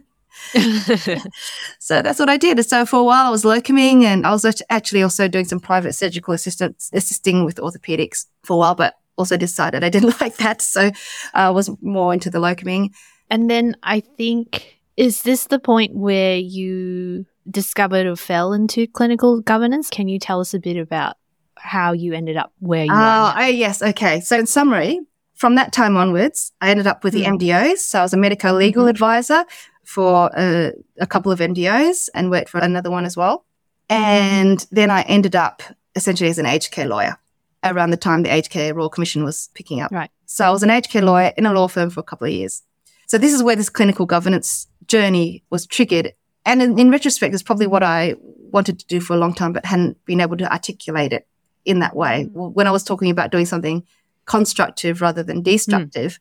so 1.80 2.02
that's 2.02 2.20
what 2.20 2.30
I 2.30 2.38
did. 2.38 2.64
So 2.66 2.86
for 2.86 3.00
a 3.00 3.04
while, 3.04 3.28
I 3.28 3.30
was 3.30 3.44
locuming 3.44 4.04
and 4.04 4.26
I 4.26 4.32
was 4.32 4.46
actually 4.70 5.04
also 5.04 5.28
doing 5.28 5.46
some 5.46 5.60
private 5.60 5.94
surgical 5.94 6.34
assistance, 6.34 6.90
assisting 6.94 7.46
with 7.46 7.58
orthopedics 7.58 8.26
for 8.44 8.54
a 8.54 8.58
while, 8.58 8.76
but 8.76 8.96
also 9.18 9.38
decided 9.38 9.84
I 9.84 9.90
didn't 9.90 10.20
like 10.22 10.38
that. 10.38 10.62
So 10.62 10.92
I 11.34 11.50
was 11.50 11.70
more 11.82 12.14
into 12.14 12.30
the 12.30 12.40
locuming. 12.40 12.90
And 13.30 13.50
then 13.50 13.76
I 13.84 14.00
think, 14.00 14.80
is 14.98 15.22
this 15.24 15.48
the 15.48 15.60
point 15.60 15.96
where 15.96 16.38
you 16.38 17.26
discovered 17.50 18.08
or 18.08 18.16
fell 18.16 18.54
into 18.54 18.88
clinical 18.88 19.42
governance? 19.42 19.90
Can 19.90 20.08
you 20.08 20.20
tell 20.20 20.40
us 20.40 20.54
a 20.54 20.60
bit 20.60 20.78
about 20.78 21.18
how 21.58 21.92
you 21.92 22.14
ended 22.14 22.38
up 22.38 22.54
where 22.60 22.86
you 22.86 22.94
are? 22.94 23.36
Oh, 23.38 23.46
yes. 23.46 23.82
Okay. 23.82 24.22
So 24.22 24.40
in 24.40 24.46
summary, 24.46 25.00
from 25.36 25.56
that 25.56 25.74
time 25.74 25.98
onwards, 25.98 26.52
I 26.62 26.70
ended 26.70 26.88
up 26.88 27.04
with 27.04 27.14
the 27.14 27.24
MDOs. 27.24 27.72
Hmm. 27.72 27.76
So 27.78 28.00
I 28.00 28.02
was 28.04 28.14
a 28.14 28.18
medico 28.18 28.54
legal 28.54 28.84
mm-hmm. 28.84 28.90
advisor 28.90 29.46
for 29.84 30.30
a, 30.38 30.72
a 31.00 31.08
couple 31.08 31.32
of 31.32 31.40
MDOs 31.40 32.10
and 32.14 32.30
worked 32.30 32.50
for 32.50 32.60
another 32.60 32.92
one 32.92 33.06
as 33.06 33.18
well. 33.18 33.46
And 33.90 34.66
then 34.72 34.92
I 34.92 35.02
ended 35.04 35.36
up 35.36 35.64
essentially 35.96 36.30
as 36.30 36.38
an 36.38 36.46
aged 36.46 36.72
care 36.72 36.88
lawyer 36.88 37.18
around 37.64 37.90
the 37.90 37.98
time 37.98 38.24
the 38.24 38.34
Aged 38.34 38.52
Care 38.52 38.74
Royal 38.74 38.90
Commission 38.90 39.24
was 39.24 39.50
picking 39.54 39.82
up. 39.82 39.92
Right. 39.92 40.12
So 40.26 40.46
I 40.46 40.50
was 40.52 40.64
an 40.64 40.70
aged 40.70 40.90
care 40.90 41.02
lawyer 41.02 41.34
in 41.38 41.46
a 41.46 41.54
law 41.54 41.68
firm 41.68 41.90
for 41.90 42.00
a 42.00 42.04
couple 42.04 42.28
of 42.28 42.34
years. 42.34 42.64
So 43.08 43.18
this 43.18 43.34
is 43.34 43.44
where 43.44 43.56
this 43.56 43.70
clinical 43.70 44.06
governance 44.06 44.68
journey 44.88 45.44
was 45.50 45.66
triggered. 45.66 46.14
And 46.46 46.62
in, 46.62 46.80
in 46.80 46.92
retrospect, 46.92 47.34
it's 47.34 47.44
probably 47.44 47.68
what 47.68 47.84
I 47.84 48.16
wanted 48.52 48.80
to 48.80 48.86
do 48.88 49.00
for 49.00 49.14
a 49.14 49.18
long 49.18 49.34
time, 49.34 49.54
but 49.54 49.66
hadn't 49.66 50.04
been 50.06 50.22
able 50.22 50.38
to 50.38 50.52
articulate 50.52 51.14
it 51.14 51.28
in 51.66 51.80
that 51.80 51.96
way. 51.96 52.30
Mm. 52.34 52.54
When 52.54 52.68
I 52.68 52.72
was 52.72 52.84
talking 52.84 53.12
about 53.12 53.32
doing 53.32 53.46
something 53.46 53.86
constructive 54.26 55.02
rather 55.02 55.24
than 55.24 55.42
destructive, 55.42 56.14
mm. 56.14 56.20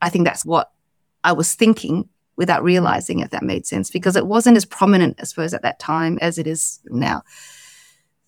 I 0.00 0.10
think 0.10 0.24
that's 0.24 0.44
what 0.44 0.70
I 1.24 1.32
was 1.32 1.54
thinking 1.54 2.08
without 2.36 2.62
realizing 2.62 3.18
if 3.18 3.30
that 3.30 3.42
made 3.42 3.66
sense 3.66 3.90
because 3.90 4.14
it 4.14 4.26
wasn't 4.26 4.56
as 4.56 4.64
prominent, 4.64 5.18
I 5.20 5.24
suppose, 5.24 5.52
at 5.52 5.62
that 5.62 5.80
time 5.80 6.18
as 6.20 6.38
it 6.38 6.46
is 6.46 6.78
now. 6.86 7.22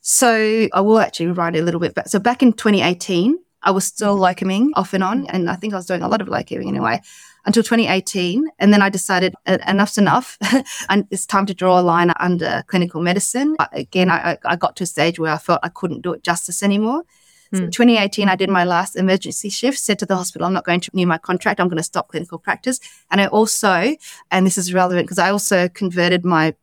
So 0.00 0.68
I 0.72 0.80
will 0.80 0.98
actually 0.98 1.28
write 1.28 1.54
a 1.54 1.62
little 1.62 1.80
bit 1.80 1.94
back. 1.94 2.08
So 2.08 2.18
back 2.18 2.42
in 2.42 2.52
2018, 2.52 3.38
I 3.62 3.70
was 3.70 3.84
still 3.84 4.16
locuming 4.16 4.68
off 4.74 4.94
and 4.94 5.04
on, 5.04 5.26
and 5.26 5.50
I 5.50 5.56
think 5.56 5.72
I 5.72 5.76
was 5.76 5.86
doing 5.86 6.02
a 6.02 6.08
lot 6.08 6.20
of 6.20 6.28
locuming 6.28 6.68
anyway 6.68 7.00
until 7.46 7.62
2018. 7.62 8.48
And 8.58 8.72
then 8.72 8.82
I 8.82 8.88
decided 8.88 9.34
enough's 9.46 9.98
enough. 9.98 10.38
and 10.88 11.06
it's 11.10 11.26
time 11.26 11.46
to 11.46 11.54
draw 11.54 11.80
a 11.80 11.82
line 11.82 12.12
under 12.20 12.64
clinical 12.66 13.00
medicine. 13.00 13.56
Again, 13.72 14.10
I, 14.10 14.38
I 14.44 14.56
got 14.56 14.76
to 14.76 14.84
a 14.84 14.86
stage 14.86 15.18
where 15.18 15.32
I 15.32 15.38
felt 15.38 15.60
I 15.62 15.68
couldn't 15.68 16.02
do 16.02 16.12
it 16.12 16.22
justice 16.22 16.62
anymore. 16.62 17.04
So 17.52 17.64
in 17.64 17.70
2018, 17.72 18.28
I 18.28 18.36
did 18.36 18.48
my 18.48 18.62
last 18.62 18.94
emergency 18.94 19.48
shift, 19.48 19.76
said 19.76 19.98
to 19.98 20.06
the 20.06 20.14
hospital, 20.14 20.46
I'm 20.46 20.52
not 20.52 20.64
going 20.64 20.78
to 20.80 20.90
renew 20.94 21.08
my 21.08 21.18
contract. 21.18 21.58
I'm 21.58 21.66
going 21.66 21.78
to 21.78 21.82
stop 21.82 22.06
clinical 22.06 22.38
practice. 22.38 22.78
And 23.10 23.20
I 23.20 23.26
also, 23.26 23.96
and 24.30 24.46
this 24.46 24.56
is 24.56 24.72
relevant 24.72 25.06
because 25.06 25.18
I 25.18 25.30
also 25.30 25.68
converted 25.68 26.24
my 26.24 26.54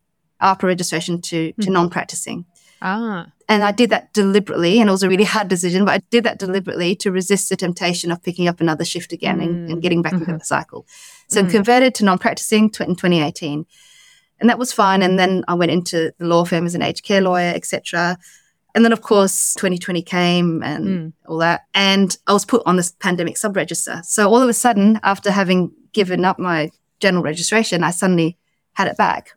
AHPRA 0.42 0.64
registration 0.64 1.22
to, 1.24 1.52
to 1.52 1.68
mm. 1.68 1.74
non-practicing. 1.74 2.46
Ah. 2.82 3.28
And 3.50 3.64
I 3.64 3.72
did 3.72 3.90
that 3.92 4.14
deliberately, 4.14 4.80
and 4.80 4.90
it 4.90 4.92
was 4.92 5.04
a 5.04 5.10
really 5.10 5.24
hard 5.24 5.48
decision, 5.48 5.86
but 5.86 5.94
I 5.94 5.98
did 6.10 6.26
that 6.26 6.38
deliberately 6.38 6.96
to 6.98 7.12
resist 7.12 7.50
the 7.50 7.56
temptation 7.56 8.12
of 8.12 8.22
picking 8.22 8.48
up 8.48 8.60
another 8.60 8.84
shift 8.84 9.14
again 9.14 9.40
mm. 9.40 9.44
and, 9.44 9.70
and, 9.72 9.82
getting 9.82 10.02
back 10.02 10.14
mm-hmm. 10.14 10.24
into 10.24 10.40
the 10.40 10.46
cycle. 10.46 10.86
So 11.30 11.44
mm. 11.44 11.50
converted 11.50 11.96
to 11.96 12.06
non-practicing 12.06 12.66
in 12.66 12.70
2018. 12.72 13.66
And 14.40 14.50
that 14.50 14.60
was 14.60 14.74
fine. 14.74 15.02
And 15.02 15.18
then 15.18 15.46
I 15.48 15.54
went 15.54 15.72
into 15.72 16.14
the 16.18 16.26
law 16.26 16.44
firm 16.44 16.66
as 16.66 16.76
an 16.76 16.82
aged 16.82 17.04
care 17.04 17.22
lawyer, 17.22 17.54
etc. 17.56 18.18
And 18.76 18.84
then, 18.84 18.92
of 18.92 19.02
course, 19.02 19.54
2020 19.54 20.02
came 20.02 20.62
and 20.62 20.86
mm. 20.86 21.14
all 21.26 21.38
that. 21.38 21.62
And 21.74 22.16
I 22.28 22.34
was 22.34 22.44
put 22.44 22.64
on 22.66 22.76
this 22.76 22.92
pandemic 22.92 23.38
sub-register. 23.38 24.02
So 24.04 24.30
all 24.30 24.42
of 24.42 24.50
a 24.50 24.54
sudden, 24.54 25.00
after 25.04 25.32
having 25.32 25.72
given 25.94 26.26
up 26.26 26.38
my 26.38 26.70
general 27.00 27.24
registration, 27.24 27.84
I 27.84 27.92
suddenly 27.92 28.38
had 28.74 28.88
it 28.88 28.98
back. 28.98 29.32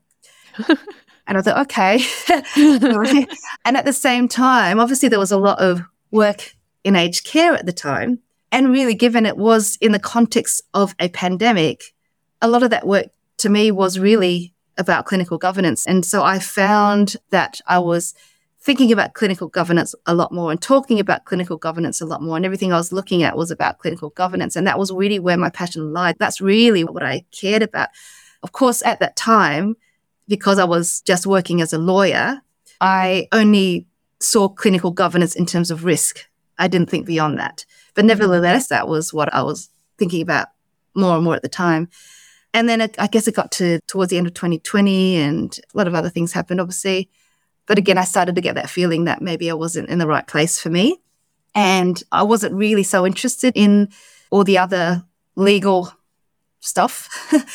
And 1.30 1.38
I 1.38 1.42
thought, 1.42 1.60
okay. 1.66 2.02
and 3.64 3.76
at 3.76 3.84
the 3.84 3.92
same 3.92 4.26
time, 4.26 4.80
obviously, 4.80 5.08
there 5.08 5.20
was 5.20 5.30
a 5.30 5.38
lot 5.38 5.60
of 5.60 5.80
work 6.10 6.56
in 6.82 6.96
aged 6.96 7.24
care 7.24 7.54
at 7.54 7.66
the 7.66 7.72
time. 7.72 8.18
And 8.50 8.72
really, 8.72 8.94
given 8.94 9.24
it 9.24 9.36
was 9.36 9.78
in 9.80 9.92
the 9.92 10.00
context 10.00 10.60
of 10.74 10.92
a 10.98 11.08
pandemic, 11.08 11.94
a 12.42 12.48
lot 12.48 12.64
of 12.64 12.70
that 12.70 12.84
work 12.84 13.06
to 13.38 13.48
me 13.48 13.70
was 13.70 13.96
really 13.96 14.52
about 14.76 15.06
clinical 15.06 15.38
governance. 15.38 15.86
And 15.86 16.04
so 16.04 16.24
I 16.24 16.40
found 16.40 17.16
that 17.30 17.60
I 17.68 17.78
was 17.78 18.12
thinking 18.60 18.90
about 18.90 19.14
clinical 19.14 19.46
governance 19.46 19.94
a 20.06 20.14
lot 20.14 20.32
more 20.32 20.50
and 20.50 20.60
talking 20.60 20.98
about 20.98 21.26
clinical 21.26 21.56
governance 21.56 22.00
a 22.00 22.06
lot 22.06 22.22
more. 22.22 22.36
And 22.36 22.44
everything 22.44 22.72
I 22.72 22.76
was 22.76 22.92
looking 22.92 23.22
at 23.22 23.36
was 23.36 23.52
about 23.52 23.78
clinical 23.78 24.10
governance. 24.10 24.56
And 24.56 24.66
that 24.66 24.80
was 24.80 24.90
really 24.90 25.20
where 25.20 25.36
my 25.36 25.48
passion 25.48 25.92
lied. 25.92 26.16
That's 26.18 26.40
really 26.40 26.82
what 26.82 27.04
I 27.04 27.24
cared 27.30 27.62
about. 27.62 27.90
Of 28.42 28.50
course, 28.50 28.82
at 28.82 28.98
that 28.98 29.14
time, 29.14 29.76
because 30.30 30.60
I 30.60 30.64
was 30.64 31.00
just 31.02 31.26
working 31.26 31.60
as 31.60 31.72
a 31.72 31.78
lawyer, 31.78 32.40
I 32.80 33.26
only 33.32 33.88
saw 34.20 34.48
clinical 34.48 34.92
governance 34.92 35.34
in 35.34 35.44
terms 35.44 35.70
of 35.70 35.84
risk. 35.84 36.24
I 36.56 36.68
didn't 36.68 36.88
think 36.88 37.04
beyond 37.04 37.38
that. 37.38 37.66
But 37.94 38.04
nevertheless, 38.04 38.68
that 38.68 38.86
was 38.86 39.12
what 39.12 39.34
I 39.34 39.42
was 39.42 39.70
thinking 39.98 40.22
about 40.22 40.48
more 40.94 41.16
and 41.16 41.24
more 41.24 41.34
at 41.34 41.42
the 41.42 41.48
time. 41.48 41.88
And 42.54 42.68
then 42.68 42.80
it, 42.80 42.94
I 42.98 43.08
guess 43.08 43.26
it 43.26 43.34
got 43.34 43.50
to 43.52 43.80
towards 43.88 44.10
the 44.10 44.18
end 44.18 44.28
of 44.28 44.34
2020 44.34 45.16
and 45.16 45.58
a 45.74 45.76
lot 45.76 45.88
of 45.88 45.94
other 45.94 46.08
things 46.08 46.32
happened, 46.32 46.60
obviously. 46.60 47.10
But 47.66 47.78
again, 47.78 47.98
I 47.98 48.04
started 48.04 48.36
to 48.36 48.40
get 48.40 48.54
that 48.54 48.70
feeling 48.70 49.04
that 49.04 49.22
maybe 49.22 49.50
I 49.50 49.54
wasn't 49.54 49.88
in 49.88 49.98
the 49.98 50.06
right 50.06 50.26
place 50.26 50.60
for 50.60 50.70
me. 50.70 50.98
And 51.54 52.00
I 52.12 52.22
wasn't 52.22 52.54
really 52.54 52.84
so 52.84 53.04
interested 53.04 53.52
in 53.56 53.88
all 54.30 54.44
the 54.44 54.58
other 54.58 55.04
legal 55.34 55.92
stuff. 56.60 57.08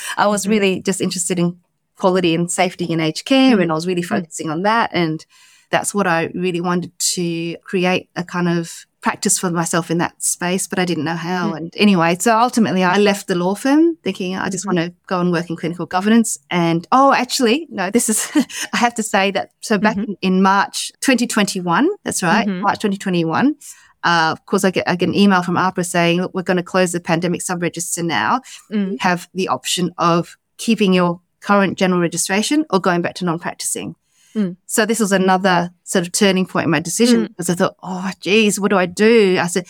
I 0.18 0.28
was 0.28 0.44
mm-hmm. 0.44 0.52
really 0.52 0.82
just 0.82 1.00
interested 1.00 1.40
in 1.40 1.60
quality 1.98 2.36
and 2.36 2.52
safety 2.52 2.86
in 2.86 3.00
aged 3.00 3.26
care. 3.26 3.60
And 3.60 3.72
I 3.72 3.76
was 3.76 3.88
really 3.88 4.02
mm. 4.02 4.08
focusing 4.08 4.50
on 4.50 4.64
that. 4.64 4.92
And 4.94 5.26
that's 5.70 5.94
what 5.94 6.08
I 6.08 6.32
really 6.34 6.62
wanted 6.62 6.98
to 6.98 7.58
create 7.58 8.10
a 8.16 8.24
kind 8.24 8.48
of 8.48 8.86
practice 9.02 9.38
for 9.38 9.52
myself 9.52 9.92
in 9.92 10.00
that 10.00 10.20
space, 10.20 10.66
but 10.66 10.80
I 10.80 10.86
didn't 10.86 11.04
know 11.04 11.16
how. 11.16 11.52
Mm. 11.52 11.58
And 11.58 11.74
anyway, 11.78 12.18
so 12.20 12.36
ultimately 12.36 12.84
I 12.84 12.98
left 12.98 13.28
the 13.28 13.36
law 13.36 13.54
firm 13.54 13.98
thinking 13.98 14.36
I 14.36 14.50
just 14.50 14.66
want 14.66 14.80
to 14.80 14.92
go 15.06 15.20
and 15.20 15.32
work 15.32 15.48
in 15.48 15.56
clinical 15.56 15.86
governance. 15.86 16.40
And 16.50 16.88
oh, 16.92 17.14
actually, 17.14 17.68
no, 17.70 17.92
this 17.92 18.10
is, 18.10 18.32
I 18.74 18.78
have 18.78 18.96
to 18.96 19.04
say 19.04 19.30
that. 19.32 19.52
So 19.62 19.78
back 19.78 19.96
mm-hmm. 19.96 20.14
in 20.22 20.42
March 20.42 20.92
2021, 21.02 21.88
that's 22.04 22.24
right, 22.24 22.48
mm-hmm. 22.48 22.62
March 22.62 22.80
2021, 22.80 23.56
uh, 24.04 24.30
of 24.32 24.44
course, 24.48 24.64
I 24.64 24.72
get, 24.72 24.90
I 24.90 24.96
get 24.96 25.10
an 25.10 25.16
email 25.16 25.44
from 25.44 25.56
AHPRA 25.56 25.86
saying, 25.86 26.22
look, 26.22 26.34
we're 26.34 26.42
going 26.42 26.58
to 26.58 26.64
close 26.64 26.92
the 26.92 27.00
pandemic 27.00 27.42
sub-register 27.44 28.02
now. 28.02 28.42
Mm. 28.72 29.00
have 29.02 29.30
the 29.34 29.50
option 29.50 29.92
of 29.98 30.38
keeping 30.58 30.94
your 30.94 31.22
current 31.46 31.78
general 31.78 32.02
registration 32.02 32.66
or 32.72 32.80
going 32.80 33.04
back 33.04 33.14
to 33.16 33.26
non-practicing. 33.26 33.96
Mm. 34.34 34.58
So 34.66 34.86
this 34.86 35.00
was 35.00 35.12
another 35.12 35.72
sort 35.84 36.06
of 36.06 36.12
turning 36.12 36.48
point 36.48 36.66
in 36.66 36.72
my 36.72 36.80
decision 36.80 37.22
mm. 37.22 37.28
because 37.28 37.52
I 37.52 37.54
thought, 37.54 37.76
oh, 37.84 38.12
geez, 38.20 38.60
what 38.60 38.72
do 38.72 38.78
I 38.78 38.88
do? 38.88 39.38
I 39.40 39.46
said, 39.46 39.68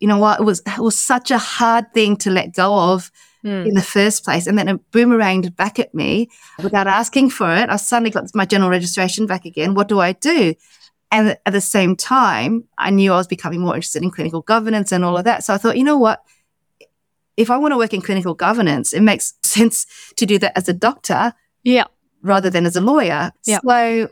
you 0.00 0.08
know 0.08 0.18
what? 0.18 0.40
It 0.40 0.42
was, 0.42 0.60
it 0.66 0.80
was 0.80 0.98
such 0.98 1.30
a 1.30 1.38
hard 1.38 1.94
thing 1.94 2.16
to 2.18 2.30
let 2.30 2.54
go 2.54 2.92
of 2.92 3.12
mm. 3.44 3.68
in 3.68 3.74
the 3.74 3.82
first 3.82 4.24
place. 4.24 4.48
And 4.48 4.58
then 4.58 4.68
it 4.68 4.90
boomeranged 4.90 5.54
back 5.54 5.78
at 5.78 5.94
me 5.94 6.28
without 6.60 6.88
asking 6.88 7.30
for 7.30 7.54
it. 7.54 7.70
I 7.70 7.76
suddenly 7.76 8.10
got 8.10 8.28
my 8.34 8.44
general 8.44 8.70
registration 8.70 9.26
back 9.26 9.44
again. 9.44 9.74
What 9.74 9.86
do 9.86 10.00
I 10.00 10.12
do? 10.12 10.54
And 11.12 11.36
at 11.46 11.52
the 11.52 11.60
same 11.60 11.94
time, 11.94 12.64
I 12.78 12.90
knew 12.90 13.12
I 13.12 13.16
was 13.16 13.28
becoming 13.28 13.60
more 13.60 13.76
interested 13.76 14.02
in 14.02 14.10
clinical 14.10 14.40
governance 14.40 14.90
and 14.90 15.04
all 15.04 15.16
of 15.16 15.24
that. 15.24 15.44
So 15.44 15.54
I 15.54 15.58
thought, 15.58 15.78
you 15.78 15.84
know 15.84 15.98
what? 15.98 16.20
If 17.36 17.50
I 17.50 17.56
want 17.56 17.72
to 17.72 17.78
work 17.78 17.94
in 17.94 18.02
clinical 18.02 18.34
governance, 18.34 18.92
it 18.92 19.00
makes 19.00 19.34
sense 19.42 19.86
to 20.16 20.26
do 20.26 20.38
that 20.38 20.56
as 20.56 20.68
a 20.68 20.72
doctor. 20.72 21.32
Yeah. 21.62 21.84
Rather 22.22 22.50
than 22.50 22.66
as 22.66 22.76
a 22.76 22.80
lawyer. 22.80 23.32
Yeah. 23.46 23.58
So 23.66 24.08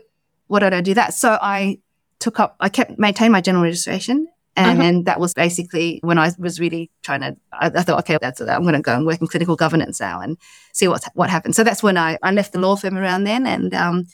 what 0.47 0.59
did 0.59 0.73
I 0.73 0.81
do 0.81 0.93
that? 0.95 1.13
So 1.13 1.37
I 1.41 1.79
took 2.19 2.39
up, 2.39 2.55
I 2.59 2.69
kept 2.69 2.99
maintain 2.99 3.31
my 3.31 3.41
general 3.41 3.63
registration. 3.63 4.27
And 4.57 4.81
uh-huh. 4.81 5.01
that 5.05 5.19
was 5.19 5.33
basically 5.33 6.01
when 6.03 6.17
I 6.17 6.29
was 6.37 6.59
really 6.59 6.91
trying 7.03 7.21
to, 7.21 7.37
I, 7.53 7.67
I 7.67 7.83
thought, 7.83 7.99
okay, 7.99 8.17
that's, 8.19 8.41
I'm 8.41 8.63
going 8.63 8.73
to 8.73 8.81
go 8.81 8.93
and 8.93 9.05
work 9.05 9.21
in 9.21 9.27
clinical 9.27 9.55
governance 9.55 10.01
now 10.01 10.19
and 10.19 10.37
see 10.73 10.89
what's, 10.89 11.07
what 11.13 11.29
happens. 11.29 11.55
So 11.55 11.63
that's 11.63 11.81
when 11.81 11.97
I, 11.97 12.17
I 12.21 12.31
left 12.31 12.51
the 12.51 12.59
law 12.59 12.75
firm 12.75 12.97
around 12.97 13.23
then. 13.23 13.47
And, 13.47 13.73
um, 13.73 14.07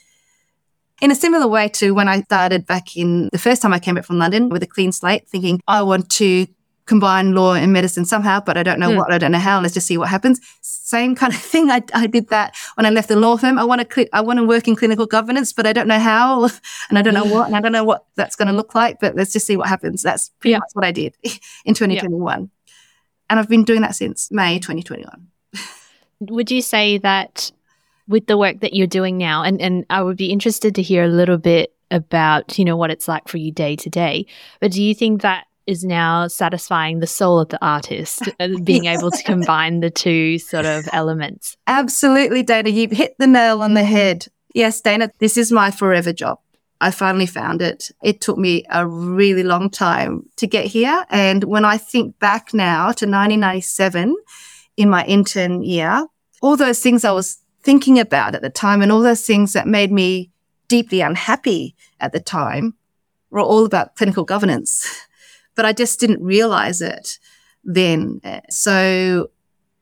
in 1.00 1.10
a 1.10 1.14
similar 1.14 1.46
way 1.46 1.68
to 1.68 1.92
when 1.92 2.08
I 2.08 2.22
started 2.22 2.66
back 2.66 2.96
in 2.96 3.28
the 3.32 3.38
first 3.38 3.62
time 3.62 3.72
I 3.72 3.78
came 3.78 3.94
back 3.94 4.04
from 4.04 4.18
London 4.18 4.48
with 4.48 4.62
a 4.62 4.66
clean 4.66 4.92
slate, 4.92 5.28
thinking 5.28 5.60
I 5.66 5.82
want 5.82 6.10
to 6.10 6.46
combine 6.88 7.34
law 7.34 7.52
and 7.54 7.72
medicine 7.72 8.04
somehow, 8.04 8.40
but 8.40 8.56
I 8.56 8.62
don't 8.62 8.80
know 8.80 8.90
mm. 8.90 8.96
what, 8.96 9.12
I 9.12 9.18
don't 9.18 9.30
know 9.30 9.38
how. 9.38 9.60
Let's 9.60 9.74
just 9.74 9.86
see 9.86 9.98
what 9.98 10.08
happens. 10.08 10.40
Same 10.62 11.14
kind 11.14 11.32
of 11.32 11.38
thing. 11.52 11.70
I, 11.70 11.82
I 11.94 12.06
did 12.06 12.28
that 12.28 12.56
when 12.74 12.86
I 12.86 12.90
left 12.90 13.08
the 13.08 13.16
law 13.16 13.36
firm. 13.36 13.58
I 13.58 13.64
want 13.64 13.80
to, 13.80 13.94
cl- 13.94 14.08
I 14.12 14.20
want 14.22 14.38
to 14.38 14.44
work 14.44 14.66
in 14.66 14.74
clinical 14.74 15.06
governance, 15.06 15.52
but 15.52 15.66
I 15.66 15.72
don't 15.72 15.86
know 15.86 15.98
how 15.98 16.44
and 16.88 16.98
I 16.98 17.02
don't 17.02 17.14
know 17.14 17.24
what, 17.24 17.46
and 17.46 17.54
I 17.54 17.60
don't 17.60 17.72
know 17.72 17.84
what 17.84 18.06
that's 18.16 18.34
going 18.34 18.48
to 18.48 18.54
look 18.54 18.74
like, 18.74 18.98
but 18.98 19.14
let's 19.14 19.32
just 19.32 19.46
see 19.46 19.56
what 19.56 19.68
happens. 19.68 20.02
That's 20.02 20.30
pretty 20.40 20.52
yeah. 20.52 20.58
much 20.58 20.70
what 20.72 20.84
I 20.84 20.90
did 20.90 21.14
in 21.64 21.74
2021. 21.74 22.40
Yeah. 22.40 22.46
And 23.30 23.38
I've 23.38 23.48
been 23.48 23.64
doing 23.64 23.82
that 23.82 23.94
since 23.94 24.30
May 24.32 24.58
2021. 24.58 25.28
Would 26.20 26.50
you 26.50 26.62
say 26.62 26.98
that 26.98 27.52
with 28.08 28.26
the 28.26 28.38
work 28.38 28.60
that 28.60 28.72
you're 28.72 28.86
doing 28.86 29.18
now, 29.18 29.42
and, 29.42 29.60
and 29.60 29.84
I 29.90 30.02
would 30.02 30.16
be 30.16 30.32
interested 30.32 30.74
to 30.76 30.82
hear 30.82 31.04
a 31.04 31.08
little 31.08 31.36
bit 31.36 31.74
about, 31.90 32.58
you 32.58 32.64
know, 32.64 32.76
what 32.76 32.90
it's 32.90 33.06
like 33.06 33.28
for 33.28 33.36
you 33.36 33.52
day 33.52 33.76
to 33.76 33.90
day, 33.90 34.26
but 34.60 34.72
do 34.72 34.82
you 34.82 34.94
think 34.94 35.20
that 35.20 35.47
is 35.68 35.84
now 35.84 36.26
satisfying 36.26 36.98
the 36.98 37.06
soul 37.06 37.38
of 37.38 37.50
the 37.50 37.64
artist, 37.64 38.22
uh, 38.40 38.48
being 38.64 38.86
able 38.86 39.10
to 39.10 39.22
combine 39.22 39.80
the 39.80 39.90
two 39.90 40.38
sort 40.38 40.64
of 40.64 40.88
elements. 40.92 41.58
Absolutely, 41.66 42.42
Dana. 42.42 42.70
You've 42.70 42.90
hit 42.90 43.14
the 43.18 43.26
nail 43.26 43.60
on 43.60 43.74
the 43.74 43.84
head. 43.84 44.26
Yes, 44.54 44.80
Dana, 44.80 45.10
this 45.18 45.36
is 45.36 45.52
my 45.52 45.70
forever 45.70 46.12
job. 46.12 46.38
I 46.80 46.90
finally 46.90 47.26
found 47.26 47.60
it. 47.60 47.90
It 48.02 48.22
took 48.22 48.38
me 48.38 48.64
a 48.70 48.86
really 48.86 49.42
long 49.42 49.68
time 49.68 50.22
to 50.36 50.46
get 50.46 50.64
here. 50.64 51.04
And 51.10 51.44
when 51.44 51.66
I 51.66 51.76
think 51.76 52.18
back 52.18 52.54
now 52.54 52.84
to 52.84 53.04
1997 53.04 54.16
in 54.78 54.88
my 54.88 55.04
intern 55.04 55.62
year, 55.62 56.06
all 56.40 56.56
those 56.56 56.80
things 56.80 57.04
I 57.04 57.12
was 57.12 57.42
thinking 57.62 57.98
about 57.98 58.34
at 58.34 58.40
the 58.40 58.48
time 58.48 58.80
and 58.80 58.90
all 58.90 59.02
those 59.02 59.26
things 59.26 59.52
that 59.52 59.66
made 59.66 59.92
me 59.92 60.30
deeply 60.68 61.02
unhappy 61.02 61.74
at 62.00 62.12
the 62.12 62.20
time 62.20 62.74
were 63.30 63.40
all 63.40 63.66
about 63.66 63.96
clinical 63.96 64.24
governance 64.24 65.07
but 65.58 65.66
I 65.66 65.72
just 65.72 65.98
didn't 65.98 66.22
realize 66.22 66.80
it 66.80 67.18
then. 67.64 68.20
So 68.48 69.28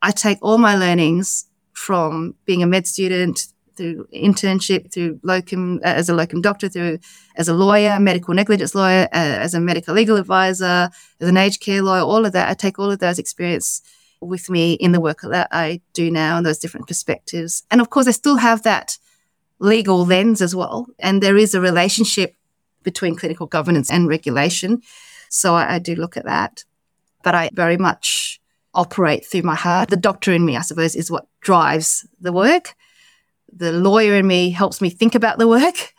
I 0.01 0.11
take 0.11 0.39
all 0.41 0.57
my 0.57 0.75
learnings 0.75 1.51
from 1.75 2.35
being 2.47 2.63
a 2.63 2.67
med 2.67 2.87
student 2.87 3.49
through 3.77 4.09
internship, 4.11 4.91
through 4.91 5.21
locum, 5.23 5.81
uh, 5.85 5.89
as 5.89 6.09
a 6.09 6.15
locum 6.15 6.41
doctor, 6.41 6.71
through 6.71 6.99
as 7.37 7.47
a 7.47 7.53
lawyer, 7.53 8.01
medical 8.01 8.33
negligence 8.33 8.75
lawyer, 8.75 9.03
uh, 9.13 9.37
as 9.45 9.53
a 9.53 9.61
medical 9.61 9.95
legal 9.95 10.17
advisor, 10.17 10.89
as 11.21 11.29
an 11.29 11.37
aged 11.37 11.61
care 11.61 11.83
lawyer, 11.83 12.01
all 12.01 12.25
of 12.25 12.33
that. 12.33 12.49
I 12.49 12.55
take 12.55 12.79
all 12.79 12.91
of 12.91 13.01
those 13.01 13.19
experience 13.19 13.83
with 14.23 14.49
me 14.49 14.73
in 14.73 14.93
the 14.93 15.01
work 15.01 15.21
that 15.21 15.49
I 15.53 15.83
do 15.93 16.11
now 16.11 16.39
and 16.39 16.47
those 16.47 16.59
different 16.59 16.87
perspectives. 16.87 17.65
And 17.71 17.83
of 17.83 17.91
course, 17.91 18.09
I 18.09 18.13
still 18.13 18.37
have 18.37 18.63
that 18.63 18.97
legal 19.59 20.07
lens 20.07 20.41
as 20.41 20.57
well. 20.57 20.87
And 20.99 21.23
there 21.23 21.37
is 21.37 21.55
a 21.55 21.61
relationship 21.61 22.35
between 22.83 23.15
clinical 23.15 23.47
governance 23.47 23.91
and 23.91 24.09
regulation. 24.09 24.81
So 25.37 25.55
I, 25.55 25.75
I 25.75 25.79
do 25.79 25.95
look 25.95 26.17
at 26.17 26.25
that. 26.25 26.65
But 27.23 27.35
I 27.35 27.51
very 27.53 27.77
much 27.77 28.41
operate 28.75 29.25
through 29.25 29.43
my 29.43 29.55
heart. 29.55 29.91
The 29.91 29.97
doctor 29.97 30.33
in 30.33 30.45
me, 30.45 30.57
I 30.57 30.61
suppose, 30.63 30.95
is 30.95 31.11
what 31.11 31.27
drives 31.41 32.07
the 32.21 32.33
work. 32.33 32.75
The 33.53 33.73
lawyer 33.73 34.15
in 34.17 34.27
me 34.27 34.51
helps 34.51 34.81
me 34.81 34.91
think 34.91 35.15
about 35.15 35.39
the 35.39 35.49
work. 35.49 35.95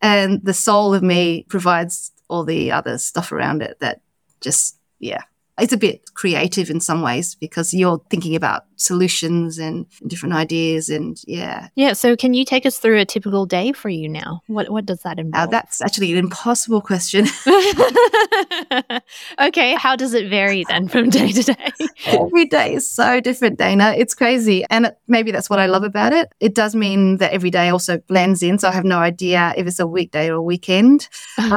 And 0.00 0.44
the 0.44 0.54
soul 0.54 0.94
of 0.94 1.02
me 1.02 1.44
provides 1.48 2.12
all 2.28 2.44
the 2.44 2.70
other 2.70 2.98
stuff 2.98 3.32
around 3.32 3.62
it 3.62 3.80
that 3.80 4.00
just, 4.40 4.78
yeah, 4.98 5.22
it's 5.58 5.72
a 5.72 5.76
bit 5.78 6.14
creative 6.14 6.70
in 6.70 6.80
some 6.80 7.02
ways 7.02 7.34
because 7.34 7.74
you're 7.74 8.02
thinking 8.10 8.36
about 8.36 8.64
solutions 8.78 9.58
and 9.58 9.86
different 10.06 10.34
ideas 10.34 10.88
and 10.88 11.20
yeah. 11.26 11.68
Yeah 11.74 11.92
so 11.92 12.16
can 12.16 12.32
you 12.32 12.44
take 12.44 12.64
us 12.64 12.78
through 12.78 12.98
a 12.98 13.04
typical 13.04 13.44
day 13.44 13.72
for 13.72 13.88
you 13.88 14.08
now? 14.08 14.40
What 14.46 14.70
what 14.70 14.86
does 14.86 15.02
that 15.02 15.18
involve? 15.18 15.48
uh, 15.48 15.50
that's 15.50 15.82
actually 15.82 16.12
an 16.12 16.18
impossible 16.18 16.80
question. 16.80 17.26
Okay 19.40 19.74
how 19.74 19.96
does 19.96 20.14
it 20.14 20.28
vary 20.30 20.64
then 20.68 20.88
from 20.88 21.10
day 21.10 21.32
to 21.32 21.42
day? 21.42 21.72
Every 22.06 22.46
day 22.46 22.74
is 22.74 22.90
so 22.90 23.20
different 23.20 23.58
dana. 23.58 23.94
It's 23.96 24.14
crazy. 24.14 24.64
And 24.70 24.86
it, 24.86 24.98
maybe 25.08 25.30
that's 25.30 25.50
what 25.50 25.58
i 25.58 25.66
love 25.66 25.82
about 25.82 26.12
it. 26.12 26.32
It 26.40 26.54
does 26.54 26.74
mean 26.74 27.18
that 27.18 27.32
every 27.32 27.50
day 27.50 27.68
also 27.68 27.98
blends 27.98 28.42
in 28.42 28.58
so 28.58 28.68
i 28.68 28.72
have 28.72 28.84
no 28.84 28.98
idea 28.98 29.52
if 29.56 29.66
it's 29.66 29.80
a 29.80 29.86
weekday 29.86 30.30
or 30.30 30.34
a 30.34 30.42
weekend. 30.42 31.08
And 31.38 31.52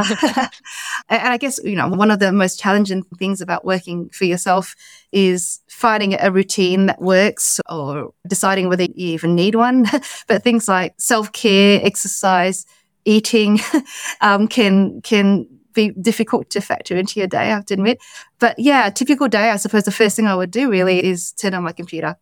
i 1.09 1.37
guess 1.37 1.59
you 1.63 1.75
know 1.75 1.87
one 1.87 2.09
of 2.09 2.19
the 2.19 2.31
most 2.31 2.59
challenging 2.59 3.03
things 3.19 3.41
about 3.41 3.63
working 3.63 4.09
for 4.09 4.25
yourself 4.25 4.75
is 5.11 5.59
finding 5.67 6.15
a 6.19 6.31
routine 6.31 6.85
that 6.85 7.01
works 7.01 7.59
or 7.69 8.13
deciding 8.27 8.69
whether 8.69 8.83
you 8.83 8.91
even 8.95 9.35
need 9.35 9.55
one. 9.55 9.85
but 10.27 10.43
things 10.43 10.67
like 10.67 10.93
self 10.97 11.31
care, 11.31 11.79
exercise, 11.83 12.65
eating 13.05 13.59
um, 14.21 14.47
can 14.47 15.01
can 15.01 15.47
be 15.73 15.91
difficult 15.91 16.49
to 16.49 16.61
factor 16.61 16.97
into 16.97 17.19
your 17.19 17.27
day. 17.27 17.39
I 17.39 17.45
have 17.45 17.65
to 17.67 17.73
admit. 17.73 17.99
But 18.39 18.59
yeah, 18.59 18.89
typical 18.89 19.27
day. 19.27 19.49
I 19.49 19.55
suppose 19.55 19.83
the 19.83 19.91
first 19.91 20.15
thing 20.15 20.27
I 20.27 20.35
would 20.35 20.51
do 20.51 20.69
really 20.69 21.03
is 21.03 21.31
turn 21.33 21.53
on 21.53 21.63
my 21.63 21.71
computer. 21.71 22.17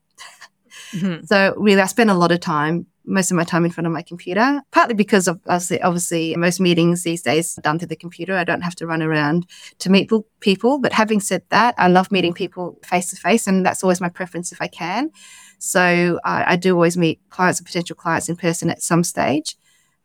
Mm-hmm. 0.91 1.25
So 1.25 1.53
really, 1.57 1.81
I 1.81 1.85
spend 1.85 2.09
a 2.09 2.15
lot 2.15 2.31
of 2.31 2.39
time 2.39 2.87
most 3.10 3.32
of 3.32 3.38
my 3.38 3.43
time 3.43 3.66
in 3.66 3.72
front 3.72 3.88
of 3.88 3.93
my 3.93 4.01
computer, 4.01 4.62
partly 4.72 4.93
because 4.93 5.28
of 5.28 5.39
obviously, 5.47 5.82
obviously 5.82 6.36
most 6.36 6.60
meetings 6.60 7.03
these 7.03 7.22
days 7.22 7.57
are 7.57 7.62
done 7.62 7.80
through 7.80 7.88
the 7.88 7.95
computer. 7.95 8.36
I 8.36 8.43
don't 8.43 8.62
have 8.62 8.76
to 8.76 8.88
run 8.88 9.01
around 9.01 9.47
to 9.80 9.89
meet 9.89 10.10
people. 10.39 10.80
But 10.80 10.93
having 10.93 11.20
said 11.20 11.43
that, 11.49 11.76
I 11.78 11.88
love 11.88 12.12
meeting 12.12 12.34
people 12.34 12.80
face 12.84 13.10
to 13.10 13.16
face, 13.16 13.47
and 13.47 13.66
that's 13.66 13.84
always 13.84 13.99
my 13.99 14.10
preference 14.10 14.51
if 14.51 14.62
I 14.62 14.68
can. 14.68 15.12
So 15.57 16.20
I, 16.24 16.53
I 16.53 16.55
do 16.55 16.74
always 16.74 16.95
meet 16.95 17.20
clients 17.30 17.60
and 17.60 17.66
potential 17.66 17.95
clients 17.95 18.30
in 18.30 18.38
person 18.38 18.70
at 18.70 18.82
some 18.82 19.03
stage. 19.03 19.57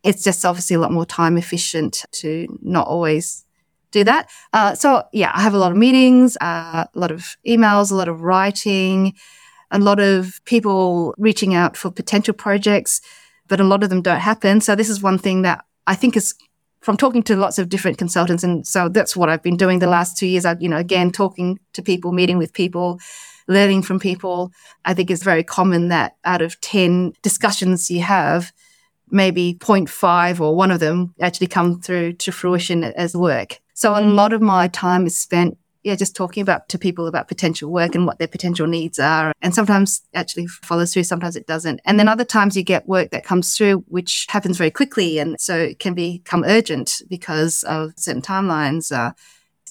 It's 0.03 0.23
just 0.23 0.43
obviously 0.45 0.75
a 0.75 0.79
lot 0.79 0.91
more 0.91 1.05
time 1.05 1.37
efficient 1.37 2.03
to 2.11 2.47
not 2.61 2.87
always 2.87 3.45
do 3.91 4.03
that. 4.03 4.29
Uh, 4.51 4.75
so 4.75 5.03
yeah, 5.13 5.31
I 5.33 5.41
have 5.41 5.53
a 5.53 5.57
lot 5.57 5.71
of 5.71 5.77
meetings, 5.77 6.37
uh, 6.41 6.85
a 6.93 6.99
lot 6.99 7.11
of 7.11 7.37
emails, 7.47 7.91
a 7.91 7.95
lot 7.95 8.09
of 8.09 8.21
writing 8.21 9.13
a 9.71 9.79
lot 9.79 9.99
of 9.99 10.41
people 10.45 11.13
reaching 11.17 11.53
out 11.53 11.75
for 11.77 11.91
potential 11.91 12.33
projects, 12.33 13.01
but 13.47 13.59
a 13.59 13.63
lot 13.63 13.83
of 13.83 13.89
them 13.89 14.01
don't 14.01 14.19
happen. 14.19 14.61
So 14.61 14.75
this 14.75 14.89
is 14.89 15.01
one 15.01 15.17
thing 15.17 15.41
that 15.43 15.65
I 15.87 15.95
think 15.95 16.15
is 16.15 16.33
from 16.81 16.97
talking 16.97 17.23
to 17.23 17.35
lots 17.35 17.57
of 17.57 17.69
different 17.69 17.97
consultants. 17.97 18.43
And 18.43 18.65
so 18.65 18.89
that's 18.89 19.15
what 19.15 19.27
I've 19.27 19.41
been 19.41 19.57
doing 19.57 19.79
the 19.79 19.87
last 19.87 20.17
two 20.17 20.27
years. 20.27 20.45
I, 20.45 20.55
you 20.59 20.69
know, 20.69 20.77
again, 20.77 21.11
talking 21.11 21.59
to 21.73 21.81
people, 21.81 22.11
meeting 22.11 22.37
with 22.37 22.53
people, 22.53 22.99
learning 23.47 23.81
from 23.81 23.99
people. 23.99 24.51
I 24.85 24.93
think 24.93 25.09
it's 25.09 25.23
very 25.23 25.43
common 25.43 25.89
that 25.89 26.15
out 26.25 26.43
of 26.43 26.61
10 26.61 27.13
discussions 27.23 27.89
you 27.89 28.01
have, 28.01 28.53
maybe 29.09 29.55
0.5 29.55 30.39
or 30.39 30.55
one 30.55 30.69
of 30.71 30.79
them 30.79 31.15
actually 31.19 31.47
come 31.47 31.81
through 31.81 32.13
to 32.13 32.31
fruition 32.31 32.83
as 32.83 33.15
work. 33.15 33.59
So 33.73 33.97
a 33.97 34.01
lot 34.01 34.31
of 34.31 34.41
my 34.41 34.67
time 34.67 35.07
is 35.07 35.17
spent 35.17 35.57
yeah, 35.85 35.95
just 35.95 36.15
talking 36.15 36.41
about 36.41 36.67
to 36.69 36.79
people 36.79 37.05
about 37.05 37.27
potential 37.27 37.71
work 37.71 37.93
and 37.93 38.07
what 38.07 38.17
their 38.17 38.27
potential 38.27 38.65
needs 38.65 38.97
are. 38.97 39.31
And 39.43 39.53
sometimes 39.53 40.01
actually 40.15 40.47
follows 40.47 40.91
through, 40.91 41.03
sometimes 41.03 41.35
it 41.35 41.45
doesn't. 41.45 41.79
And 41.85 41.99
then 41.99 42.07
other 42.07 42.25
times 42.25 42.57
you 42.57 42.63
get 42.63 42.87
work 42.87 43.11
that 43.11 43.23
comes 43.23 43.55
through, 43.55 43.85
which 43.87 44.25
happens 44.27 44.57
very 44.57 44.71
quickly. 44.71 45.19
And 45.19 45.39
so 45.39 45.55
it 45.55 45.77
can 45.77 45.93
become 45.93 46.43
urgent 46.43 47.03
because 47.07 47.63
of 47.65 47.93
certain 47.97 48.23
timelines. 48.23 48.91
Uh, 48.91 49.13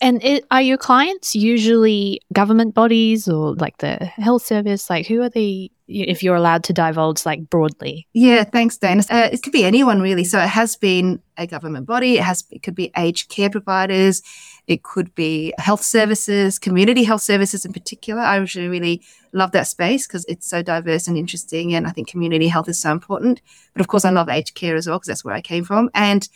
and 0.00 0.22
it, 0.22 0.44
are 0.52 0.62
your 0.62 0.76
clients 0.76 1.34
usually 1.34 2.20
government 2.32 2.74
bodies 2.74 3.26
or 3.26 3.54
like 3.56 3.78
the 3.78 3.96
health 4.04 4.44
service? 4.44 4.88
Like, 4.88 5.08
who 5.08 5.20
are 5.20 5.30
they? 5.30 5.72
If 5.86 6.22
you're 6.22 6.36
allowed 6.36 6.64
to 6.64 6.72
divulge, 6.72 7.26
like 7.26 7.50
broadly. 7.50 8.06
Yeah, 8.14 8.44
thanks, 8.44 8.78
Dana. 8.78 9.02
Uh, 9.10 9.28
it 9.30 9.42
could 9.42 9.52
be 9.52 9.64
anyone 9.64 10.00
really. 10.00 10.24
So 10.24 10.38
it 10.38 10.48
has 10.48 10.76
been 10.76 11.20
a 11.36 11.46
government 11.46 11.86
body. 11.86 12.16
It 12.18 12.22
has. 12.22 12.44
It 12.50 12.62
could 12.62 12.74
be 12.74 12.90
aged 12.96 13.28
care 13.28 13.50
providers. 13.50 14.22
It 14.66 14.82
could 14.82 15.14
be 15.14 15.52
health 15.58 15.82
services, 15.82 16.58
community 16.58 17.04
health 17.04 17.22
services 17.22 17.64
in 17.64 17.72
particular. 17.72 18.22
I 18.22 18.36
really 18.36 19.02
love 19.32 19.52
that 19.52 19.66
space 19.66 20.06
because 20.06 20.24
it's 20.26 20.48
so 20.48 20.62
diverse 20.62 21.06
and 21.06 21.18
interesting. 21.18 21.74
And 21.74 21.86
I 21.86 21.90
think 21.90 22.08
community 22.08 22.48
health 22.48 22.68
is 22.68 22.80
so 22.80 22.92
important. 22.92 23.42
But 23.74 23.80
of 23.80 23.88
course, 23.88 24.04
I 24.04 24.10
love 24.10 24.28
aged 24.28 24.54
care 24.54 24.76
as 24.76 24.86
well 24.86 24.98
because 24.98 25.08
that's 25.08 25.24
where 25.24 25.34
I 25.34 25.40
came 25.40 25.64
from. 25.64 25.90
And 25.94 26.28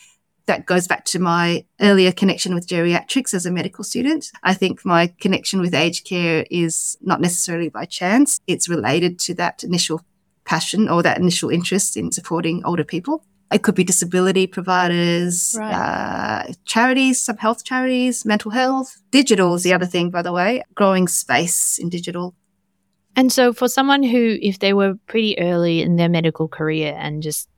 that 0.46 0.66
goes 0.66 0.88
back 0.88 1.04
to 1.04 1.18
my 1.18 1.64
earlier 1.80 2.10
connection 2.10 2.54
with 2.54 2.66
geriatrics 2.66 3.34
as 3.34 3.46
a 3.46 3.50
medical 3.50 3.84
student. 3.84 4.30
I 4.42 4.54
think 4.54 4.84
my 4.84 5.12
connection 5.20 5.60
with 5.60 5.74
aged 5.74 6.06
care 6.06 6.44
is 6.50 6.96
not 7.00 7.20
necessarily 7.20 7.68
by 7.68 7.84
chance. 7.84 8.40
It's 8.46 8.68
related 8.68 9.18
to 9.20 9.34
that 9.34 9.62
initial 9.62 10.02
passion 10.44 10.88
or 10.88 11.02
that 11.02 11.18
initial 11.18 11.50
interest 11.50 11.96
in 11.96 12.10
supporting 12.10 12.64
older 12.64 12.84
people. 12.84 13.24
It 13.50 13.62
could 13.62 13.74
be 13.74 13.84
disability 13.84 14.46
providers, 14.46 15.56
right. 15.58 15.72
uh, 15.72 16.52
charities, 16.66 17.22
some 17.22 17.38
health 17.38 17.64
charities, 17.64 18.26
mental 18.26 18.50
health. 18.50 19.00
Digital 19.10 19.54
is 19.54 19.62
the 19.62 19.72
other 19.72 19.86
thing, 19.86 20.10
by 20.10 20.20
the 20.20 20.32
way, 20.32 20.62
growing 20.74 21.08
space 21.08 21.78
in 21.78 21.88
digital. 21.88 22.34
And 23.16 23.32
so, 23.32 23.52
for 23.52 23.66
someone 23.66 24.02
who, 24.02 24.38
if 24.42 24.58
they 24.58 24.74
were 24.74 24.94
pretty 25.06 25.38
early 25.38 25.80
in 25.80 25.96
their 25.96 26.10
medical 26.10 26.46
career 26.46 26.94
and 26.98 27.22
just 27.22 27.48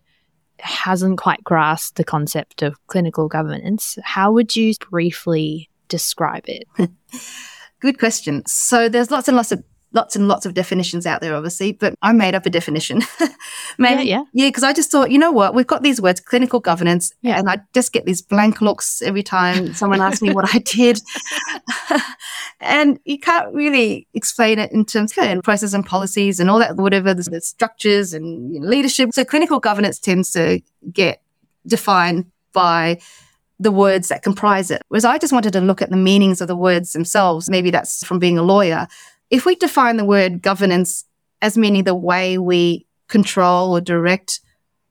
hasn't 0.61 1.19
quite 1.19 1.43
grasped 1.43 1.97
the 1.97 2.05
concept 2.05 2.63
of 2.63 2.77
clinical 2.87 3.29
governance, 3.29 3.99
how 4.05 4.33
would 4.33 4.55
you 4.55 4.73
briefly 4.91 5.69
describe 5.89 6.45
it? 6.47 6.65
Good 7.81 7.99
question. 7.99 8.45
So, 8.47 8.89
there's 8.89 9.11
lots 9.11 9.27
and 9.27 9.37
lots 9.37 9.51
of 9.51 9.65
lots 9.93 10.17
and 10.17 10.29
lots 10.29 10.47
of 10.47 10.55
definitions 10.55 11.07
out 11.07 11.21
there, 11.21 11.35
obviously, 11.35 11.73
but 11.73 11.95
I 12.03 12.13
made 12.13 12.35
up 12.35 12.47
a 12.47 12.51
definition. 12.51 13.03
Maybe, 13.79 14.05
yeah, 14.05 14.25
yeah, 14.33 14.49
because 14.49 14.63
I 14.63 14.73
just 14.73 14.91
thought, 14.91 15.11
you 15.11 15.19
know 15.19 15.33
what, 15.33 15.55
we've 15.55 15.67
got 15.67 15.83
these 15.83 16.01
words, 16.01 16.21
clinical 16.21 16.61
governance, 16.61 17.13
yeah. 17.23 17.39
and 17.39 17.49
I 17.49 17.61
just 17.75 17.93
get 17.93 18.05
these 18.05 18.23
blank 18.23 18.61
looks 18.61 19.03
every 19.03 19.23
time 19.23 19.75
someone 19.75 20.01
asks 20.01 20.23
me 20.23 20.33
what 20.33 20.55
I 20.55 20.59
did, 20.59 21.01
and 22.61 22.99
you 23.05 23.19
can't 23.19 23.53
really 23.55 24.07
explain 24.15 24.59
it 24.59 24.73
in 24.73 24.85
terms 24.85 25.13
of 25.17 25.43
process 25.43 25.73
and 25.73 25.85
policies 25.85 26.41
and 26.41 26.51
all 26.51 26.59
that, 26.59 26.77
whatever 26.77 27.15
the 27.15 27.41
structures 27.41 28.15
and 28.15 28.55
you 28.55 28.61
know, 28.61 28.69
leadership. 28.69 29.11
So 29.13 29.25
clinical 29.25 29.61
governance 29.61 29.99
tends 29.99 30.31
to 30.33 30.61
get 30.93 31.23
defined 31.67 32.31
by 32.53 33.01
the 33.59 33.71
words 33.71 34.09
that 34.09 34.23
comprise 34.23 34.71
it. 34.71 34.83
Whereas 34.89 35.05
I 35.05 35.19
just 35.19 35.33
wanted 35.33 35.53
to 35.53 35.61
look 35.61 35.83
at 35.83 35.91
the 35.91 35.97
meanings 35.97 36.41
of 36.41 36.49
the 36.49 36.57
words 36.57 36.95
themselves. 36.95 37.51
Maybe 37.51 37.71
that's 37.71 38.05
from 38.05 38.19
being 38.19 38.39
a 38.39 38.43
lawyer. 38.43 38.89
If 39.31 39.47
we 39.47 39.55
define 39.55 39.97
the 39.97 40.05
word 40.05 40.43
governance 40.43 41.05
as 41.41 41.57
meaning 41.57 41.85
the 41.85 41.95
way 41.95 42.37
we 42.37 42.87
control 43.09 43.73
or 43.73 43.81
direct 43.81 44.41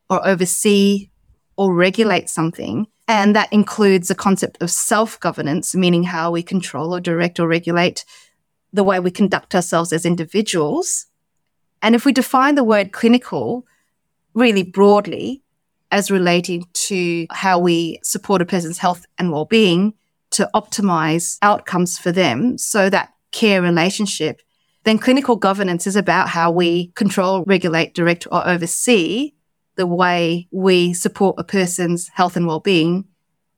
or 0.09 0.25
oversee 0.25 1.09
or 1.57 1.73
regulate 1.73 2.29
something, 2.29 2.87
and 3.07 3.35
that 3.35 3.51
includes 3.51 4.07
the 4.07 4.15
concept 4.15 4.61
of 4.61 4.71
self 4.71 5.19
governance, 5.19 5.75
meaning 5.75 6.03
how 6.03 6.31
we 6.31 6.41
control 6.41 6.95
or 6.95 7.01
direct 7.01 7.39
or 7.39 7.47
regulate 7.47 8.05
the 8.71 8.83
way 8.83 8.99
we 8.99 9.11
conduct 9.11 9.55
ourselves 9.55 9.91
as 9.91 10.05
individuals. 10.05 11.07
And 11.81 11.95
if 11.95 12.05
we 12.05 12.11
define 12.11 12.55
the 12.55 12.63
word 12.63 12.91
clinical 12.91 13.65
really 14.33 14.63
broadly 14.63 15.41
as 15.91 16.11
relating 16.11 16.65
to 16.73 17.25
how 17.31 17.59
we 17.59 17.99
support 18.03 18.41
a 18.41 18.45
person's 18.45 18.77
health 18.77 19.05
and 19.17 19.31
well 19.31 19.45
being 19.45 19.95
to 20.31 20.49
optimize 20.53 21.37
outcomes 21.41 21.97
for 21.97 22.11
them 22.11 22.57
so 22.57 22.89
that 22.89 23.11
care 23.31 23.61
relationship, 23.61 24.41
then 24.83 24.97
clinical 24.97 25.35
governance 25.35 25.87
is 25.87 25.95
about 25.95 26.29
how 26.29 26.51
we 26.51 26.87
control, 26.95 27.43
regulate, 27.45 27.93
direct, 27.93 28.27
or 28.31 28.47
oversee 28.47 29.33
the 29.75 29.87
way 29.87 30.47
we 30.51 30.93
support 30.93 31.35
a 31.37 31.43
person's 31.43 32.09
health 32.09 32.35
and 32.35 32.47
well-being 32.47 33.05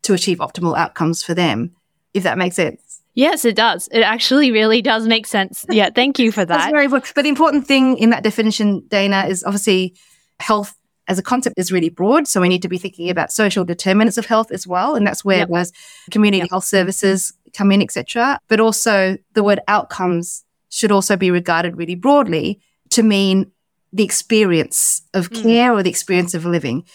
to 0.04 0.14
achieve 0.14 0.40
optimal 0.40 0.78
outcomes 0.78 1.24
for 1.24 1.34
them. 1.34 1.76
If 2.14 2.24
that 2.24 2.38
makes 2.38 2.58
sense. 2.58 3.02
Yes, 3.14 3.46
it 3.46 3.56
does. 3.56 3.88
It 3.92 4.02
actually 4.02 4.52
really 4.52 4.82
does 4.82 5.08
make 5.08 5.28
sense. 5.28 5.66
Yeah, 5.70 5.90
thank 5.94 6.20
you 6.20 6.32
for 6.32 6.46
that. 6.46 6.48
That's 6.48 6.72
very 6.72 6.86
important. 6.86 7.14
But 7.16 7.24
the 7.24 7.30
important 7.30 7.68
thing 7.68 7.98
in 7.98 8.10
that 8.12 8.24
definition, 8.24 8.86
Dana, 8.88 9.26
is 9.28 9.44
obviously 9.44 9.96
health 10.40 10.76
as 11.08 11.20
a 11.20 11.24
concept 11.24 11.58
is 11.58 11.72
really 11.72 11.90
broad. 11.90 12.28
So 12.28 12.40
we 12.40 12.48
need 12.48 12.62
to 12.62 12.70
be 12.70 12.78
thinking 12.78 13.10
about 13.10 13.32
social 13.32 13.66
determinants 13.66 14.18
of 14.18 14.26
health 14.26 14.52
as 14.52 14.66
well. 14.66 14.96
And 14.96 15.06
that's 15.06 15.26
where 15.26 15.40
yep. 15.40 15.50
those 15.50 15.72
community 16.10 16.40
yep. 16.40 16.50
health 16.52 16.64
services 16.64 17.34
come 17.54 17.72
in, 17.72 17.82
etc. 17.82 18.40
But 18.48 18.60
also 18.60 19.18
the 19.34 19.44
word 19.44 19.60
outcomes 19.68 20.44
should 20.70 20.92
also 20.92 21.16
be 21.18 21.32
regarded 21.32 21.78
really 21.78 21.96
broadly 21.96 22.62
to 22.92 23.04
mean 23.04 23.52
the 23.94 24.04
experience 24.04 25.02
of 25.14 25.30
mm. 25.30 25.42
care 25.42 25.74
or 25.74 25.84
the 25.84 25.90
experience 25.90 26.34
of 26.34 26.46
living. 26.46 26.86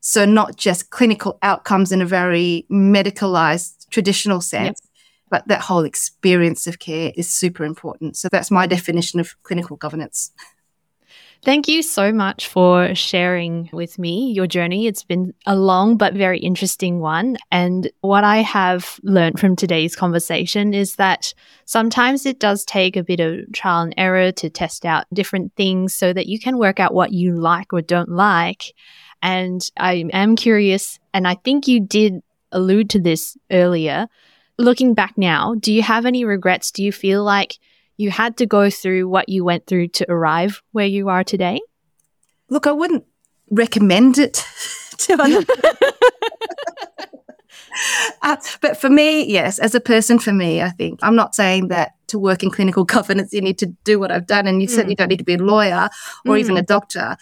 So 0.00 0.24
not 0.24 0.56
just 0.56 0.90
clinical 0.90 1.38
outcomes 1.42 1.90
in 1.90 2.00
a 2.00 2.06
very 2.06 2.66
medicalized 2.70 3.88
traditional 3.90 4.40
sense, 4.40 4.80
yep. 4.80 4.90
but 5.30 5.48
that 5.48 5.62
whole 5.62 5.84
experience 5.84 6.66
of 6.68 6.78
care 6.78 7.12
is 7.16 7.28
super 7.28 7.64
important. 7.64 8.16
So 8.16 8.28
that's 8.30 8.50
my 8.50 8.66
definition 8.66 9.18
of 9.18 9.34
clinical 9.42 9.76
governance. 9.76 10.30
Thank 11.42 11.68
you 11.68 11.82
so 11.82 12.12
much 12.12 12.48
for 12.48 12.94
sharing 12.94 13.70
with 13.72 13.98
me 13.98 14.32
your 14.32 14.48
journey. 14.48 14.86
It's 14.86 15.04
been 15.04 15.32
a 15.46 15.54
long 15.54 15.96
but 15.96 16.14
very 16.14 16.40
interesting 16.40 16.98
one. 16.98 17.36
And 17.52 17.88
what 18.00 18.24
I 18.24 18.38
have 18.38 18.98
learned 19.04 19.38
from 19.38 19.54
today's 19.54 19.94
conversation 19.94 20.74
is 20.74 20.96
that 20.96 21.32
sometimes 21.64 22.26
it 22.26 22.40
does 22.40 22.64
take 22.64 22.96
a 22.96 23.04
bit 23.04 23.20
of 23.20 23.52
trial 23.52 23.82
and 23.82 23.94
error 23.96 24.32
to 24.32 24.50
test 24.50 24.84
out 24.84 25.06
different 25.12 25.54
things 25.54 25.94
so 25.94 26.12
that 26.12 26.26
you 26.26 26.40
can 26.40 26.58
work 26.58 26.80
out 26.80 26.94
what 26.94 27.12
you 27.12 27.36
like 27.38 27.72
or 27.72 27.80
don't 27.80 28.10
like. 28.10 28.74
And 29.22 29.62
I 29.76 30.04
am 30.12 30.36
curious, 30.36 30.98
and 31.14 31.28
I 31.28 31.36
think 31.36 31.68
you 31.68 31.80
did 31.80 32.22
allude 32.52 32.90
to 32.90 33.00
this 33.00 33.36
earlier. 33.50 34.08
Looking 34.58 34.94
back 34.94 35.16
now, 35.16 35.54
do 35.54 35.72
you 35.72 35.82
have 35.82 36.06
any 36.06 36.24
regrets? 36.24 36.70
Do 36.70 36.82
you 36.82 36.92
feel 36.92 37.22
like 37.22 37.58
you 37.96 38.10
had 38.10 38.36
to 38.38 38.46
go 38.46 38.70
through 38.70 39.08
what 39.08 39.28
you 39.28 39.44
went 39.44 39.66
through 39.66 39.88
to 39.88 40.10
arrive 40.10 40.62
where 40.72 40.86
you 40.86 41.08
are 41.08 41.24
today? 41.24 41.60
Look, 42.48 42.66
I 42.66 42.72
wouldn't 42.72 43.04
recommend 43.50 44.18
it 44.18 44.44
to 44.98 45.14
others. 45.14 45.44
uh, 48.22 48.36
but 48.60 48.76
for 48.76 48.90
me, 48.90 49.24
yes, 49.24 49.58
as 49.58 49.74
a 49.74 49.80
person, 49.80 50.18
for 50.18 50.32
me, 50.32 50.62
I 50.62 50.70
think 50.70 51.00
I'm 51.02 51.16
not 51.16 51.34
saying 51.34 51.68
that 51.68 51.92
to 52.08 52.18
work 52.18 52.42
in 52.42 52.50
clinical 52.50 52.84
governance, 52.84 53.32
you 53.32 53.40
need 53.40 53.58
to 53.58 53.66
do 53.84 53.98
what 53.98 54.10
I've 54.10 54.26
done, 54.26 54.46
and 54.46 54.62
you 54.62 54.68
mm. 54.68 54.70
certainly 54.70 54.94
don't 54.94 55.08
need 55.08 55.18
to 55.18 55.24
be 55.24 55.34
a 55.34 55.38
lawyer 55.38 55.88
or 56.24 56.34
mm. 56.34 56.38
even 56.38 56.56
a 56.56 56.62
doctor. 56.62 57.16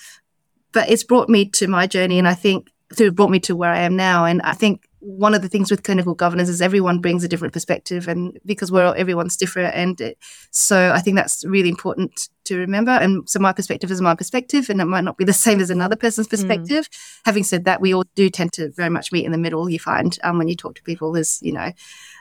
But 0.73 0.91
it's 0.91 1.05
brought 1.05 1.29
me 1.29 1.47
to 1.51 1.69
my 1.69 1.87
journey, 1.87 2.19
and 2.19 2.29
I 2.29 2.35
think 2.35 2.71
it 2.99 3.15
brought 3.15 3.31
me 3.31 3.41
to 3.41 3.57
where 3.57 3.71
I 3.71 3.81
am 3.81 3.97
now. 3.97 4.25
And 4.25 4.43
I 4.43 4.53
think 4.53 4.89
one 5.05 5.35
of 5.35 5.43
the 5.43 5.49
things 5.51 5.71
with 5.71 5.83
clinical 5.83 6.15
governance 6.15 6.49
is 6.49 6.63
everyone 6.63 6.99
brings 6.99 7.23
a 7.23 7.29
different 7.29 7.53
perspective 7.53 8.09
and 8.09 8.39
because 8.47 8.73
we're 8.73 8.87
all 8.87 8.95
everyone's 8.97 9.37
different 9.37 9.75
and 9.75 10.01
it, 10.01 10.19
so 10.51 10.93
i 10.95 11.01
think 11.01 11.15
that's 11.15 11.45
really 11.45 11.69
important 11.69 12.31
to 12.45 12.57
remember 12.57 12.91
and 12.91 13.29
so 13.29 13.39
my 13.39 13.53
perspective 13.53 13.91
is 13.91 14.01
my 14.01 14.15
perspective 14.15 14.71
and 14.71 14.81
it 14.81 14.87
might 14.87 15.05
not 15.05 15.19
be 15.19 15.25
the 15.25 15.33
same 15.33 15.61
as 15.61 15.69
another 15.69 15.95
person's 15.95 16.27
mm. 16.27 16.31
perspective 16.31 16.89
mm. 16.89 17.21
having 17.27 17.45
said 17.45 17.67
that 17.67 17.83
we 17.83 17.93
all 17.93 18.05
do 18.15 18.31
tend 18.31 18.53
to 18.53 18.71
very 18.73 18.89
much 18.89 19.13
meet 19.13 19.27
in 19.27 19.33
the 19.33 19.39
middle 19.39 19.69
you 19.69 19.79
find 19.79 20.19
um, 20.25 20.39
when 20.39 20.49
you 20.49 20.57
talk 20.57 20.75
to 20.75 20.83
people 20.83 21.15
is 21.17 21.39
you 21.43 21.53
know 21.53 21.71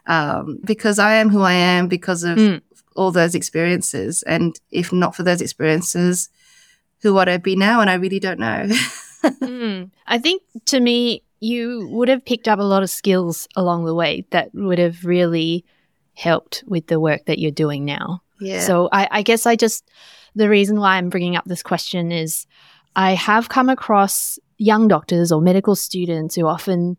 um, 0.07 0.59
because 0.65 0.99
i 0.99 1.13
am 1.13 1.29
who 1.29 1.41
i 1.41 1.53
am 1.53 1.87
because 1.87 2.23
of 2.23 2.37
mm. 2.37 2.61
all 2.97 3.11
those 3.11 3.33
experiences 3.33 4.23
and 4.23 4.59
if 4.71 4.91
not 4.91 5.15
for 5.15 5.23
those 5.23 5.41
experiences 5.41 6.27
who 7.01 7.13
would 7.13 7.29
i 7.29 7.37
be 7.37 7.55
now 7.55 7.79
and 7.79 7.89
i 7.89 7.93
really 7.93 8.19
don't 8.19 8.39
know 8.39 8.67
mm. 9.23 9.89
i 10.05 10.17
think 10.17 10.41
to 10.65 10.81
me 10.81 11.23
you 11.43 11.89
would 11.89 12.07
have 12.07 12.23
picked 12.23 12.47
up 12.47 12.57
a 12.57 12.63
lot 12.63 12.83
of 12.83 12.89
skills 12.89 13.49
along 13.57 13.83
the 13.83 13.93
way 13.93 14.25
that 14.29 14.49
would 14.53 14.79
have 14.79 15.03
really 15.03 15.65
helped 16.13 16.63
with 16.67 16.87
the 16.87 17.01
work 17.01 17.25
that 17.25 17.37
you're 17.37 17.51
doing 17.51 17.83
now. 17.83 18.21
Yeah. 18.39 18.61
So 18.61 18.87
I, 18.93 19.09
I 19.11 19.21
guess 19.23 19.45
I 19.45 19.57
just, 19.57 19.89
the 20.35 20.47
reason 20.47 20.79
why 20.79 20.95
I'm 20.95 21.09
bringing 21.09 21.35
up 21.35 21.43
this 21.43 21.61
question 21.61 22.13
is 22.13 22.47
I 22.95 23.11
have 23.11 23.49
come 23.49 23.67
across 23.67 24.39
young 24.57 24.87
doctors 24.87 25.33
or 25.33 25.41
medical 25.41 25.75
students 25.75 26.33
who 26.35 26.47
often 26.47 26.95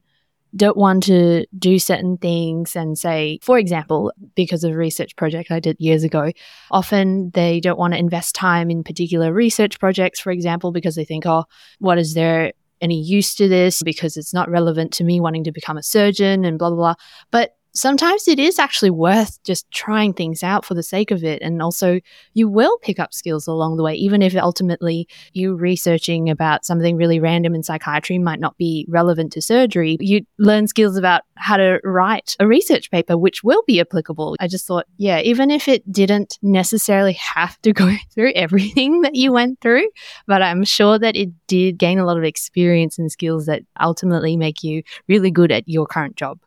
don't 0.54 0.76
want 0.76 1.04
to 1.04 1.46
do 1.58 1.78
certain 1.78 2.18
things 2.18 2.76
and 2.76 2.98
say, 2.98 3.38
for 3.40 3.58
example, 3.58 4.12
because 4.34 4.62
of 4.62 4.72
a 4.72 4.76
research 4.76 5.16
project 5.16 5.50
I 5.50 5.58
did 5.58 5.76
years 5.80 6.04
ago, 6.04 6.32
often 6.70 7.30
they 7.30 7.60
don't 7.60 7.78
want 7.78 7.94
to 7.94 7.98
invest 7.98 8.34
time 8.34 8.70
in 8.70 8.84
particular 8.84 9.32
research 9.32 9.80
projects, 9.80 10.20
for 10.20 10.30
example, 10.30 10.70
because 10.70 10.96
they 10.96 11.04
think, 11.06 11.24
oh, 11.24 11.46
what 11.78 11.96
is 11.96 12.12
there 12.12 12.52
any 12.84 13.00
use 13.00 13.34
to 13.36 13.48
this 13.48 13.82
because 13.82 14.16
it's 14.16 14.34
not 14.34 14.50
relevant 14.50 14.92
to 14.92 15.04
me 15.04 15.20
wanting 15.20 15.44
to 15.44 15.52
become 15.52 15.78
a 15.78 15.82
surgeon 15.82 16.44
and 16.44 16.58
blah, 16.58 16.68
blah, 16.68 16.76
blah. 16.76 16.94
But 17.30 17.56
sometimes 17.74 18.28
it 18.28 18.38
is 18.38 18.58
actually 18.58 18.90
worth 18.90 19.42
just 19.42 19.70
trying 19.70 20.12
things 20.12 20.42
out 20.42 20.64
for 20.64 20.74
the 20.74 20.82
sake 20.82 21.10
of 21.10 21.24
it. 21.24 21.42
And 21.42 21.60
also, 21.60 22.00
you 22.32 22.48
will 22.48 22.78
pick 22.78 22.98
up 22.98 23.12
skills 23.12 23.46
along 23.46 23.76
the 23.76 23.82
way, 23.82 23.94
even 23.94 24.22
if 24.22 24.34
ultimately 24.36 25.08
you 25.32 25.54
researching 25.54 26.30
about 26.30 26.64
something 26.64 26.96
really 26.96 27.20
random 27.20 27.54
in 27.54 27.62
psychiatry 27.62 28.18
might 28.18 28.40
not 28.40 28.56
be 28.56 28.86
relevant 28.88 29.32
to 29.32 29.42
surgery. 29.42 29.96
You 30.00 30.24
learn 30.38 30.68
skills 30.68 30.96
about 30.96 31.22
how 31.36 31.56
to 31.56 31.80
write 31.84 32.36
a 32.38 32.46
research 32.46 32.90
paper, 32.90 33.18
which 33.18 33.42
will 33.42 33.62
be 33.66 33.80
applicable. 33.80 34.36
I 34.40 34.46
just 34.46 34.66
thought, 34.66 34.86
yeah, 34.96 35.20
even 35.20 35.50
if 35.50 35.68
it 35.68 35.90
didn't 35.90 36.38
necessarily 36.42 37.14
have 37.14 37.60
to 37.62 37.72
go 37.74 37.94
through 38.14 38.32
everything 38.34 39.00
that 39.02 39.16
you 39.16 39.32
went 39.32 39.60
through, 39.60 39.88
but 40.26 40.42
I'm 40.42 40.64
sure 40.64 40.98
that 40.98 41.16
it 41.16 41.30
did 41.46 41.78
gain 41.78 41.98
a 41.98 42.06
lot 42.06 42.18
of 42.18 42.24
experience 42.24 42.98
and 42.98 43.10
skills 43.10 43.46
that 43.46 43.62
ultimately 43.80 44.36
make 44.36 44.62
you 44.62 44.82
really 45.08 45.30
good 45.30 45.50
at 45.50 45.68
your 45.68 45.86
current 45.86 46.16
job. 46.16 46.38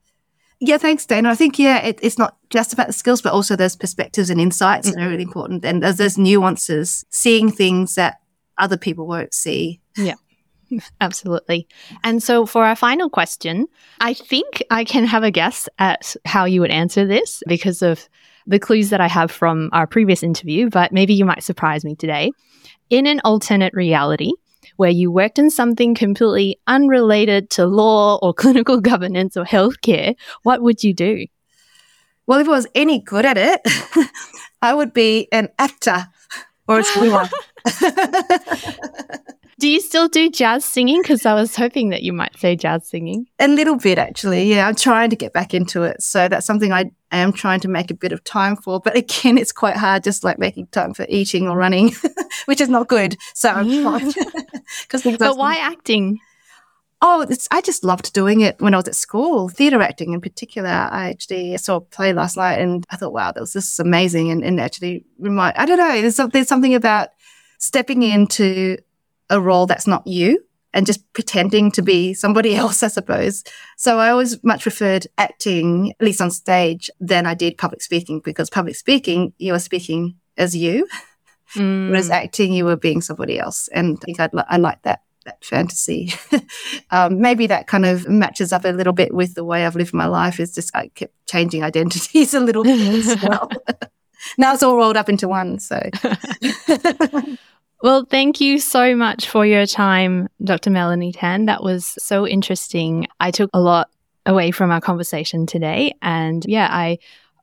Yeah, 0.59 0.77
thanks, 0.77 1.05
Dana. 1.05 1.29
I 1.29 1.35
think, 1.35 1.59
yeah, 1.59 1.79
it, 1.79 1.99
it's 2.01 2.17
not 2.17 2.37
just 2.49 2.73
about 2.73 2.87
the 2.87 2.93
skills, 2.93 3.21
but 3.21 3.33
also 3.33 3.55
those 3.55 3.75
perspectives 3.75 4.29
and 4.29 4.41
insights 4.41 4.89
mm. 4.89 4.95
that 4.95 5.03
are 5.03 5.09
really 5.09 5.23
important. 5.23 5.63
And 5.63 5.83
there's 5.83 5.97
those 5.97 6.17
nuances, 6.17 7.05
seeing 7.09 7.51
things 7.51 7.95
that 7.95 8.19
other 8.57 8.77
people 8.77 9.05
won't 9.05 9.33
see. 9.33 9.79
Yeah. 9.95 10.15
Absolutely. 11.01 11.67
And 12.03 12.21
so, 12.21 12.45
for 12.45 12.65
our 12.65 12.75
final 12.75 13.09
question, 13.09 13.67
I 14.01 14.13
think 14.13 14.63
I 14.69 14.83
can 14.83 15.05
have 15.05 15.23
a 15.23 15.31
guess 15.31 15.69
at 15.79 16.15
how 16.25 16.45
you 16.45 16.61
would 16.61 16.71
answer 16.71 17.05
this 17.05 17.41
because 17.47 17.81
of 17.81 18.09
the 18.47 18.59
clues 18.59 18.89
that 18.89 19.01
I 19.01 19.07
have 19.07 19.29
from 19.29 19.69
our 19.73 19.85
previous 19.85 20.23
interview, 20.23 20.69
but 20.69 20.91
maybe 20.91 21.13
you 21.13 21.25
might 21.25 21.43
surprise 21.43 21.83
me 21.85 21.95
today. 21.95 22.31
In 22.89 23.05
an 23.05 23.19
alternate 23.23 23.73
reality, 23.73 24.31
where 24.77 24.89
you 24.89 25.11
worked 25.11 25.37
in 25.37 25.49
something 25.49 25.93
completely 25.93 26.59
unrelated 26.67 27.49
to 27.51 27.65
law 27.65 28.17
or 28.21 28.33
clinical 28.43 28.79
governance 28.79 29.35
or 29.35 29.43
healthcare, 29.43 30.15
what 30.43 30.61
would 30.61 30.83
you 30.83 30.93
do? 30.93 31.25
Well, 32.25 32.39
if 32.39 32.47
I 32.47 32.51
was 32.51 32.67
any 32.75 32.99
good 32.99 33.25
at 33.25 33.37
it, 33.37 33.61
I 34.61 34.73
would 34.73 34.93
be 34.93 35.27
an 35.31 35.49
actor 35.59 36.07
or 36.67 36.79
a 36.79 36.83
swimmer. 36.83 37.29
Do 39.59 39.67
you 39.67 39.81
still 39.81 40.07
do 40.07 40.29
jazz 40.29 40.63
singing? 40.63 41.01
Because 41.01 41.25
I 41.25 41.33
was 41.33 41.55
hoping 41.55 41.89
that 41.89 42.03
you 42.03 42.13
might 42.13 42.37
say 42.37 42.55
jazz 42.55 42.87
singing. 42.87 43.25
A 43.39 43.47
little 43.47 43.75
bit, 43.75 43.97
actually. 43.97 44.43
Yeah, 44.43 44.67
I'm 44.67 44.75
trying 44.75 45.09
to 45.09 45.15
get 45.15 45.33
back 45.33 45.55
into 45.55 45.81
it. 45.81 46.03
So 46.03 46.27
that's 46.27 46.45
something 46.45 46.71
I 46.71 46.91
am 47.11 47.33
trying 47.33 47.61
to 47.61 47.67
make 47.67 47.89
a 47.89 47.95
bit 47.95 48.11
of 48.11 48.23
time 48.23 48.55
for. 48.55 48.79
But 48.79 48.95
again, 48.95 49.35
it's 49.37 49.51
quite 49.51 49.75
hard, 49.75 50.03
just 50.03 50.23
like 50.23 50.37
making 50.37 50.67
time 50.67 50.93
for 50.93 51.07
eating 51.09 51.47
or 51.47 51.57
running, 51.57 51.91
which 52.45 52.61
is 52.61 52.69
not 52.69 52.87
good. 52.87 53.17
So 53.33 53.49
I'm 53.49 53.67
trying. 53.81 54.13
but 55.17 55.37
why 55.37 55.55
acting? 55.55 56.19
Oh, 57.01 57.25
I 57.51 57.61
just 57.61 57.83
loved 57.83 58.13
doing 58.13 58.41
it 58.41 58.59
when 58.59 58.75
I 58.75 58.77
was 58.77 58.87
at 58.87 58.95
school, 58.95 59.49
theatre 59.49 59.81
acting 59.81 60.13
in 60.13 60.21
particular. 60.21 60.69
I 60.69 61.09
actually 61.09 61.57
saw 61.57 61.77
a 61.77 61.81
play 61.81 62.13
last 62.13 62.37
night 62.37 62.59
and 62.59 62.83
I 62.91 62.95
thought, 62.95 63.13
wow, 63.13 63.31
that 63.31 63.39
was 63.39 63.53
this 63.53 63.71
is 63.71 63.79
amazing. 63.79 64.29
And, 64.29 64.43
and 64.43 64.59
actually 64.59 65.05
remind, 65.17 65.57
I 65.57 65.65
don't 65.65 65.77
know, 65.77 66.01
there's, 66.01 66.17
there's 66.31 66.47
something 66.47 66.75
about 66.75 67.09
stepping 67.59 68.03
into 68.03 68.77
a 69.29 69.39
role 69.39 69.65
that's 69.65 69.87
not 69.87 70.05
you 70.07 70.43
and 70.73 70.85
just 70.85 71.11
pretending 71.13 71.71
to 71.71 71.81
be 71.81 72.13
somebody 72.13 72.55
else, 72.63 72.83
I 72.83 72.87
suppose. 72.87 73.43
So 73.77 73.99
I 73.99 74.09
always 74.09 74.41
much 74.43 74.61
preferred 74.61 75.07
acting, 75.17 75.91
at 75.99 76.05
least 76.05 76.21
on 76.21 76.31
stage, 76.31 76.89
than 76.99 77.25
I 77.25 77.33
did 77.33 77.57
public 77.57 77.81
speaking 77.81 78.21
because 78.23 78.49
public 78.49 78.75
speaking, 78.75 79.33
you 79.37 79.53
are 79.53 79.59
speaking 79.59 80.17
as 80.37 80.55
you, 80.55 80.87
mm. 81.55 81.89
whereas 81.89 82.11
acting, 82.11 82.53
you 82.53 82.65
were 82.65 82.75
being 82.75 83.01
somebody 83.01 83.39
else. 83.39 83.67
And 83.69 83.97
I 83.97 84.05
think 84.05 84.19
I'd 84.19 84.33
li- 84.33 84.43
I 84.47 84.57
like 84.57 84.81
that. 84.83 85.01
That 85.25 85.43
fantasy. 85.43 86.13
um, 86.89 87.19
maybe 87.19 87.47
that 87.47 87.67
kind 87.67 87.85
of 87.85 88.07
matches 88.07 88.53
up 88.53 88.63
a 88.63 88.69
little 88.69 88.93
bit 88.93 89.13
with 89.13 89.33
the 89.33 89.43
way 89.43 89.65
I've 89.65 89.75
lived 89.75 89.93
my 89.93 90.05
life. 90.05 90.39
Is 90.39 90.55
just 90.55 90.73
I 90.73 90.87
kept 90.87 91.13
changing 91.27 91.63
identities 91.63 92.33
a 92.33 92.39
little 92.39 92.63
bit 92.63 92.79
as 92.79 93.21
well. 93.21 93.49
now 94.37 94.53
it's 94.53 94.63
all 94.63 94.77
rolled 94.77 94.95
up 94.95 95.09
into 95.09 95.27
one. 95.27 95.59
So 95.59 95.81
Well, 97.83 98.05
thank 98.05 98.41
you 98.41 98.59
so 98.59 98.95
much 98.95 99.29
for 99.29 99.45
your 99.45 99.65
time, 99.65 100.29
Dr. 100.43 100.71
Melanie 100.71 101.11
Tan. 101.11 101.45
That 101.45 101.61
was 101.61 101.93
so 101.99 102.27
interesting. 102.27 103.07
I 103.19 103.31
took 103.31 103.51
a 103.53 103.59
lot 103.59 103.89
away 104.25 104.51
from 104.51 104.71
our 104.71 104.81
conversation 104.81 105.45
today. 105.45 105.93
And 106.01 106.43
yeah, 106.47 106.67
I 106.71 106.97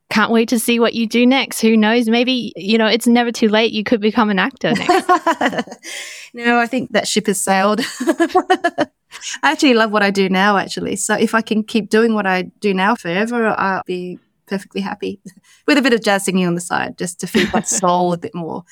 can't 0.09 0.31
wait 0.31 0.49
to 0.49 0.59
see 0.59 0.79
what 0.79 0.93
you 0.93 1.07
do 1.07 1.25
next. 1.25 1.61
Who 1.61 1.75
knows? 1.75 2.07
Maybe, 2.07 2.53
you 2.55 2.77
know, 2.77 2.87
it's 2.87 3.07
never 3.07 3.31
too 3.31 3.49
late. 3.49 3.71
You 3.71 3.83
could 3.83 4.01
become 4.01 4.29
an 4.29 4.37
actor 4.37 4.73
next. 4.73 5.07
no, 6.33 6.59
I 6.59 6.67
think 6.67 6.91
that 6.91 7.07
ship 7.07 7.27
has 7.27 7.41
sailed. 7.41 7.81
I 8.01 9.51
actually 9.51 9.73
love 9.73 9.91
what 9.91 10.03
I 10.03 10.11
do 10.11 10.29
now, 10.29 10.57
actually. 10.57 10.97
So 10.97 11.15
if 11.15 11.33
I 11.33 11.41
can 11.41 11.63
keep 11.63 11.89
doing 11.89 12.13
what 12.13 12.27
I 12.27 12.43
do 12.59 12.73
now 12.73 12.95
forever, 12.95 13.47
I'll 13.47 13.83
be 13.85 14.19
perfectly 14.47 14.81
happy 14.81 15.19
with 15.67 15.77
a 15.77 15.81
bit 15.81 15.93
of 15.93 16.03
jazz 16.03 16.25
singing 16.25 16.45
on 16.45 16.55
the 16.55 16.61
side 16.61 16.97
just 16.97 17.19
to 17.21 17.27
feed 17.27 17.51
my 17.53 17.61
soul 17.61 18.13
a 18.13 18.17
bit 18.17 18.35
more. 18.35 18.63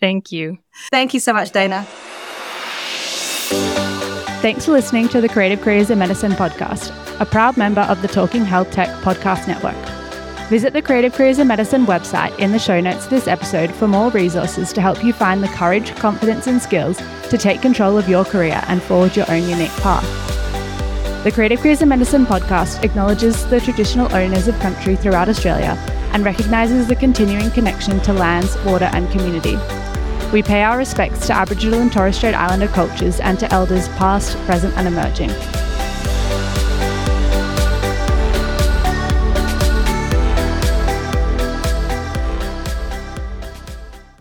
Thank 0.00 0.32
you. 0.32 0.58
Thank 0.90 1.14
you 1.14 1.20
so 1.20 1.32
much, 1.32 1.52
Dana. 1.52 1.86
Thanks 4.42 4.66
for 4.66 4.72
listening 4.72 5.08
to 5.08 5.20
the 5.20 5.28
Creative 5.28 5.60
Careers 5.60 5.90
in 5.90 5.98
Medicine 5.98 6.32
podcast, 6.32 6.92
a 7.20 7.24
proud 7.24 7.56
member 7.56 7.80
of 7.82 8.02
the 8.02 8.08
Talking 8.08 8.44
Health 8.44 8.70
Tech 8.70 8.88
podcast 9.02 9.48
network. 9.48 9.74
Visit 10.48 10.74
the 10.74 10.82
Creative 10.82 11.12
Careers 11.12 11.40
in 11.40 11.48
Medicine 11.48 11.86
website 11.86 12.38
in 12.38 12.52
the 12.52 12.58
show 12.58 12.80
notes 12.80 13.04
of 13.04 13.10
this 13.10 13.26
episode 13.26 13.74
for 13.74 13.88
more 13.88 14.10
resources 14.10 14.72
to 14.74 14.80
help 14.80 15.02
you 15.02 15.12
find 15.12 15.42
the 15.42 15.48
courage, 15.48 15.92
confidence, 15.96 16.46
and 16.46 16.62
skills 16.62 16.98
to 17.30 17.38
take 17.38 17.60
control 17.62 17.98
of 17.98 18.08
your 18.08 18.24
career 18.24 18.62
and 18.68 18.80
forge 18.82 19.16
your 19.16 19.28
own 19.28 19.48
unique 19.48 19.74
path. 19.78 20.04
The 21.24 21.32
Creative 21.32 21.58
Careers 21.58 21.82
in 21.82 21.88
Medicine 21.88 22.26
podcast 22.26 22.84
acknowledges 22.84 23.44
the 23.50 23.60
traditional 23.60 24.14
owners 24.14 24.46
of 24.46 24.56
country 24.60 24.94
throughout 24.94 25.28
Australia 25.28 25.76
and 26.12 26.24
recognises 26.24 26.86
the 26.86 26.96
continuing 26.96 27.50
connection 27.50 28.00
to 28.00 28.12
lands, 28.12 28.56
water, 28.64 28.90
and 28.92 29.10
community. 29.10 29.56
We 30.32 30.42
pay 30.42 30.62
our 30.64 30.76
respects 30.76 31.26
to 31.26 31.32
Aboriginal 31.32 31.80
and 31.80 31.92
Torres 31.92 32.16
Strait 32.16 32.34
Islander 32.34 32.68
cultures 32.68 33.20
and 33.20 33.38
to 33.38 33.52
elders 33.52 33.88
past, 33.90 34.36
present, 34.38 34.76
and 34.76 34.88
emerging. 34.88 35.30